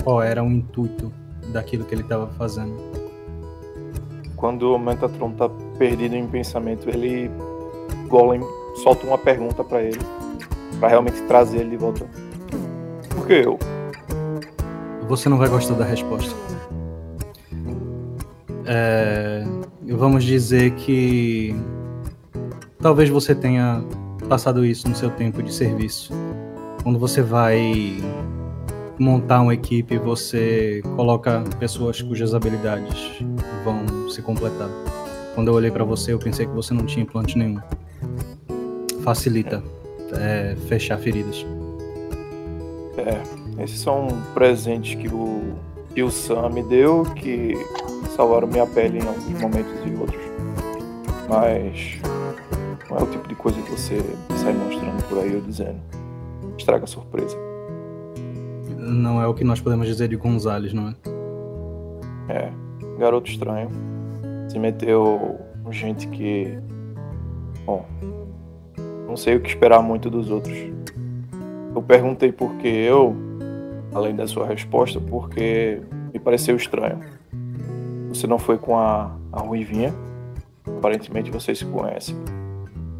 qual 0.02 0.22
era 0.22 0.42
o 0.42 0.46
intuito 0.46 1.12
daquilo 1.52 1.84
que 1.84 1.94
ele 1.94 2.02
estava 2.02 2.28
fazendo. 2.28 2.74
Quando 4.36 4.74
o 4.74 4.78
Metatron 4.78 5.32
tá 5.32 5.48
perdido 5.78 6.16
em 6.16 6.26
pensamento, 6.26 6.88
ele 6.88 7.30
Golem 8.08 8.40
solta 8.82 9.06
uma 9.06 9.16
pergunta 9.16 9.62
para 9.62 9.82
ele, 9.82 10.00
para 10.78 10.88
realmente 10.88 11.20
trazer 11.22 11.60
ele 11.60 11.70
de 11.70 11.76
volta. 11.76 12.06
Por 13.08 13.26
que 13.26 13.34
eu? 13.34 13.58
Você 15.08 15.28
não 15.28 15.36
vai 15.38 15.48
gostar 15.48 15.74
da 15.74 15.84
resposta. 15.84 16.34
É, 18.64 19.44
vamos 19.86 20.24
dizer 20.24 20.72
que 20.72 21.54
talvez 22.80 23.10
você 23.10 23.34
tenha 23.34 23.84
passado 24.28 24.64
isso 24.64 24.88
no 24.88 24.94
seu 24.94 25.10
tempo 25.10 25.42
de 25.42 25.52
serviço. 25.52 26.12
Quando 26.82 26.98
você 26.98 27.22
vai 27.22 27.96
montar 28.98 29.42
uma 29.42 29.54
equipe, 29.54 29.98
você 29.98 30.80
coloca 30.96 31.42
pessoas 31.58 32.00
cujas 32.00 32.34
habilidades 32.34 33.20
vão 33.64 34.08
se 34.08 34.22
completar. 34.22 34.68
Quando 35.34 35.48
eu 35.48 35.54
olhei 35.54 35.70
para 35.70 35.84
você, 35.84 36.12
eu 36.12 36.18
pensei 36.18 36.46
que 36.46 36.52
você 36.52 36.72
não 36.74 36.86
tinha 36.86 37.02
implante 37.02 37.36
nenhum. 37.36 37.60
Facilita 39.02 39.62
é, 40.12 40.54
fechar 40.68 40.98
feridas. 40.98 41.44
É, 42.98 43.41
esses 43.62 43.80
são 43.80 44.08
presentes 44.34 44.94
que 44.94 45.08
o, 45.08 45.54
que 45.94 46.02
o 46.02 46.10
Sam 46.10 46.50
me 46.50 46.62
deu, 46.62 47.04
que 47.14 47.54
salvaram 48.16 48.48
minha 48.48 48.66
pele 48.66 48.98
em 48.98 49.06
alguns 49.06 49.40
momentos 49.40 49.72
e 49.86 49.94
outros. 49.94 50.22
Mas 51.28 52.00
não 52.90 52.98
é 52.98 53.02
o 53.02 53.06
tipo 53.06 53.28
de 53.28 53.34
coisa 53.34 53.60
que 53.62 53.70
você 53.70 53.98
sai 54.36 54.52
mostrando 54.52 55.02
por 55.08 55.18
aí 55.18 55.34
ou 55.34 55.40
dizendo. 55.40 55.80
Estraga 56.58 56.84
a 56.84 56.86
surpresa. 56.86 57.36
Não 58.76 59.22
é 59.22 59.26
o 59.26 59.34
que 59.34 59.44
nós 59.44 59.60
podemos 59.60 59.86
dizer 59.86 60.08
de 60.08 60.16
Gonzales, 60.16 60.72
não 60.72 60.88
é? 60.88 60.94
É, 62.28 62.52
garoto 62.98 63.30
estranho. 63.30 63.70
Se 64.48 64.58
meteu 64.58 65.38
com 65.62 65.72
gente 65.72 66.08
que. 66.08 66.58
Bom, 67.64 67.86
não 69.06 69.16
sei 69.16 69.36
o 69.36 69.40
que 69.40 69.48
esperar 69.48 69.82
muito 69.82 70.10
dos 70.10 70.30
outros. 70.30 70.56
Eu 71.74 71.80
perguntei 71.80 72.30
por 72.30 72.52
que 72.56 72.68
eu, 72.68 73.16
além 73.94 74.14
da 74.14 74.26
sua 74.26 74.46
resposta, 74.46 75.00
porque 75.00 75.80
me 76.12 76.18
pareceu 76.18 76.56
estranho. 76.56 77.00
Você 78.08 78.26
não 78.26 78.38
foi 78.38 78.58
com 78.58 78.76
a, 78.76 79.16
a 79.32 79.40
Ruivinha? 79.40 79.94
Aparentemente 80.66 81.30
vocês 81.30 81.58
se 81.58 81.64
conhecem. 81.64 82.16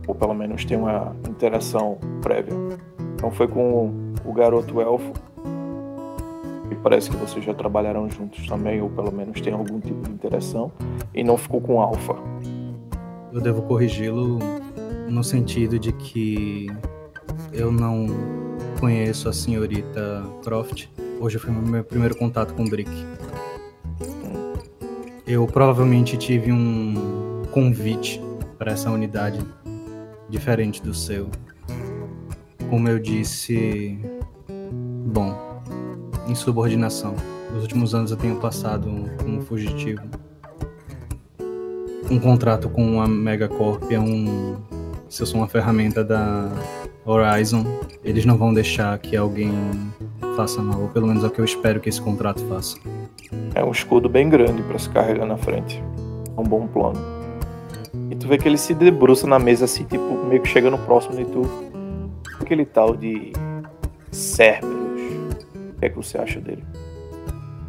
Ou 0.06 0.14
pelo 0.14 0.34
menos 0.34 0.64
tem 0.64 0.76
uma 0.76 1.14
interação 1.28 1.98
prévia. 2.20 2.54
Não 3.20 3.30
foi 3.30 3.46
com 3.46 4.12
o 4.24 4.32
garoto 4.32 4.80
elfo. 4.80 5.12
E 6.70 6.74
parece 6.76 7.10
que 7.10 7.16
vocês 7.16 7.44
já 7.44 7.52
trabalharam 7.52 8.08
juntos 8.08 8.46
também, 8.46 8.80
ou 8.80 8.88
pelo 8.88 9.12
menos 9.12 9.40
tem 9.40 9.52
algum 9.52 9.78
tipo 9.78 10.02
de 10.02 10.10
interação. 10.10 10.72
E 11.14 11.22
não 11.22 11.36
ficou 11.36 11.60
com 11.60 11.80
Alpha. 11.80 12.14
Eu 13.32 13.40
devo 13.40 13.62
corrigi-lo 13.62 14.38
no 15.08 15.22
sentido 15.22 15.78
de 15.78 15.92
que 15.92 16.66
eu 17.52 17.70
não 17.70 18.06
conheço 18.78 19.28
a 19.28 19.32
senhorita 19.32 20.24
Croft. 20.42 20.88
Hoje 21.20 21.38
foi 21.38 21.52
meu 21.52 21.84
primeiro 21.84 22.16
contato 22.16 22.54
com 22.54 22.64
o 22.64 22.68
Brick. 22.68 22.90
Eu 25.26 25.46
provavelmente 25.46 26.16
tive 26.16 26.50
um 26.52 27.42
convite 27.52 28.20
para 28.58 28.72
essa 28.72 28.90
unidade 28.90 29.38
diferente 30.28 30.82
do 30.82 30.92
seu. 30.92 31.30
Como 32.68 32.88
eu 32.88 32.98
disse, 32.98 33.98
bom, 35.06 35.62
insubordinação. 36.26 37.14
Nos 37.52 37.62
últimos 37.62 37.94
anos 37.94 38.10
eu 38.10 38.16
tenho 38.16 38.36
passado 38.36 38.90
como 39.18 39.42
fugitivo. 39.42 40.02
Um 42.10 42.18
contrato 42.18 42.68
com 42.68 43.00
a 43.00 43.06
Megacorp 43.06 43.90
é 43.90 43.98
um. 43.98 44.56
Se 45.08 45.22
eu 45.22 45.26
sou 45.26 45.40
uma 45.40 45.48
ferramenta 45.48 46.02
da 46.02 46.50
Horizon, 47.04 47.64
eles 48.04 48.24
não 48.24 48.36
vão 48.36 48.54
deixar 48.54 48.96
que 48.98 49.16
alguém 49.16 49.52
faça 50.36 50.62
mal, 50.62 50.80
ou 50.80 50.88
pelo 50.88 51.06
menos 51.06 51.24
é 51.24 51.26
o 51.26 51.30
que 51.30 51.40
eu 51.40 51.44
espero 51.44 51.80
que 51.80 51.88
esse 51.88 52.00
contrato 52.00 52.40
faça. 52.48 52.76
É 53.54 53.64
um 53.64 53.70
escudo 53.70 54.08
bem 54.08 54.28
grande 54.28 54.62
para 54.62 54.78
se 54.78 54.88
carregar 54.88 55.26
na 55.26 55.36
frente. 55.36 55.82
É 56.36 56.40
um 56.40 56.44
bom 56.44 56.66
plano. 56.66 56.98
E 58.10 58.14
tu 58.14 58.26
vê 58.28 58.38
que 58.38 58.48
ele 58.48 58.56
se 58.56 58.72
debruça 58.74 59.26
na 59.26 59.38
mesa 59.38 59.64
assim, 59.64 59.84
tipo, 59.84 60.24
meio 60.26 60.40
que 60.40 60.48
chegando 60.48 60.78
próximo 60.78 61.16
de 61.16 61.24
tu. 61.26 61.42
Aquele 62.40 62.64
tal 62.64 62.96
de 62.96 63.32
Cerberus. 64.10 65.02
O 65.76 65.80
que 65.80 65.86
é 65.86 65.88
que 65.88 65.96
você 65.96 66.18
acha 66.18 66.40
dele? 66.40 66.64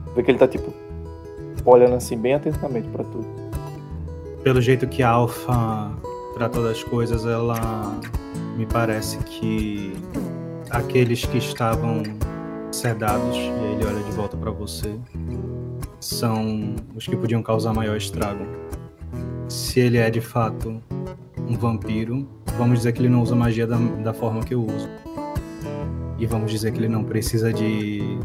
Tu 0.05 0.13
vê 0.15 0.23
que 0.23 0.31
ele 0.31 0.37
tá 0.37 0.47
tipo 0.47 0.73
olhando 1.65 1.95
assim 1.95 2.17
bem 2.17 2.33
atentamente 2.33 2.87
para 2.89 3.03
tu. 3.05 3.25
pelo 4.43 4.61
jeito 4.61 4.85
que 4.87 5.01
a 5.01 5.09
Alpha 5.09 5.91
trata 6.35 6.61
das 6.61 6.83
coisas, 6.83 7.25
ela 7.25 7.97
me 8.55 8.65
parece 8.65 9.17
que 9.19 9.93
aqueles 10.69 11.25
que 11.25 11.37
estavam 11.37 12.03
sedados, 12.71 13.35
e 13.35 13.39
aí 13.39 13.73
ele 13.73 13.85
olha 13.85 14.03
de 14.03 14.11
volta 14.11 14.35
para 14.35 14.51
você, 14.51 14.95
são 15.99 16.75
os 16.95 17.05
que 17.05 17.15
podiam 17.15 17.41
causar 17.41 17.73
maior 17.73 17.95
estrago. 17.95 18.45
Se 19.47 19.79
ele 19.79 19.97
é 19.97 20.09
de 20.09 20.21
fato 20.21 20.81
um 21.47 21.57
vampiro, 21.57 22.27
vamos 22.57 22.79
dizer 22.79 22.93
que 22.93 23.01
ele 23.01 23.09
não 23.09 23.21
usa 23.21 23.35
magia 23.35 23.67
da, 23.67 23.77
da 23.77 24.13
forma 24.13 24.41
que 24.41 24.53
eu 24.53 24.65
uso. 24.65 24.89
E 26.17 26.25
vamos 26.25 26.51
dizer 26.51 26.71
que 26.71 26.79
ele 26.79 26.87
não 26.87 27.03
precisa 27.03 27.51
de 27.51 28.17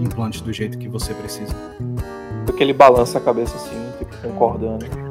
implantes 0.00 0.40
do 0.40 0.52
jeito 0.52 0.78
que 0.78 0.88
você 0.88 1.12
precisa. 1.14 1.54
Porque 2.46 2.62
ele 2.62 2.72
balança 2.72 3.18
a 3.18 3.20
cabeça 3.20 3.56
assim, 3.56 3.76
concordando. 4.22 5.09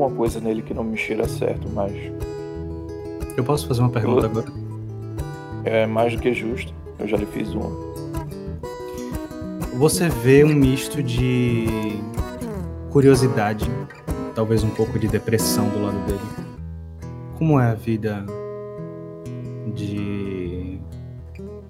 Alguma 0.00 0.16
coisa 0.16 0.40
nele 0.40 0.62
que 0.62 0.72
não 0.72 0.82
me 0.82 0.96
cheira 0.96 1.28
certo, 1.28 1.68
mas. 1.74 1.92
Eu 3.36 3.44
posso 3.44 3.68
fazer 3.68 3.82
uma 3.82 3.90
pergunta 3.90 4.24
eu... 4.24 4.30
agora? 4.30 4.46
É 5.62 5.84
mais 5.84 6.16
do 6.16 6.22
que 6.22 6.32
justo. 6.32 6.72
Eu 6.98 7.06
já 7.06 7.18
lhe 7.18 7.26
fiz 7.26 7.52
uma. 7.52 7.68
Você 9.74 10.08
vê 10.08 10.42
um 10.42 10.54
misto 10.54 11.02
de 11.02 11.66
curiosidade, 12.90 13.70
talvez 14.34 14.64
um 14.64 14.70
pouco 14.70 14.98
de 14.98 15.06
depressão 15.06 15.68
do 15.68 15.82
lado 15.82 15.98
dele. 16.06 16.48
Como 17.36 17.60
é 17.60 17.66
a 17.66 17.74
vida 17.74 18.24
de 19.74 20.80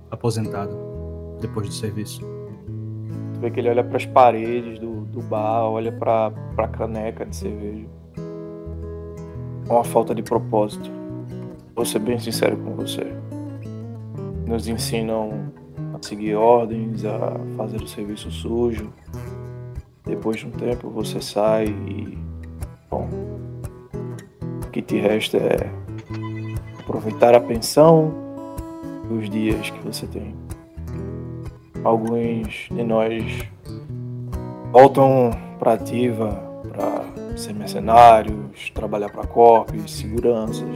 aposentado 0.09 0.77
depois 1.41 1.67
do 1.67 1.75
serviço? 1.75 2.21
Tu 3.35 3.41
vê 3.41 3.51
que 3.51 3.59
ele 3.59 3.71
olha 3.71 3.83
para 3.83 3.97
as 3.97 4.07
paredes 4.07 4.79
do, 4.79 5.01
do 5.07 5.21
bar, 5.21 5.65
olha 5.65 5.91
para 5.91 6.33
a 6.57 6.69
caneca 6.69 7.27
de 7.27 7.35
cerveja. 7.35 8.00
Uma 9.71 9.85
falta 9.85 10.13
de 10.13 10.21
propósito. 10.21 10.91
Vou 11.77 11.85
ser 11.85 12.01
bem 12.01 12.19
sincero 12.19 12.57
com 12.57 12.75
você. 12.75 13.07
Nos 14.45 14.67
ensinam 14.67 15.53
a 15.95 16.05
seguir 16.05 16.35
ordens, 16.35 17.05
a 17.05 17.37
fazer 17.57 17.81
o 17.81 17.87
serviço 17.87 18.33
sujo. 18.33 18.93
Depois 20.05 20.41
de 20.41 20.49
um 20.49 20.51
tempo 20.51 20.91
você 20.91 21.21
sai 21.21 21.67
e. 21.67 22.19
Bom. 22.91 23.09
O 24.67 24.71
que 24.73 24.83
te 24.83 24.99
resta 24.99 25.37
é 25.37 25.71
aproveitar 26.81 27.33
a 27.37 27.41
pensão 27.41 28.13
e 29.09 29.15
os 29.15 29.31
dias 29.31 29.71
que 29.71 29.87
você 29.87 30.05
tem. 30.09 30.35
Alguns 31.85 32.67
de 32.73 32.83
nós 32.83 33.23
voltam 34.73 35.31
para 35.61 35.75
ativa 35.75 36.31
para 36.73 37.20
ser 37.41 37.55
mercenários, 37.55 38.71
trabalhar 38.75 39.11
para 39.11 39.27
corpos, 39.27 39.91
seguranças, 39.93 40.69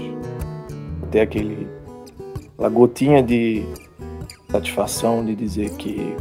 ter 1.10 1.20
aquele 1.20 1.68
aquela 2.54 2.68
gotinha 2.68 3.22
de 3.22 3.64
satisfação 4.50 5.24
de 5.24 5.34
dizer 5.34 5.70
que 5.70 6.16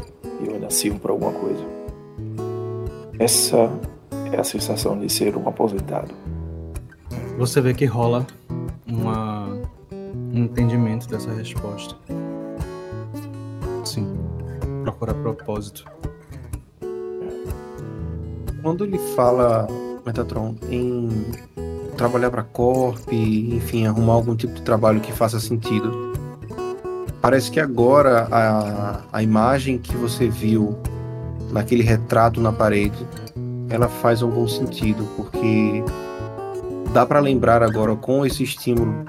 eu 0.45 0.55
ainda 0.55 0.69
sirvo 0.69 0.99
para 0.99 1.11
alguma 1.11 1.31
coisa. 1.31 1.63
Essa 3.17 3.69
é 4.31 4.39
a 4.39 4.43
sensação 4.43 4.99
de 4.99 5.11
ser 5.11 5.37
um 5.37 5.47
aposentado. 5.47 6.13
Você 7.37 7.61
vê 7.61 7.73
que 7.73 7.85
rola 7.85 8.25
uma 8.85 9.47
um 10.33 10.43
entendimento 10.45 11.07
dessa 11.07 11.31
resposta. 11.31 11.95
Sim, 13.85 14.17
procurar 14.83 15.13
propósito. 15.13 15.85
Quando 18.61 18.85
ele 18.85 18.97
fala, 18.97 19.67
Metatron, 20.05 20.55
em 20.69 21.09
trabalhar 21.97 22.29
para 22.31 22.43
Corp, 22.43 23.11
enfim, 23.11 23.85
arrumar 23.85 24.13
algum 24.13 24.35
tipo 24.35 24.53
de 24.53 24.61
trabalho 24.61 24.99
que 24.99 25.11
faça 25.11 25.39
sentido, 25.39 26.13
parece 27.21 27.49
que 27.49 27.59
agora 27.59 28.27
a, 28.31 29.01
a 29.11 29.23
imagem 29.23 29.77
que 29.77 29.95
você 29.95 30.27
viu 30.27 30.77
naquele 31.51 31.83
retrato 31.83 32.41
na 32.41 32.51
parede, 32.51 32.97
ela 33.69 33.87
faz 33.87 34.21
algum 34.21 34.47
sentido, 34.47 35.07
porque 35.15 35.83
dá 36.93 37.05
para 37.05 37.19
lembrar 37.19 37.63
agora 37.63 37.95
com 37.95 38.25
esse 38.25 38.43
estímulo 38.43 39.05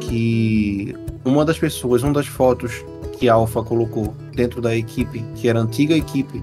que 0.00 0.94
uma 1.24 1.44
das 1.44 1.58
pessoas, 1.58 2.02
uma 2.02 2.12
das 2.12 2.26
fotos 2.26 2.84
que 3.18 3.28
a 3.28 3.34
Alpha 3.34 3.62
colocou 3.62 4.14
dentro 4.34 4.60
da 4.60 4.74
equipe, 4.74 5.22
que 5.34 5.48
era 5.48 5.58
a 5.58 5.62
antiga 5.62 5.94
equipe 5.94 6.42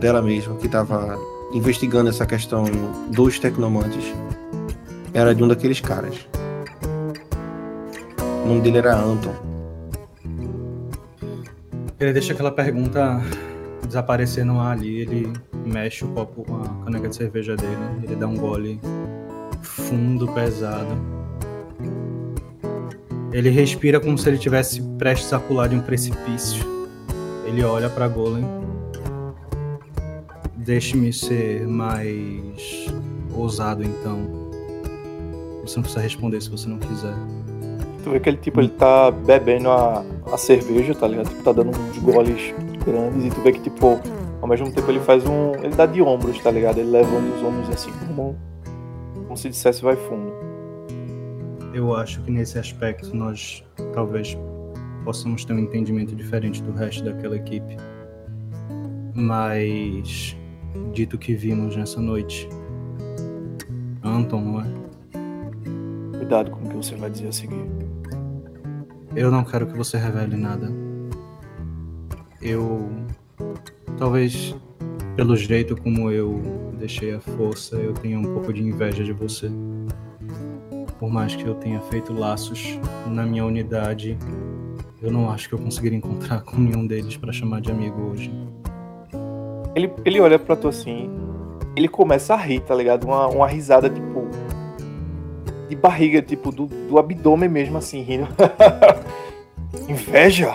dela 0.00 0.22
mesma, 0.22 0.56
que 0.56 0.66
estava 0.66 1.18
investigando 1.52 2.10
essa 2.10 2.26
questão 2.26 2.64
dos 3.10 3.38
tecnomantes, 3.38 4.04
era 5.12 5.34
de 5.34 5.42
um 5.42 5.48
daqueles 5.48 5.80
caras. 5.80 6.26
O 8.44 8.48
nome 8.48 8.60
dele 8.60 8.78
era 8.78 8.96
Anton. 8.96 9.34
Ele 12.00 12.12
deixa 12.12 12.32
aquela 12.32 12.50
pergunta 12.50 13.22
desaparecer 13.86 14.44
no 14.44 14.60
ar 14.60 14.72
ali, 14.72 15.02
ele 15.02 15.32
mexe 15.64 16.04
o 16.04 16.08
copo 16.08 16.42
com 16.44 16.56
a 16.56 16.84
caneca 16.84 17.08
de 17.08 17.16
cerveja 17.16 17.54
dele, 17.54 17.76
ele 18.02 18.16
dá 18.16 18.26
um 18.26 18.36
gole 18.36 18.80
fundo, 19.62 20.26
pesado 20.32 20.96
ele 23.32 23.48
respira 23.48 23.98
como 23.98 24.18
se 24.18 24.28
ele 24.28 24.36
tivesse 24.36 24.82
prestes 24.98 25.32
a 25.32 25.40
pular 25.40 25.66
de 25.66 25.74
um 25.74 25.80
precipício. 25.80 26.64
Ele 27.46 27.64
olha 27.64 27.88
para 27.88 28.06
Golem. 28.06 28.44
Deixe-me 30.64 31.12
ser 31.12 31.66
mais 31.66 32.86
ousado 33.34 33.82
então. 33.82 34.50
Você 35.62 35.76
não 35.76 35.82
precisa 35.82 36.00
responder 36.00 36.40
se 36.40 36.50
você 36.50 36.68
não 36.68 36.78
quiser. 36.78 37.14
Tu 38.02 38.10
vê 38.10 38.20
que 38.20 38.28
ele 38.28 38.38
tipo, 38.38 38.60
ele 38.60 38.68
tá 38.68 39.10
bebendo 39.10 39.70
a, 39.70 40.04
a 40.32 40.36
cerveja, 40.36 40.94
tá 40.94 41.06
ligado? 41.06 41.28
Tipo, 41.28 41.42
tá 41.42 41.52
dando 41.52 41.70
uns 41.70 41.98
goles 41.98 42.54
grandes 42.84 43.26
e 43.26 43.30
tu 43.30 43.40
vê 43.42 43.52
que 43.52 43.60
tipo, 43.60 44.00
ao 44.40 44.48
mesmo 44.48 44.72
tempo 44.72 44.90
ele 44.90 45.00
faz 45.00 45.24
um. 45.24 45.54
Ele 45.62 45.74
dá 45.74 45.86
de 45.86 46.02
ombros, 46.02 46.38
tá 46.40 46.50
ligado? 46.50 46.78
Ele 46.78 46.90
levanta 46.90 47.36
os 47.36 47.42
ombros 47.42 47.70
assim 47.70 47.92
como, 48.06 48.36
como 49.14 49.36
se 49.36 49.48
dissesse 49.48 49.82
vai 49.82 49.96
fundo 49.96 50.32
eu 51.72 51.94
acho 51.94 52.20
que 52.22 52.30
nesse 52.30 52.58
aspecto 52.58 53.14
nós 53.16 53.64
talvez 53.94 54.36
possamos 55.04 55.44
ter 55.44 55.52
um 55.54 55.58
entendimento 55.58 56.14
diferente 56.14 56.62
do 56.62 56.72
resto 56.72 57.04
daquela 57.04 57.36
equipe. 57.36 57.76
Mas, 59.14 60.36
dito 60.92 61.18
que 61.18 61.34
vimos 61.34 61.76
nessa 61.76 62.00
noite, 62.00 62.48
Anton, 64.02 64.40
não 64.40 64.60
é? 64.60 66.18
Cuidado 66.18 66.50
com 66.50 66.64
o 66.64 66.68
que 66.68 66.76
você 66.76 66.94
vai 66.96 67.10
dizer 67.10 67.28
a 67.28 67.32
seguir. 67.32 67.64
Eu 69.14 69.30
não 69.30 69.44
quero 69.44 69.66
que 69.66 69.76
você 69.76 69.96
revele 69.96 70.36
nada. 70.36 70.70
Eu. 72.40 72.90
Talvez, 73.98 74.54
pelo 75.16 75.36
jeito 75.36 75.80
como 75.80 76.10
eu 76.10 76.72
deixei 76.78 77.14
a 77.14 77.20
força, 77.20 77.76
eu 77.76 77.92
tenha 77.92 78.18
um 78.18 78.24
pouco 78.24 78.52
de 78.52 78.62
inveja 78.62 79.04
de 79.04 79.12
você 79.12 79.50
por 81.02 81.10
mais 81.10 81.34
que 81.34 81.44
eu 81.44 81.56
tenha 81.56 81.80
feito 81.80 82.12
laços 82.12 82.78
na 83.08 83.26
minha 83.26 83.44
unidade, 83.44 84.16
eu 85.02 85.10
não 85.10 85.28
acho 85.32 85.48
que 85.48 85.54
eu 85.56 85.58
conseguiria 85.58 85.98
encontrar 85.98 86.42
com 86.42 86.56
nenhum 86.56 86.86
deles 86.86 87.16
para 87.16 87.32
chamar 87.32 87.60
de 87.60 87.72
amigo 87.72 88.00
hoje. 88.02 88.30
Ele, 89.74 89.92
ele 90.04 90.20
olha 90.20 90.38
pra 90.38 90.54
tu 90.54 90.68
assim, 90.68 91.10
ele 91.74 91.88
começa 91.88 92.34
a 92.34 92.36
rir, 92.36 92.60
tá 92.60 92.74
ligado? 92.74 93.04
Uma, 93.04 93.26
uma 93.28 93.46
risada, 93.46 93.88
tipo. 93.88 94.22
De 95.68 95.76
barriga, 95.76 96.20
tipo, 96.20 96.52
do, 96.52 96.66
do 96.66 96.98
abdômen 96.98 97.48
mesmo, 97.48 97.78
assim, 97.78 98.02
rindo. 98.02 98.28
Inveja! 99.88 100.54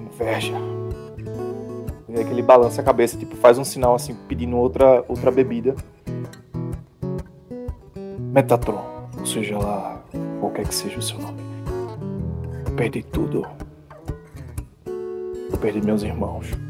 Inveja. 0.00 0.54
Aí 2.16 2.24
que 2.24 2.30
ele 2.30 2.42
balança 2.42 2.80
a 2.80 2.84
cabeça, 2.84 3.16
tipo, 3.18 3.36
faz 3.36 3.58
um 3.58 3.64
sinal 3.64 3.94
assim, 3.94 4.16
pedindo 4.26 4.56
outra, 4.56 5.04
outra 5.06 5.30
bebida. 5.30 5.74
Metatron, 8.32 8.82
ou 9.18 9.26
seja 9.26 9.58
lá, 9.58 10.02
qualquer 10.40 10.66
que 10.66 10.74
seja 10.74 10.98
o 10.98 11.02
seu 11.02 11.18
nome. 11.18 11.38
Eu 12.66 12.72
perdi 12.72 13.02
tudo. 13.02 13.46
Eu 14.86 15.58
perdi 15.58 15.84
meus 15.84 16.02
irmãos. 16.02 16.65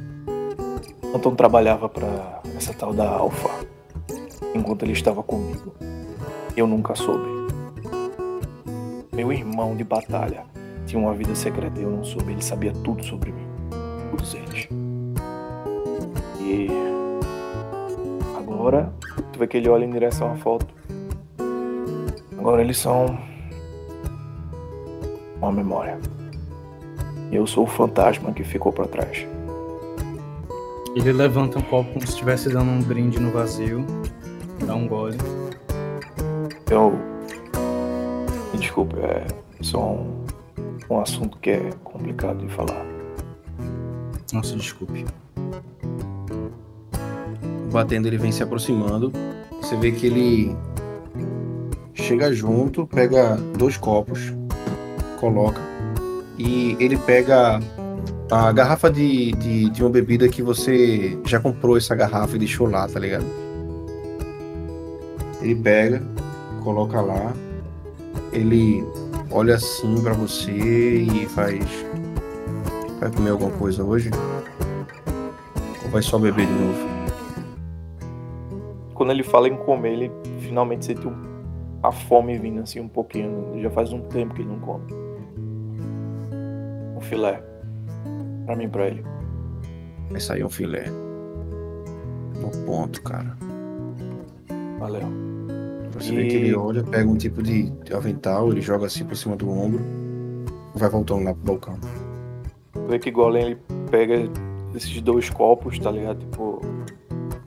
Anton 1.14 1.34
trabalhava 1.34 1.88
para 1.88 2.40
essa 2.56 2.72
tal 2.72 2.92
da 2.92 3.08
Alpha 3.08 3.48
enquanto 4.54 4.82
ele 4.82 4.92
estava 4.92 5.22
comigo. 5.22 5.74
Eu 6.56 6.66
nunca 6.66 6.94
soube. 6.94 7.28
Meu 9.12 9.32
irmão 9.32 9.76
de 9.76 9.84
batalha 9.84 10.44
tinha 10.86 11.00
uma 11.00 11.14
vida 11.14 11.34
secreta 11.34 11.78
e 11.78 11.82
eu 11.82 11.90
não 11.90 12.04
soube. 12.04 12.32
Ele 12.32 12.42
sabia 12.42 12.72
tudo 12.72 13.04
sobre 13.04 13.32
mim. 13.32 13.46
Todos 14.10 14.34
eles. 14.34 14.68
E 16.40 16.68
agora, 18.36 18.92
tu 19.32 19.38
vê 19.38 19.46
que 19.46 19.56
ele 19.56 19.68
olha 19.68 19.84
em 19.84 19.90
direção 19.90 20.32
à 20.32 20.36
foto 20.36 20.76
Agora 22.46 22.62
eles 22.62 22.78
são 22.78 23.18
uma 25.38 25.50
memória. 25.50 25.98
Eu 27.32 27.44
sou 27.44 27.64
o 27.64 27.66
fantasma 27.66 28.32
que 28.32 28.44
ficou 28.44 28.72
para 28.72 28.86
trás. 28.86 29.26
Ele 30.96 31.12
levanta 31.12 31.58
um 31.58 31.62
copo 31.62 31.92
como 31.92 32.06
se 32.06 32.14
estivesse 32.14 32.48
dando 32.48 32.70
um 32.70 32.80
brinde 32.80 33.20
no 33.20 33.30
vazio. 33.30 33.84
Dá 34.66 34.74
um 34.74 34.88
gole. 34.88 35.18
Eu. 36.70 36.98
Me 38.50 38.58
desculpe, 38.58 38.96
é 39.00 39.26
só 39.60 39.92
um, 39.92 40.24
um 40.88 40.98
assunto 40.98 41.36
que 41.36 41.50
é 41.50 41.70
complicado 41.84 42.38
de 42.38 42.50
falar. 42.50 42.82
Nossa, 44.32 44.56
desculpe. 44.56 45.04
Batendo, 47.70 48.08
ele 48.08 48.16
vem 48.16 48.32
se 48.32 48.42
aproximando. 48.42 49.12
Você 49.60 49.76
vê 49.76 49.92
que 49.92 50.06
ele 50.06 50.56
chega 51.92 52.32
junto, 52.32 52.86
pega 52.86 53.36
dois 53.58 53.76
copos, 53.76 54.32
coloca. 55.20 55.60
E 56.38 56.74
ele 56.80 56.96
pega 56.96 57.60
a 58.30 58.50
garrafa 58.50 58.90
de, 58.90 59.32
de, 59.32 59.70
de 59.70 59.82
uma 59.82 59.90
bebida 59.90 60.28
que 60.28 60.42
você 60.42 61.18
já 61.24 61.38
comprou 61.38 61.76
essa 61.76 61.94
garrafa 61.94 62.34
e 62.34 62.38
deixou 62.38 62.68
lá, 62.68 62.88
tá 62.88 62.98
ligado? 62.98 63.24
Ele 65.40 65.54
pega, 65.54 66.02
coloca 66.64 67.00
lá, 67.00 67.32
ele 68.32 68.84
olha 69.30 69.54
assim 69.54 70.02
pra 70.02 70.12
você 70.12 70.50
e 70.52 71.26
faz. 71.26 71.64
Vai 72.98 73.12
comer 73.12 73.30
alguma 73.30 73.52
coisa 73.52 73.84
hoje? 73.84 74.10
Ou 75.84 75.90
vai 75.90 76.02
só 76.02 76.18
beber 76.18 76.46
de 76.46 76.52
novo? 76.52 76.96
Quando 78.94 79.12
ele 79.12 79.22
fala 79.22 79.46
em 79.48 79.56
comer, 79.56 79.92
ele 79.92 80.12
finalmente 80.40 80.86
sente 80.86 81.06
a 81.82 81.92
fome 81.92 82.38
vindo 82.38 82.60
assim 82.62 82.80
um 82.80 82.88
pouquinho. 82.88 83.60
Já 83.60 83.70
faz 83.70 83.92
um 83.92 84.00
tempo 84.00 84.34
que 84.34 84.40
ele 84.40 84.48
não 84.48 84.58
come. 84.58 84.84
Um 86.96 87.00
filé. 87.00 87.55
Pra 88.46 88.56
mim 88.56 88.64
e 88.64 88.68
pra 88.68 88.86
ele. 88.86 89.04
Vai 90.10 90.20
sair 90.20 90.44
um 90.44 90.48
filé. 90.48 90.86
No 92.40 92.50
ponto, 92.64 93.02
cara. 93.02 93.36
Valeu. 94.78 95.26
Você 95.92 96.14
vê 96.14 96.26
que 96.28 96.36
ele 96.36 96.54
olha, 96.54 96.84
pega 96.84 97.08
um 97.08 97.16
tipo 97.16 97.42
de, 97.42 97.70
de 97.70 97.94
avental, 97.94 98.50
ele 98.50 98.60
joga 98.60 98.86
assim 98.86 99.04
por 99.04 99.16
cima 99.16 99.34
do 99.34 99.50
ombro, 99.50 99.80
vai 100.74 100.90
voltando 100.90 101.24
lá 101.24 101.32
pro 101.32 101.42
balcão. 101.42 101.78
Tu 102.72 102.86
vê 102.86 102.98
que 102.98 103.10
Golem 103.10 103.46
ele 103.46 103.58
pega 103.90 104.30
esses 104.74 105.00
dois 105.00 105.30
copos, 105.30 105.78
tá 105.78 105.90
ligado? 105.90 106.18
Tipo. 106.18 106.60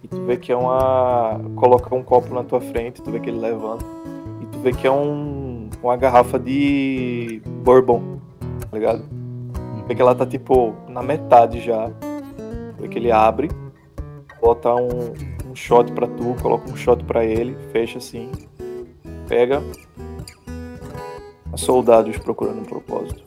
E 0.04 0.08
tu 0.08 0.22
vê 0.26 0.36
que 0.38 0.52
é 0.52 0.56
uma. 0.56 1.40
Coloca 1.56 1.94
um 1.94 2.04
copo 2.04 2.34
na 2.34 2.44
tua 2.44 2.60
frente, 2.60 3.02
tu 3.02 3.12
vê 3.12 3.20
que 3.20 3.30
ele 3.30 3.40
levanta. 3.40 3.86
E 4.42 4.46
tu 4.48 4.60
vê 4.60 4.72
que 4.72 4.88
é 4.88 4.92
um. 4.92 5.70
Uma 5.84 5.96
garrafa 5.96 6.40
de. 6.40 7.42
Bourbon, 7.64 8.20
tá 8.40 8.78
ligado? 8.78 9.04
Tu 9.04 9.88
vê 9.88 9.96
que 9.96 10.02
ela 10.02 10.16
tá 10.16 10.26
tipo 10.26 10.74
na 11.00 11.04
metade 11.04 11.62
já. 11.62 11.90
Vê 12.78 12.88
que 12.90 13.00
ele 13.00 13.12
abre, 13.12 13.50
bota 14.42 14.76
um, 14.76 15.14
um 15.50 15.56
shot 15.56 15.92
pra 15.94 16.08
tu, 16.08 16.36
coloca 16.42 16.70
um 16.70 16.76
shot 16.76 17.04
pra 17.06 17.24
ele, 17.24 17.56
fecha 17.72 17.98
assim. 17.98 18.30
Pega. 19.28 19.62
A 21.52 21.58
soldados 21.58 22.18
procurando 22.18 22.60
um 22.60 22.66
propósito. 22.66 23.24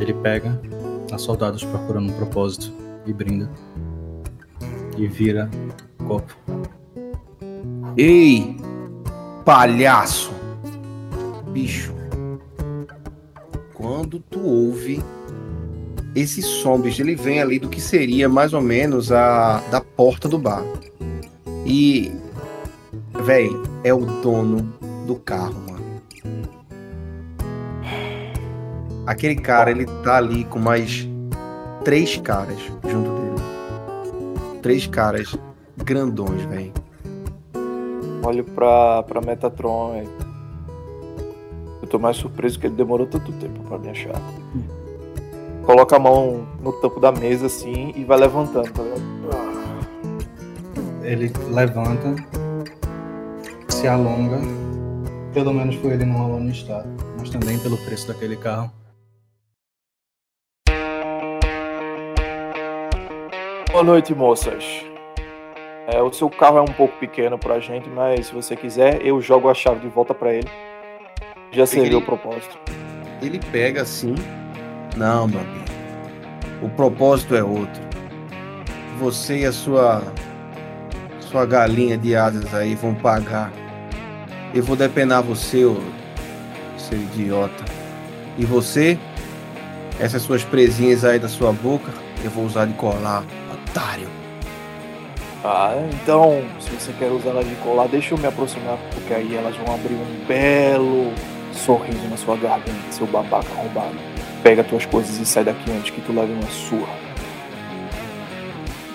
Ele 0.00 0.14
pega 0.14 0.60
a 1.12 1.18
soldados 1.18 1.64
procurando 1.64 2.10
um 2.10 2.16
propósito 2.16 2.72
e 3.04 3.12
brinda. 3.12 3.50
E 4.96 5.06
vira 5.06 5.50
o 5.98 6.04
copo. 6.04 6.36
Ei, 7.96 8.56
palhaço! 9.44 10.32
Bicho, 11.52 11.92
quando 13.74 14.20
tu 14.20 14.40
ouve 14.40 15.02
esse 16.14 16.42
som, 16.42 16.78
bicho, 16.80 17.02
ele 17.02 17.14
vem 17.14 17.40
ali 17.40 17.58
do 17.58 17.68
que 17.68 17.80
seria 17.80 18.28
mais 18.28 18.52
ou 18.52 18.60
menos 18.60 19.12
a 19.12 19.58
da 19.70 19.80
porta 19.80 20.28
do 20.28 20.38
bar. 20.38 20.64
E, 21.64 22.12
véi, 23.24 23.48
é 23.84 23.94
o 23.94 24.04
dono 24.20 24.62
do 25.06 25.16
carro, 25.16 25.54
mano. 25.68 25.80
Aquele 29.06 29.36
cara, 29.36 29.70
ele 29.70 29.86
tá 30.02 30.16
ali 30.16 30.44
com 30.44 30.58
mais 30.58 31.08
três 31.84 32.16
caras 32.16 32.58
junto 32.88 33.10
dele. 33.10 34.60
Três 34.62 34.86
caras 34.86 35.36
grandões, 35.76 36.42
véi. 36.44 36.72
Olho 38.22 38.44
pra, 38.44 39.02
pra 39.04 39.20
Metatron, 39.20 39.92
velho. 39.92 40.10
Eu 41.82 41.88
tô 41.88 41.98
mais 41.98 42.16
surpreso 42.16 42.58
que 42.58 42.66
ele 42.66 42.74
demorou 42.74 43.06
tanto 43.06 43.32
tempo 43.32 43.60
pra 43.62 43.78
me 43.78 43.88
achar. 43.88 44.20
Coloca 45.64 45.96
a 45.96 45.98
mão 45.98 46.46
no 46.60 46.72
tampo 46.80 46.98
da 46.98 47.12
mesa 47.12 47.46
assim 47.46 47.92
e 47.96 48.04
vai 48.04 48.18
levantando, 48.18 48.70
tá 48.72 48.82
ligado? 48.82 49.10
Ele 51.02 51.32
levanta, 51.48 52.14
se 53.68 53.86
alonga. 53.86 54.38
Pelo 55.32 55.52
menos 55.52 55.76
por 55.76 55.92
ele 55.92 56.04
não 56.04 56.16
rolou 56.16 56.40
no 56.40 56.50
estado, 56.50 56.88
mas 57.18 57.30
também 57.30 57.58
pelo 57.58 57.76
preço 57.78 58.08
daquele 58.08 58.36
carro. 58.36 58.70
Boa 63.70 63.84
noite, 63.84 64.12
moças. 64.14 64.64
É, 65.86 66.02
o 66.02 66.12
seu 66.12 66.28
carro 66.28 66.58
é 66.58 66.60
um 66.60 66.72
pouco 66.72 66.96
pequeno 66.98 67.38
pra 67.38 67.60
gente, 67.60 67.88
mas 67.88 68.26
se 68.26 68.34
você 68.34 68.56
quiser, 68.56 69.04
eu 69.04 69.20
jogo 69.20 69.48
a 69.48 69.54
chave 69.54 69.80
de 69.80 69.88
volta 69.88 70.12
pra 70.12 70.32
ele. 70.32 70.48
Já 71.52 71.66
serviu 71.66 71.98
o 71.98 72.02
propósito. 72.02 72.58
Ele 73.22 73.40
pega 73.52 73.82
assim. 73.82 74.14
Não, 74.96 75.28
meu 75.28 75.40
amigo. 75.40 75.64
O 76.62 76.68
propósito 76.68 77.34
é 77.34 77.42
outro. 77.42 77.82
Você 78.98 79.40
e 79.40 79.46
a 79.46 79.52
sua 79.52 80.02
sua 81.20 81.46
galinha 81.46 81.96
de 81.96 82.14
asas 82.16 82.52
aí 82.52 82.74
vão 82.74 82.94
pagar. 82.94 83.52
Eu 84.52 84.64
vou 84.64 84.74
depenar 84.74 85.22
você, 85.22 85.64
ô 85.64 85.76
seu 86.76 86.98
idiota. 86.98 87.64
E 88.36 88.44
você, 88.44 88.98
essas 90.00 90.22
suas 90.22 90.42
presinhas 90.42 91.04
aí 91.04 91.18
da 91.18 91.28
sua 91.28 91.52
boca, 91.52 91.92
eu 92.24 92.30
vou 92.30 92.44
usar 92.44 92.66
de 92.66 92.74
colar, 92.74 93.24
otário. 93.52 94.08
Ah, 95.44 95.74
então, 95.94 96.42
se 96.58 96.68
você 96.70 96.92
quer 96.98 97.10
usar 97.10 97.30
ela 97.30 97.44
de 97.44 97.54
colar, 97.56 97.86
deixa 97.86 98.14
eu 98.14 98.18
me 98.18 98.26
aproximar, 98.26 98.76
porque 98.92 99.14
aí 99.14 99.34
elas 99.36 99.56
vão 99.56 99.74
abrir 99.74 99.94
um 99.94 100.26
belo 100.26 101.12
sorriso 101.52 102.06
na 102.08 102.16
sua 102.16 102.36
garganta, 102.36 102.90
seu 102.90 103.06
babaca 103.06 103.48
arrombado. 103.52 104.09
Pega 104.42 104.64
tuas 104.64 104.86
coisas 104.86 105.18
e 105.18 105.26
sai 105.26 105.44
daqui 105.44 105.70
antes 105.70 105.90
que 105.90 106.00
tu 106.00 106.12
leve 106.12 106.32
uma 106.32 106.50
surra. 106.50 106.94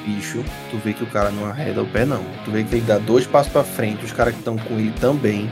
Bicho, 0.05 0.43
tu 0.69 0.77
vê 0.77 0.93
que 0.93 1.03
o 1.03 1.07
cara 1.07 1.31
não 1.31 1.45
arreda 1.45 1.81
o 1.81 1.85
pé, 1.85 2.05
não. 2.05 2.23
Tu 2.43 2.51
vê 2.51 2.63
que 2.63 2.75
ele 2.75 2.85
dá 2.85 2.97
dois 2.97 3.25
passos 3.25 3.51
pra 3.51 3.63
frente, 3.63 4.05
os 4.05 4.11
caras 4.11 4.33
que 4.33 4.39
estão 4.39 4.57
com 4.57 4.75
ele 4.75 4.93
também. 4.99 5.49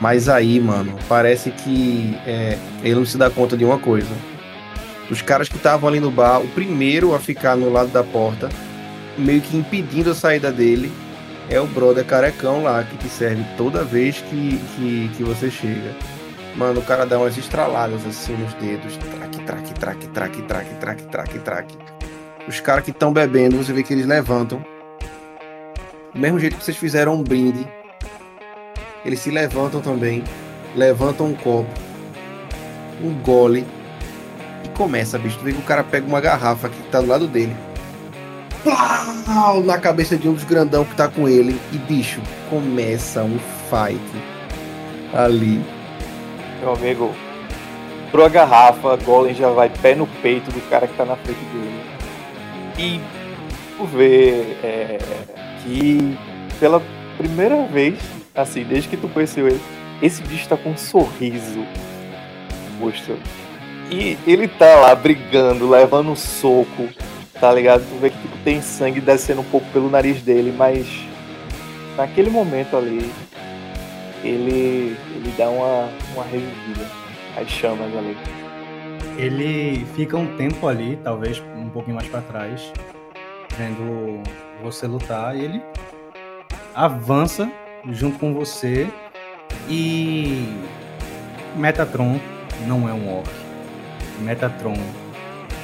Mas 0.00 0.28
aí, 0.28 0.60
mano, 0.60 0.96
parece 1.08 1.50
que 1.50 2.16
é, 2.26 2.58
ele 2.82 2.96
não 2.96 3.04
se 3.04 3.16
dá 3.16 3.30
conta 3.30 3.56
de 3.56 3.64
uma 3.64 3.78
coisa. 3.78 4.10
Os 5.10 5.20
caras 5.20 5.48
que 5.48 5.56
estavam 5.56 5.88
ali 5.88 6.00
no 6.00 6.10
bar, 6.10 6.40
o 6.40 6.48
primeiro 6.48 7.14
a 7.14 7.20
ficar 7.20 7.56
no 7.56 7.70
lado 7.70 7.90
da 7.90 8.02
porta, 8.02 8.48
meio 9.18 9.40
que 9.40 9.56
impedindo 9.56 10.10
a 10.10 10.14
saída 10.14 10.50
dele, 10.50 10.90
é 11.48 11.60
o 11.60 11.66
brother 11.66 12.04
carecão 12.04 12.62
lá, 12.62 12.82
que 12.82 12.96
te 12.96 13.08
serve 13.08 13.44
toda 13.56 13.84
vez 13.84 14.16
que, 14.16 14.58
que, 14.76 15.10
que 15.16 15.22
você 15.22 15.50
chega. 15.50 15.94
Mano, 16.56 16.80
o 16.80 16.84
cara 16.84 17.04
dá 17.04 17.18
umas 17.18 17.36
estraladas 17.36 18.06
assim 18.06 18.32
nos 18.36 18.54
dedos. 18.54 18.96
Traque, 18.96 19.40
traque, 19.42 19.74
traque, 19.74 20.06
traque, 20.08 20.42
traque, 20.42 20.74
traque, 20.74 21.02
traque, 21.04 21.38
traque. 21.40 21.78
Os 22.46 22.60
caras 22.60 22.84
que 22.84 22.90
estão 22.90 23.12
bebendo, 23.12 23.56
você 23.56 23.72
vê 23.72 23.82
que 23.82 23.92
eles 23.92 24.06
levantam. 24.06 24.64
Do 26.12 26.20
mesmo 26.20 26.38
jeito 26.38 26.56
que 26.56 26.64
vocês 26.64 26.76
fizeram 26.76 27.14
um 27.14 27.22
brinde. 27.22 27.66
Eles 29.04 29.18
se 29.18 29.30
levantam 29.30 29.80
também. 29.80 30.22
Levantam 30.76 31.26
um 31.26 31.34
copo. 31.34 31.68
Um 33.02 33.14
gole. 33.20 33.66
E 34.64 34.68
começa, 34.68 35.18
bicho. 35.18 35.38
Tu 35.38 35.44
vê 35.44 35.52
que 35.52 35.58
o 35.58 35.64
cara 35.64 35.82
pega 35.82 36.06
uma 36.06 36.20
garrafa 36.20 36.68
que 36.68 36.82
tá 36.84 37.00
do 37.00 37.08
lado 37.08 37.26
dele. 37.26 37.56
Plau! 38.62 39.60
Na 39.64 39.78
cabeça 39.78 40.16
de 40.16 40.28
um 40.28 40.34
dos 40.34 40.44
grandão 40.44 40.84
que 40.84 40.94
tá 40.94 41.08
com 41.08 41.28
ele. 41.28 41.60
E, 41.72 41.78
bicho, 41.78 42.20
começa 42.48 43.24
um 43.24 43.38
fight. 43.68 44.00
Ali. 45.12 45.73
Meu 46.60 46.72
amigo, 46.72 47.14
pro 48.10 48.24
a 48.24 48.28
garrafa, 48.28 48.96
Golem 48.96 49.34
já 49.34 49.50
vai 49.50 49.68
pé 49.68 49.94
no 49.94 50.06
peito 50.06 50.50
do 50.50 50.60
cara 50.68 50.86
que 50.86 50.96
tá 50.96 51.04
na 51.04 51.16
frente 51.16 51.40
dele. 51.52 51.80
E 52.78 53.00
tu 53.76 53.84
vê 53.84 54.56
é, 54.62 54.98
que 55.62 56.16
pela 56.58 56.82
primeira 57.16 57.62
vez, 57.66 57.98
assim, 58.34 58.64
desde 58.64 58.88
que 58.88 58.96
tu 58.96 59.08
conheceu 59.08 59.46
ele, 59.46 59.60
esse 60.02 60.22
bicho 60.22 60.48
tá 60.48 60.56
com 60.56 60.70
um 60.70 60.76
sorriso 60.76 61.64
no. 62.78 63.18
E 63.90 64.18
ele 64.26 64.48
tá 64.48 64.76
lá 64.76 64.94
brigando, 64.94 65.68
levando 65.68 66.10
um 66.10 66.16
soco, 66.16 66.88
tá 67.40 67.52
ligado? 67.52 67.82
Tu 67.88 68.00
vê 68.00 68.10
que 68.10 68.18
tipo, 68.18 68.36
tem 68.44 68.60
sangue 68.62 69.00
descendo 69.00 69.40
um 69.40 69.44
pouco 69.44 69.66
pelo 69.72 69.90
nariz 69.90 70.22
dele, 70.22 70.54
mas 70.56 70.86
naquele 71.96 72.30
momento 72.30 72.76
ali, 72.76 73.10
ele, 74.24 74.96
ele 75.14 75.34
dá 75.36 75.48
uma, 75.48 75.88
uma 76.14 76.24
revivida. 76.24 76.86
As 77.36 77.48
chamas 77.48 77.94
ali. 77.96 78.16
Ele 79.16 79.84
fica 79.94 80.16
um 80.16 80.36
tempo 80.36 80.66
ali, 80.66 80.98
talvez 81.02 81.42
um 81.56 81.68
pouquinho 81.68 81.96
mais 81.96 82.08
pra 82.08 82.20
trás. 82.20 82.72
vendo 83.56 84.22
você 84.62 84.86
lutar, 84.86 85.36
e 85.36 85.44
ele 85.44 85.62
avança 86.74 87.50
junto 87.90 88.18
com 88.18 88.34
você 88.34 88.88
e 89.68 90.48
Metatron 91.56 92.18
não 92.66 92.88
é 92.88 92.92
um 92.92 93.18
orc. 93.18 93.30
Metatron 94.20 94.76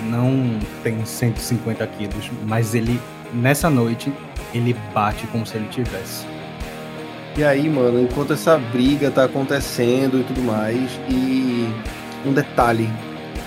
não 0.02 0.58
tem 0.82 1.04
150 1.04 1.86
quilos, 1.88 2.30
mas 2.46 2.74
ele 2.74 3.00
nessa 3.32 3.70
noite 3.70 4.12
ele 4.54 4.74
bate 4.94 5.26
como 5.28 5.46
se 5.46 5.56
ele 5.56 5.68
tivesse. 5.68 6.26
E 7.37 7.45
aí, 7.45 7.68
mano, 7.68 8.01
enquanto 8.01 8.33
essa 8.33 8.59
briga 8.59 9.11
tá 9.11 9.24
acontecendo 9.24 10.18
e 10.20 10.24
tudo 10.24 10.43
mais, 10.43 10.91
e 11.09 11.68
um 12.26 12.33
detalhe, 12.33 12.89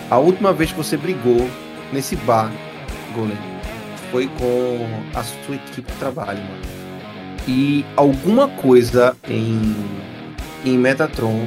a 0.09 0.17
última 0.17 0.53
vez 0.53 0.71
que 0.71 0.77
você 0.77 0.97
brigou 0.97 1.49
nesse 1.91 2.15
bar, 2.15 2.51
Golem, 3.13 3.37
foi 4.11 4.27
com 4.39 4.87
a 5.13 5.23
sua 5.23 5.55
equipe 5.55 5.91
de 5.91 5.97
trabalho, 5.99 6.39
mano. 6.39 6.61
E 7.47 7.85
alguma 7.97 8.47
coisa 8.47 9.15
em, 9.27 9.75
em 10.63 10.77
Metatron 10.77 11.45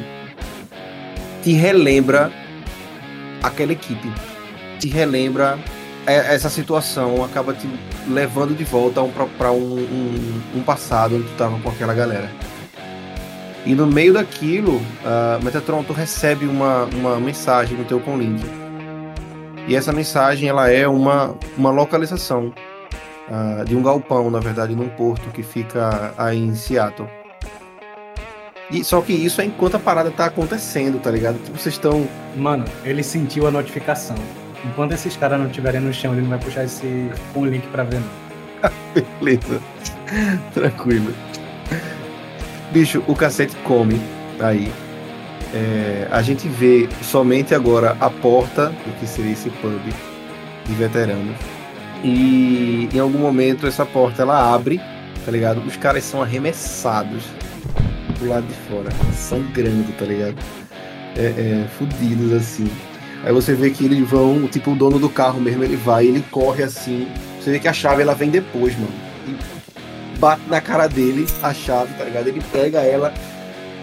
te 1.43 1.53
relembra 1.53 2.30
aquela 3.43 3.72
equipe, 3.72 4.12
te 4.78 4.89
relembra 4.89 5.59
essa 6.07 6.48
situação, 6.48 7.24
acaba 7.24 7.52
te 7.52 7.68
levando 8.09 8.57
de 8.57 8.64
volta 8.64 9.02
para 9.36 9.50
um, 9.50 9.78
um, 9.78 10.42
um, 10.57 10.62
passado 10.62 11.16
onde 11.16 11.24
tu 11.24 11.34
tava 11.36 11.59
com 11.59 11.68
aquela 11.68 11.94
galera. 11.94 12.30
E 13.64 13.74
no 13.74 13.86
meio 13.86 14.12
daquilo, 14.12 14.76
uh, 14.76 15.44
Metatron, 15.44 15.82
tu 15.82 15.92
recebe 15.92 16.46
uma, 16.46 16.84
uma 16.84 17.18
mensagem 17.18 17.76
no 17.76 17.84
teu 17.84 17.98
conlink. 17.98 18.40
E 19.66 19.74
essa 19.74 19.92
mensagem 19.92 20.48
ela 20.48 20.70
é 20.70 20.86
uma, 20.86 21.34
uma 21.59 21.70
localização 21.70 22.52
uh, 23.28 23.64
de 23.64 23.74
um 23.74 23.82
galpão, 23.82 24.30
na 24.30 24.38
verdade, 24.38 24.76
num 24.76 24.88
porto 24.88 25.28
que 25.30 25.42
fica 25.42 26.14
aí 26.16 26.38
em 26.38 26.54
Seattle. 26.54 27.09
E, 28.70 28.84
só 28.84 29.00
que 29.00 29.12
isso 29.12 29.40
é 29.40 29.44
enquanto 29.44 29.76
a 29.76 29.80
parada 29.80 30.11
tá 30.11 30.26
acontecendo, 30.26 31.00
tá 31.00 31.11
ligado? 31.11 31.38
Que 31.38 31.50
vocês 31.50 31.74
estão. 31.74 32.07
Mano, 32.36 32.64
ele 32.84 33.02
sentiu 33.02 33.46
a 33.46 33.50
notificação. 33.50 34.16
Enquanto 34.66 34.92
esses 34.92 35.16
caras 35.16 35.38
não 35.38 35.46
estiverem 35.46 35.80
no 35.80 35.92
chão, 35.92 36.12
ele 36.12 36.22
não 36.22 36.30
vai 36.30 36.38
puxar 36.38 36.64
esse 36.64 37.10
um 37.34 37.44
link 37.46 37.66
pra 37.68 37.84
ver, 37.84 38.00
não. 38.00 38.70
Beleza. 39.20 39.60
Tranquilo. 40.52 41.14
Bicho, 42.72 43.02
o 43.06 43.14
cacete 43.14 43.54
come 43.64 44.00
aí. 44.40 44.70
É, 45.54 46.08
a 46.10 46.20
gente 46.20 46.48
vê 46.48 46.88
somente 47.02 47.54
agora 47.54 47.96
a 48.00 48.10
porta 48.10 48.68
do 48.68 48.98
que 48.98 49.06
seria 49.06 49.32
esse 49.32 49.48
pub 49.50 49.80
de 50.66 50.74
veteranos. 50.74 51.36
E 52.02 52.88
em 52.92 52.98
algum 52.98 53.18
momento 53.18 53.66
essa 53.66 53.86
porta 53.86 54.22
ela 54.22 54.54
abre, 54.54 54.80
tá 55.24 55.30
ligado? 55.30 55.60
Os 55.60 55.76
caras 55.76 56.04
são 56.04 56.20
arremessados 56.20 57.24
pro 58.18 58.28
lado 58.28 58.46
de 58.46 58.54
fora, 58.68 58.90
sangrando, 59.14 59.92
tá 59.98 60.04
ligado? 60.04 60.36
É, 61.16 61.26
é, 61.26 61.66
fudidos 61.78 62.32
assim. 62.32 62.70
Aí 63.27 63.33
você 63.33 63.55
vê 63.55 63.70
que 63.70 63.85
eles 63.85 64.09
vão, 64.09 64.47
tipo, 64.47 64.70
o 64.70 64.77
dono 64.77 65.01
do 65.01 65.11
carro 65.11 65.41
mesmo, 65.41 65.64
ele 65.64 65.74
vai, 65.74 66.07
ele 66.07 66.24
corre 66.31 66.62
assim. 66.62 67.09
Você 67.41 67.51
vê 67.51 67.59
que 67.59 67.66
a 67.66 67.72
chave 67.72 68.01
ela 68.01 68.14
vem 68.14 68.31
depois, 68.31 68.72
mano. 68.79 68.93
E 69.27 70.18
bate 70.20 70.43
na 70.49 70.61
cara 70.61 70.87
dele 70.87 71.27
a 71.43 71.53
chave, 71.53 71.93
tá 71.95 72.05
ligado? 72.05 72.29
Ele 72.29 72.41
pega 72.53 72.83
ela 72.83 73.12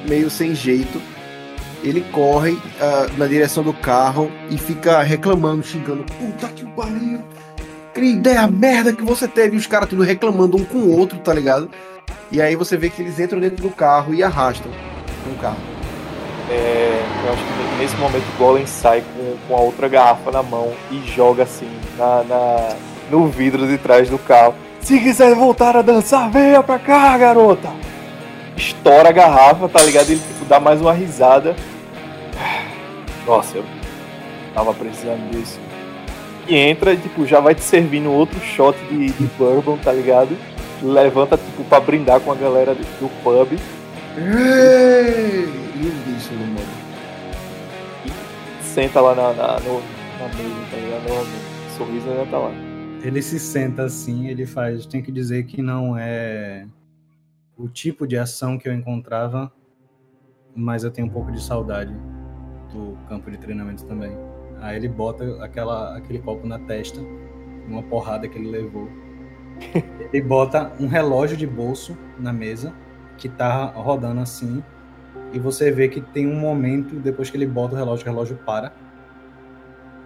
meio 0.07 0.29
sem 0.29 0.55
jeito. 0.55 1.01
Ele 1.83 1.99
corre 2.13 2.51
uh, 2.51 3.17
na 3.17 3.27
direção 3.27 3.65
do 3.65 3.73
carro 3.73 4.31
e 4.49 4.57
fica 4.57 5.03
reclamando, 5.03 5.61
xingando. 5.61 6.05
Puta 6.05 6.47
que 6.47 6.65
pariu! 6.67 7.21
Que 7.93 7.99
ideia 7.99 8.47
merda 8.47 8.93
que 8.93 9.03
você 9.03 9.27
teve! 9.27 9.57
E 9.57 9.59
os 9.59 9.67
caras 9.67 9.89
tudo 9.89 10.03
reclamando 10.03 10.55
um 10.55 10.63
com 10.63 10.77
o 10.77 10.97
outro, 10.97 11.19
tá 11.19 11.33
ligado? 11.33 11.69
E 12.31 12.41
aí 12.41 12.55
você 12.55 12.77
vê 12.77 12.89
que 12.89 13.01
eles 13.01 13.19
entram 13.19 13.41
dentro 13.41 13.61
do 13.61 13.69
carro 13.69 14.13
e 14.13 14.23
arrastam 14.23 14.71
um 15.29 15.35
carro. 15.35 15.59
É, 16.49 17.03
eu 17.25 17.33
acho 17.33 17.43
que 17.43 17.52
nesse 17.77 17.95
momento 17.97 18.23
o 18.23 18.37
Golem 18.37 18.65
sai 18.65 19.01
com, 19.01 19.35
com 19.47 19.55
a 19.55 19.61
outra 19.61 19.87
garrafa 19.87 20.31
na 20.31 20.43
mão 20.43 20.73
e 20.91 20.99
joga 21.07 21.43
assim 21.43 21.69
na, 21.97 22.23
na, 22.23 22.75
no 23.09 23.27
vidro 23.27 23.67
de 23.67 23.77
trás 23.77 24.09
do 24.09 24.17
carro. 24.17 24.55
Se 24.81 24.99
quiser 24.99 25.33
voltar 25.35 25.77
a 25.77 25.81
dançar, 25.81 26.29
venha 26.29 26.61
pra 26.61 26.77
cá, 26.77 27.17
garota! 27.17 27.69
Estoura 28.55 29.09
a 29.09 29.11
garrafa, 29.11 29.67
tá 29.69 29.81
ligado? 29.83 30.09
Ele 30.09 30.19
tipo, 30.19 30.45
dá 30.45 30.59
mais 30.59 30.81
uma 30.81 30.93
risada. 30.93 31.55
Nossa, 33.25 33.57
eu 33.57 33.65
tava 34.53 34.73
precisando 34.73 35.31
disso. 35.31 35.59
E 36.47 36.55
entra 36.55 36.93
e 36.93 36.97
tipo, 36.97 37.25
já 37.25 37.39
vai 37.39 37.55
te 37.55 37.61
servindo 37.61 38.11
outro 38.11 38.39
shot 38.41 38.77
de, 38.89 39.11
de 39.11 39.23
bourbon, 39.37 39.77
tá 39.77 39.91
ligado? 39.91 40.37
Levanta 40.81 41.37
tipo 41.37 41.63
pra 41.63 41.79
brindar 41.79 42.19
com 42.19 42.31
a 42.31 42.35
galera 42.35 42.75
do 42.75 43.09
pub. 43.23 43.57
Ei! 44.17 45.63
Lindíssimo, 45.75 46.45
mano 46.45 46.82
senta 48.73 48.99
lá 48.99 49.13
na, 49.13 49.33
na, 49.33 49.59
no, 49.59 49.79
na 50.17 50.27
mesa, 50.29 50.71
tá 50.71 50.77
ligado? 50.77 51.05
O 51.67 51.77
sorriso 51.77 52.09
ainda 52.09 52.25
tá 52.25 52.39
lá. 52.39 52.51
Ele 53.03 53.21
se 53.21 53.39
senta 53.39 53.83
assim, 53.83 54.27
ele 54.29 54.47
faz. 54.47 54.87
Tem 54.87 54.99
que 54.99 55.11
dizer 55.11 55.43
que 55.43 55.61
não 55.61 55.95
é 55.95 56.65
o 57.55 57.67
tipo 57.67 58.07
de 58.07 58.17
ação 58.17 58.57
que 58.57 58.67
eu 58.67 58.73
encontrava, 58.73 59.53
mas 60.55 60.83
eu 60.83 60.89
tenho 60.89 61.05
um 61.05 61.09
pouco 61.11 61.31
de 61.31 61.39
saudade 61.39 61.93
do 62.73 62.97
campo 63.07 63.29
de 63.29 63.37
treinamento 63.37 63.85
também. 63.85 64.17
Aí 64.59 64.75
ele 64.75 64.87
bota 64.87 65.43
aquela, 65.43 65.95
aquele 65.95 66.17
copo 66.17 66.47
na 66.47 66.57
testa, 66.57 66.99
uma 67.67 67.83
porrada 67.83 68.27
que 68.27 68.39
ele 68.39 68.49
levou. 68.49 68.89
ele 70.11 70.23
bota 70.23 70.73
um 70.79 70.87
relógio 70.87 71.37
de 71.37 71.45
bolso 71.45 71.95
na 72.17 72.33
mesa, 72.33 72.73
que 73.19 73.29
tá 73.29 73.65
rodando 73.65 74.21
assim, 74.21 74.63
e 75.33 75.39
você 75.39 75.71
vê 75.71 75.87
que 75.87 75.99
tem 75.99 76.27
um 76.27 76.39
momento, 76.39 76.95
depois 76.99 77.29
que 77.29 77.37
ele 77.37 77.47
bota 77.47 77.73
o 77.73 77.77
relógio, 77.77 78.05
o 78.05 78.09
relógio 78.09 78.37
para. 78.45 78.71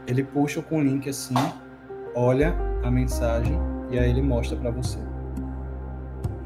Ele 0.08 0.24
puxa 0.24 0.62
com 0.62 0.78
o 0.78 0.82
link 0.82 1.10
assim, 1.10 1.36
olha 2.16 2.56
a 2.82 2.90
mensagem 2.90 3.60
e 3.92 4.00
aí 4.00 4.10
ele 4.10 4.22
mostra 4.22 4.58
para 4.58 4.72
você. 4.72 4.98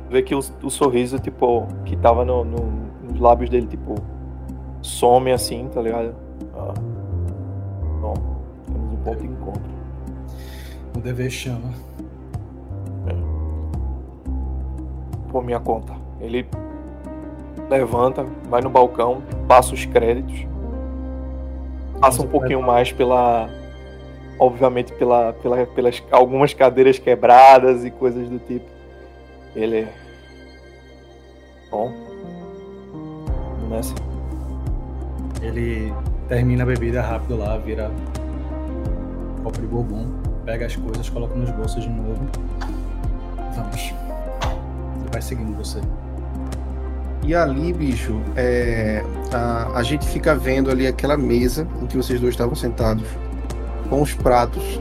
Vê 0.10 0.22
que 0.24 0.34
o, 0.34 0.40
o, 0.64 0.70
sorriso, 0.70 1.20
tipo, 1.20 1.68
que 1.86 1.96
tava 1.96 2.26
no, 2.26 2.44
no, 2.44 2.72
nos 3.04 3.20
lábios 3.20 3.50
dele, 3.50 3.68
tipo, 3.68 3.96
some 4.82 5.32
assim, 5.32 5.70
tá 5.70 5.82
ligado? 5.82 6.16
Ah. 6.54 6.74
Bom, 8.02 8.14
temos 8.66 8.94
um 8.94 8.98
ponto 8.98 9.22
de 9.22 9.28
encontro. 9.28 9.72
O 10.98 11.00
dever 11.00 11.30
chama. 11.30 11.70
É. 13.08 13.16
Por 15.32 15.44
minha 15.44 15.60
conta. 15.60 15.94
Ele 16.20 16.46
levanta, 17.72 18.26
vai 18.50 18.62
no 18.62 18.70
balcão, 18.70 19.24
passa 19.48 19.74
os 19.74 19.86
créditos, 19.86 20.46
passa 22.02 22.22
um 22.22 22.28
pouquinho 22.28 22.62
mais 22.62 22.92
pela, 22.92 23.50
obviamente 24.38 24.92
pela, 24.94 25.32
pela, 25.34 25.66
pelas 25.66 26.04
algumas 26.12 26.54
cadeiras 26.54 27.00
quebradas 27.00 27.86
e 27.86 27.90
coisas 27.90 28.28
do 28.28 28.40
tipo. 28.40 28.70
Ele, 29.56 29.88
bom, 31.70 31.94
nessa. 33.70 33.96
Ele 35.42 35.94
termina 36.28 36.64
a 36.64 36.66
bebida 36.66 37.02
rápido 37.02 37.38
lá, 37.38 37.58
vira 37.58 37.90
copo 39.44 39.60
de 39.60 39.68
bourbon, 39.68 40.08
pega 40.46 40.66
as 40.66 40.76
coisas, 40.76 41.10
coloca 41.10 41.34
nos 41.36 41.50
bolsos 41.52 41.84
de 41.84 41.90
novo. 41.90 42.20
Vamos. 43.56 43.94
Ele 45.00 45.10
vai 45.12 45.22
seguindo 45.22 45.58
você. 45.58 45.80
E 47.24 47.36
ali, 47.36 47.72
bicho, 47.72 48.20
é, 48.36 49.04
a, 49.32 49.72
a 49.76 49.84
gente 49.84 50.08
fica 50.08 50.36
vendo 50.36 50.72
ali 50.72 50.88
aquela 50.88 51.16
mesa 51.16 51.68
em 51.82 51.86
que 51.86 51.96
vocês 51.96 52.20
dois 52.20 52.34
estavam 52.34 52.56
sentados, 52.56 53.06
com 53.90 54.02
os 54.02 54.14
pratos 54.14 54.80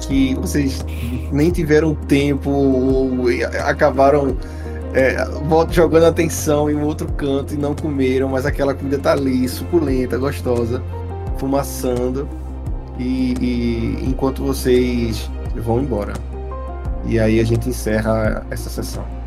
que 0.00 0.34
vocês 0.34 0.84
nem 1.30 1.50
tiveram 1.50 1.94
tempo 1.94 2.50
ou 2.50 3.26
acabaram 3.64 4.36
é, 4.92 5.16
jogando 5.70 6.04
atenção 6.04 6.70
em 6.70 6.82
outro 6.82 7.10
canto 7.12 7.54
e 7.54 7.56
não 7.56 7.74
comeram, 7.74 8.28
mas 8.28 8.44
aquela 8.44 8.74
comida 8.74 8.98
tá 8.98 9.12
ali, 9.12 9.48
suculenta, 9.48 10.18
gostosa, 10.18 10.82
fumaçando, 11.38 12.28
e, 12.98 13.34
e 13.40 14.04
enquanto 14.06 14.42
vocês 14.42 15.30
vão 15.56 15.80
embora. 15.80 16.12
E 17.06 17.18
aí 17.18 17.40
a 17.40 17.44
gente 17.44 17.68
encerra 17.68 18.44
essa 18.50 18.68
sessão. 18.68 19.21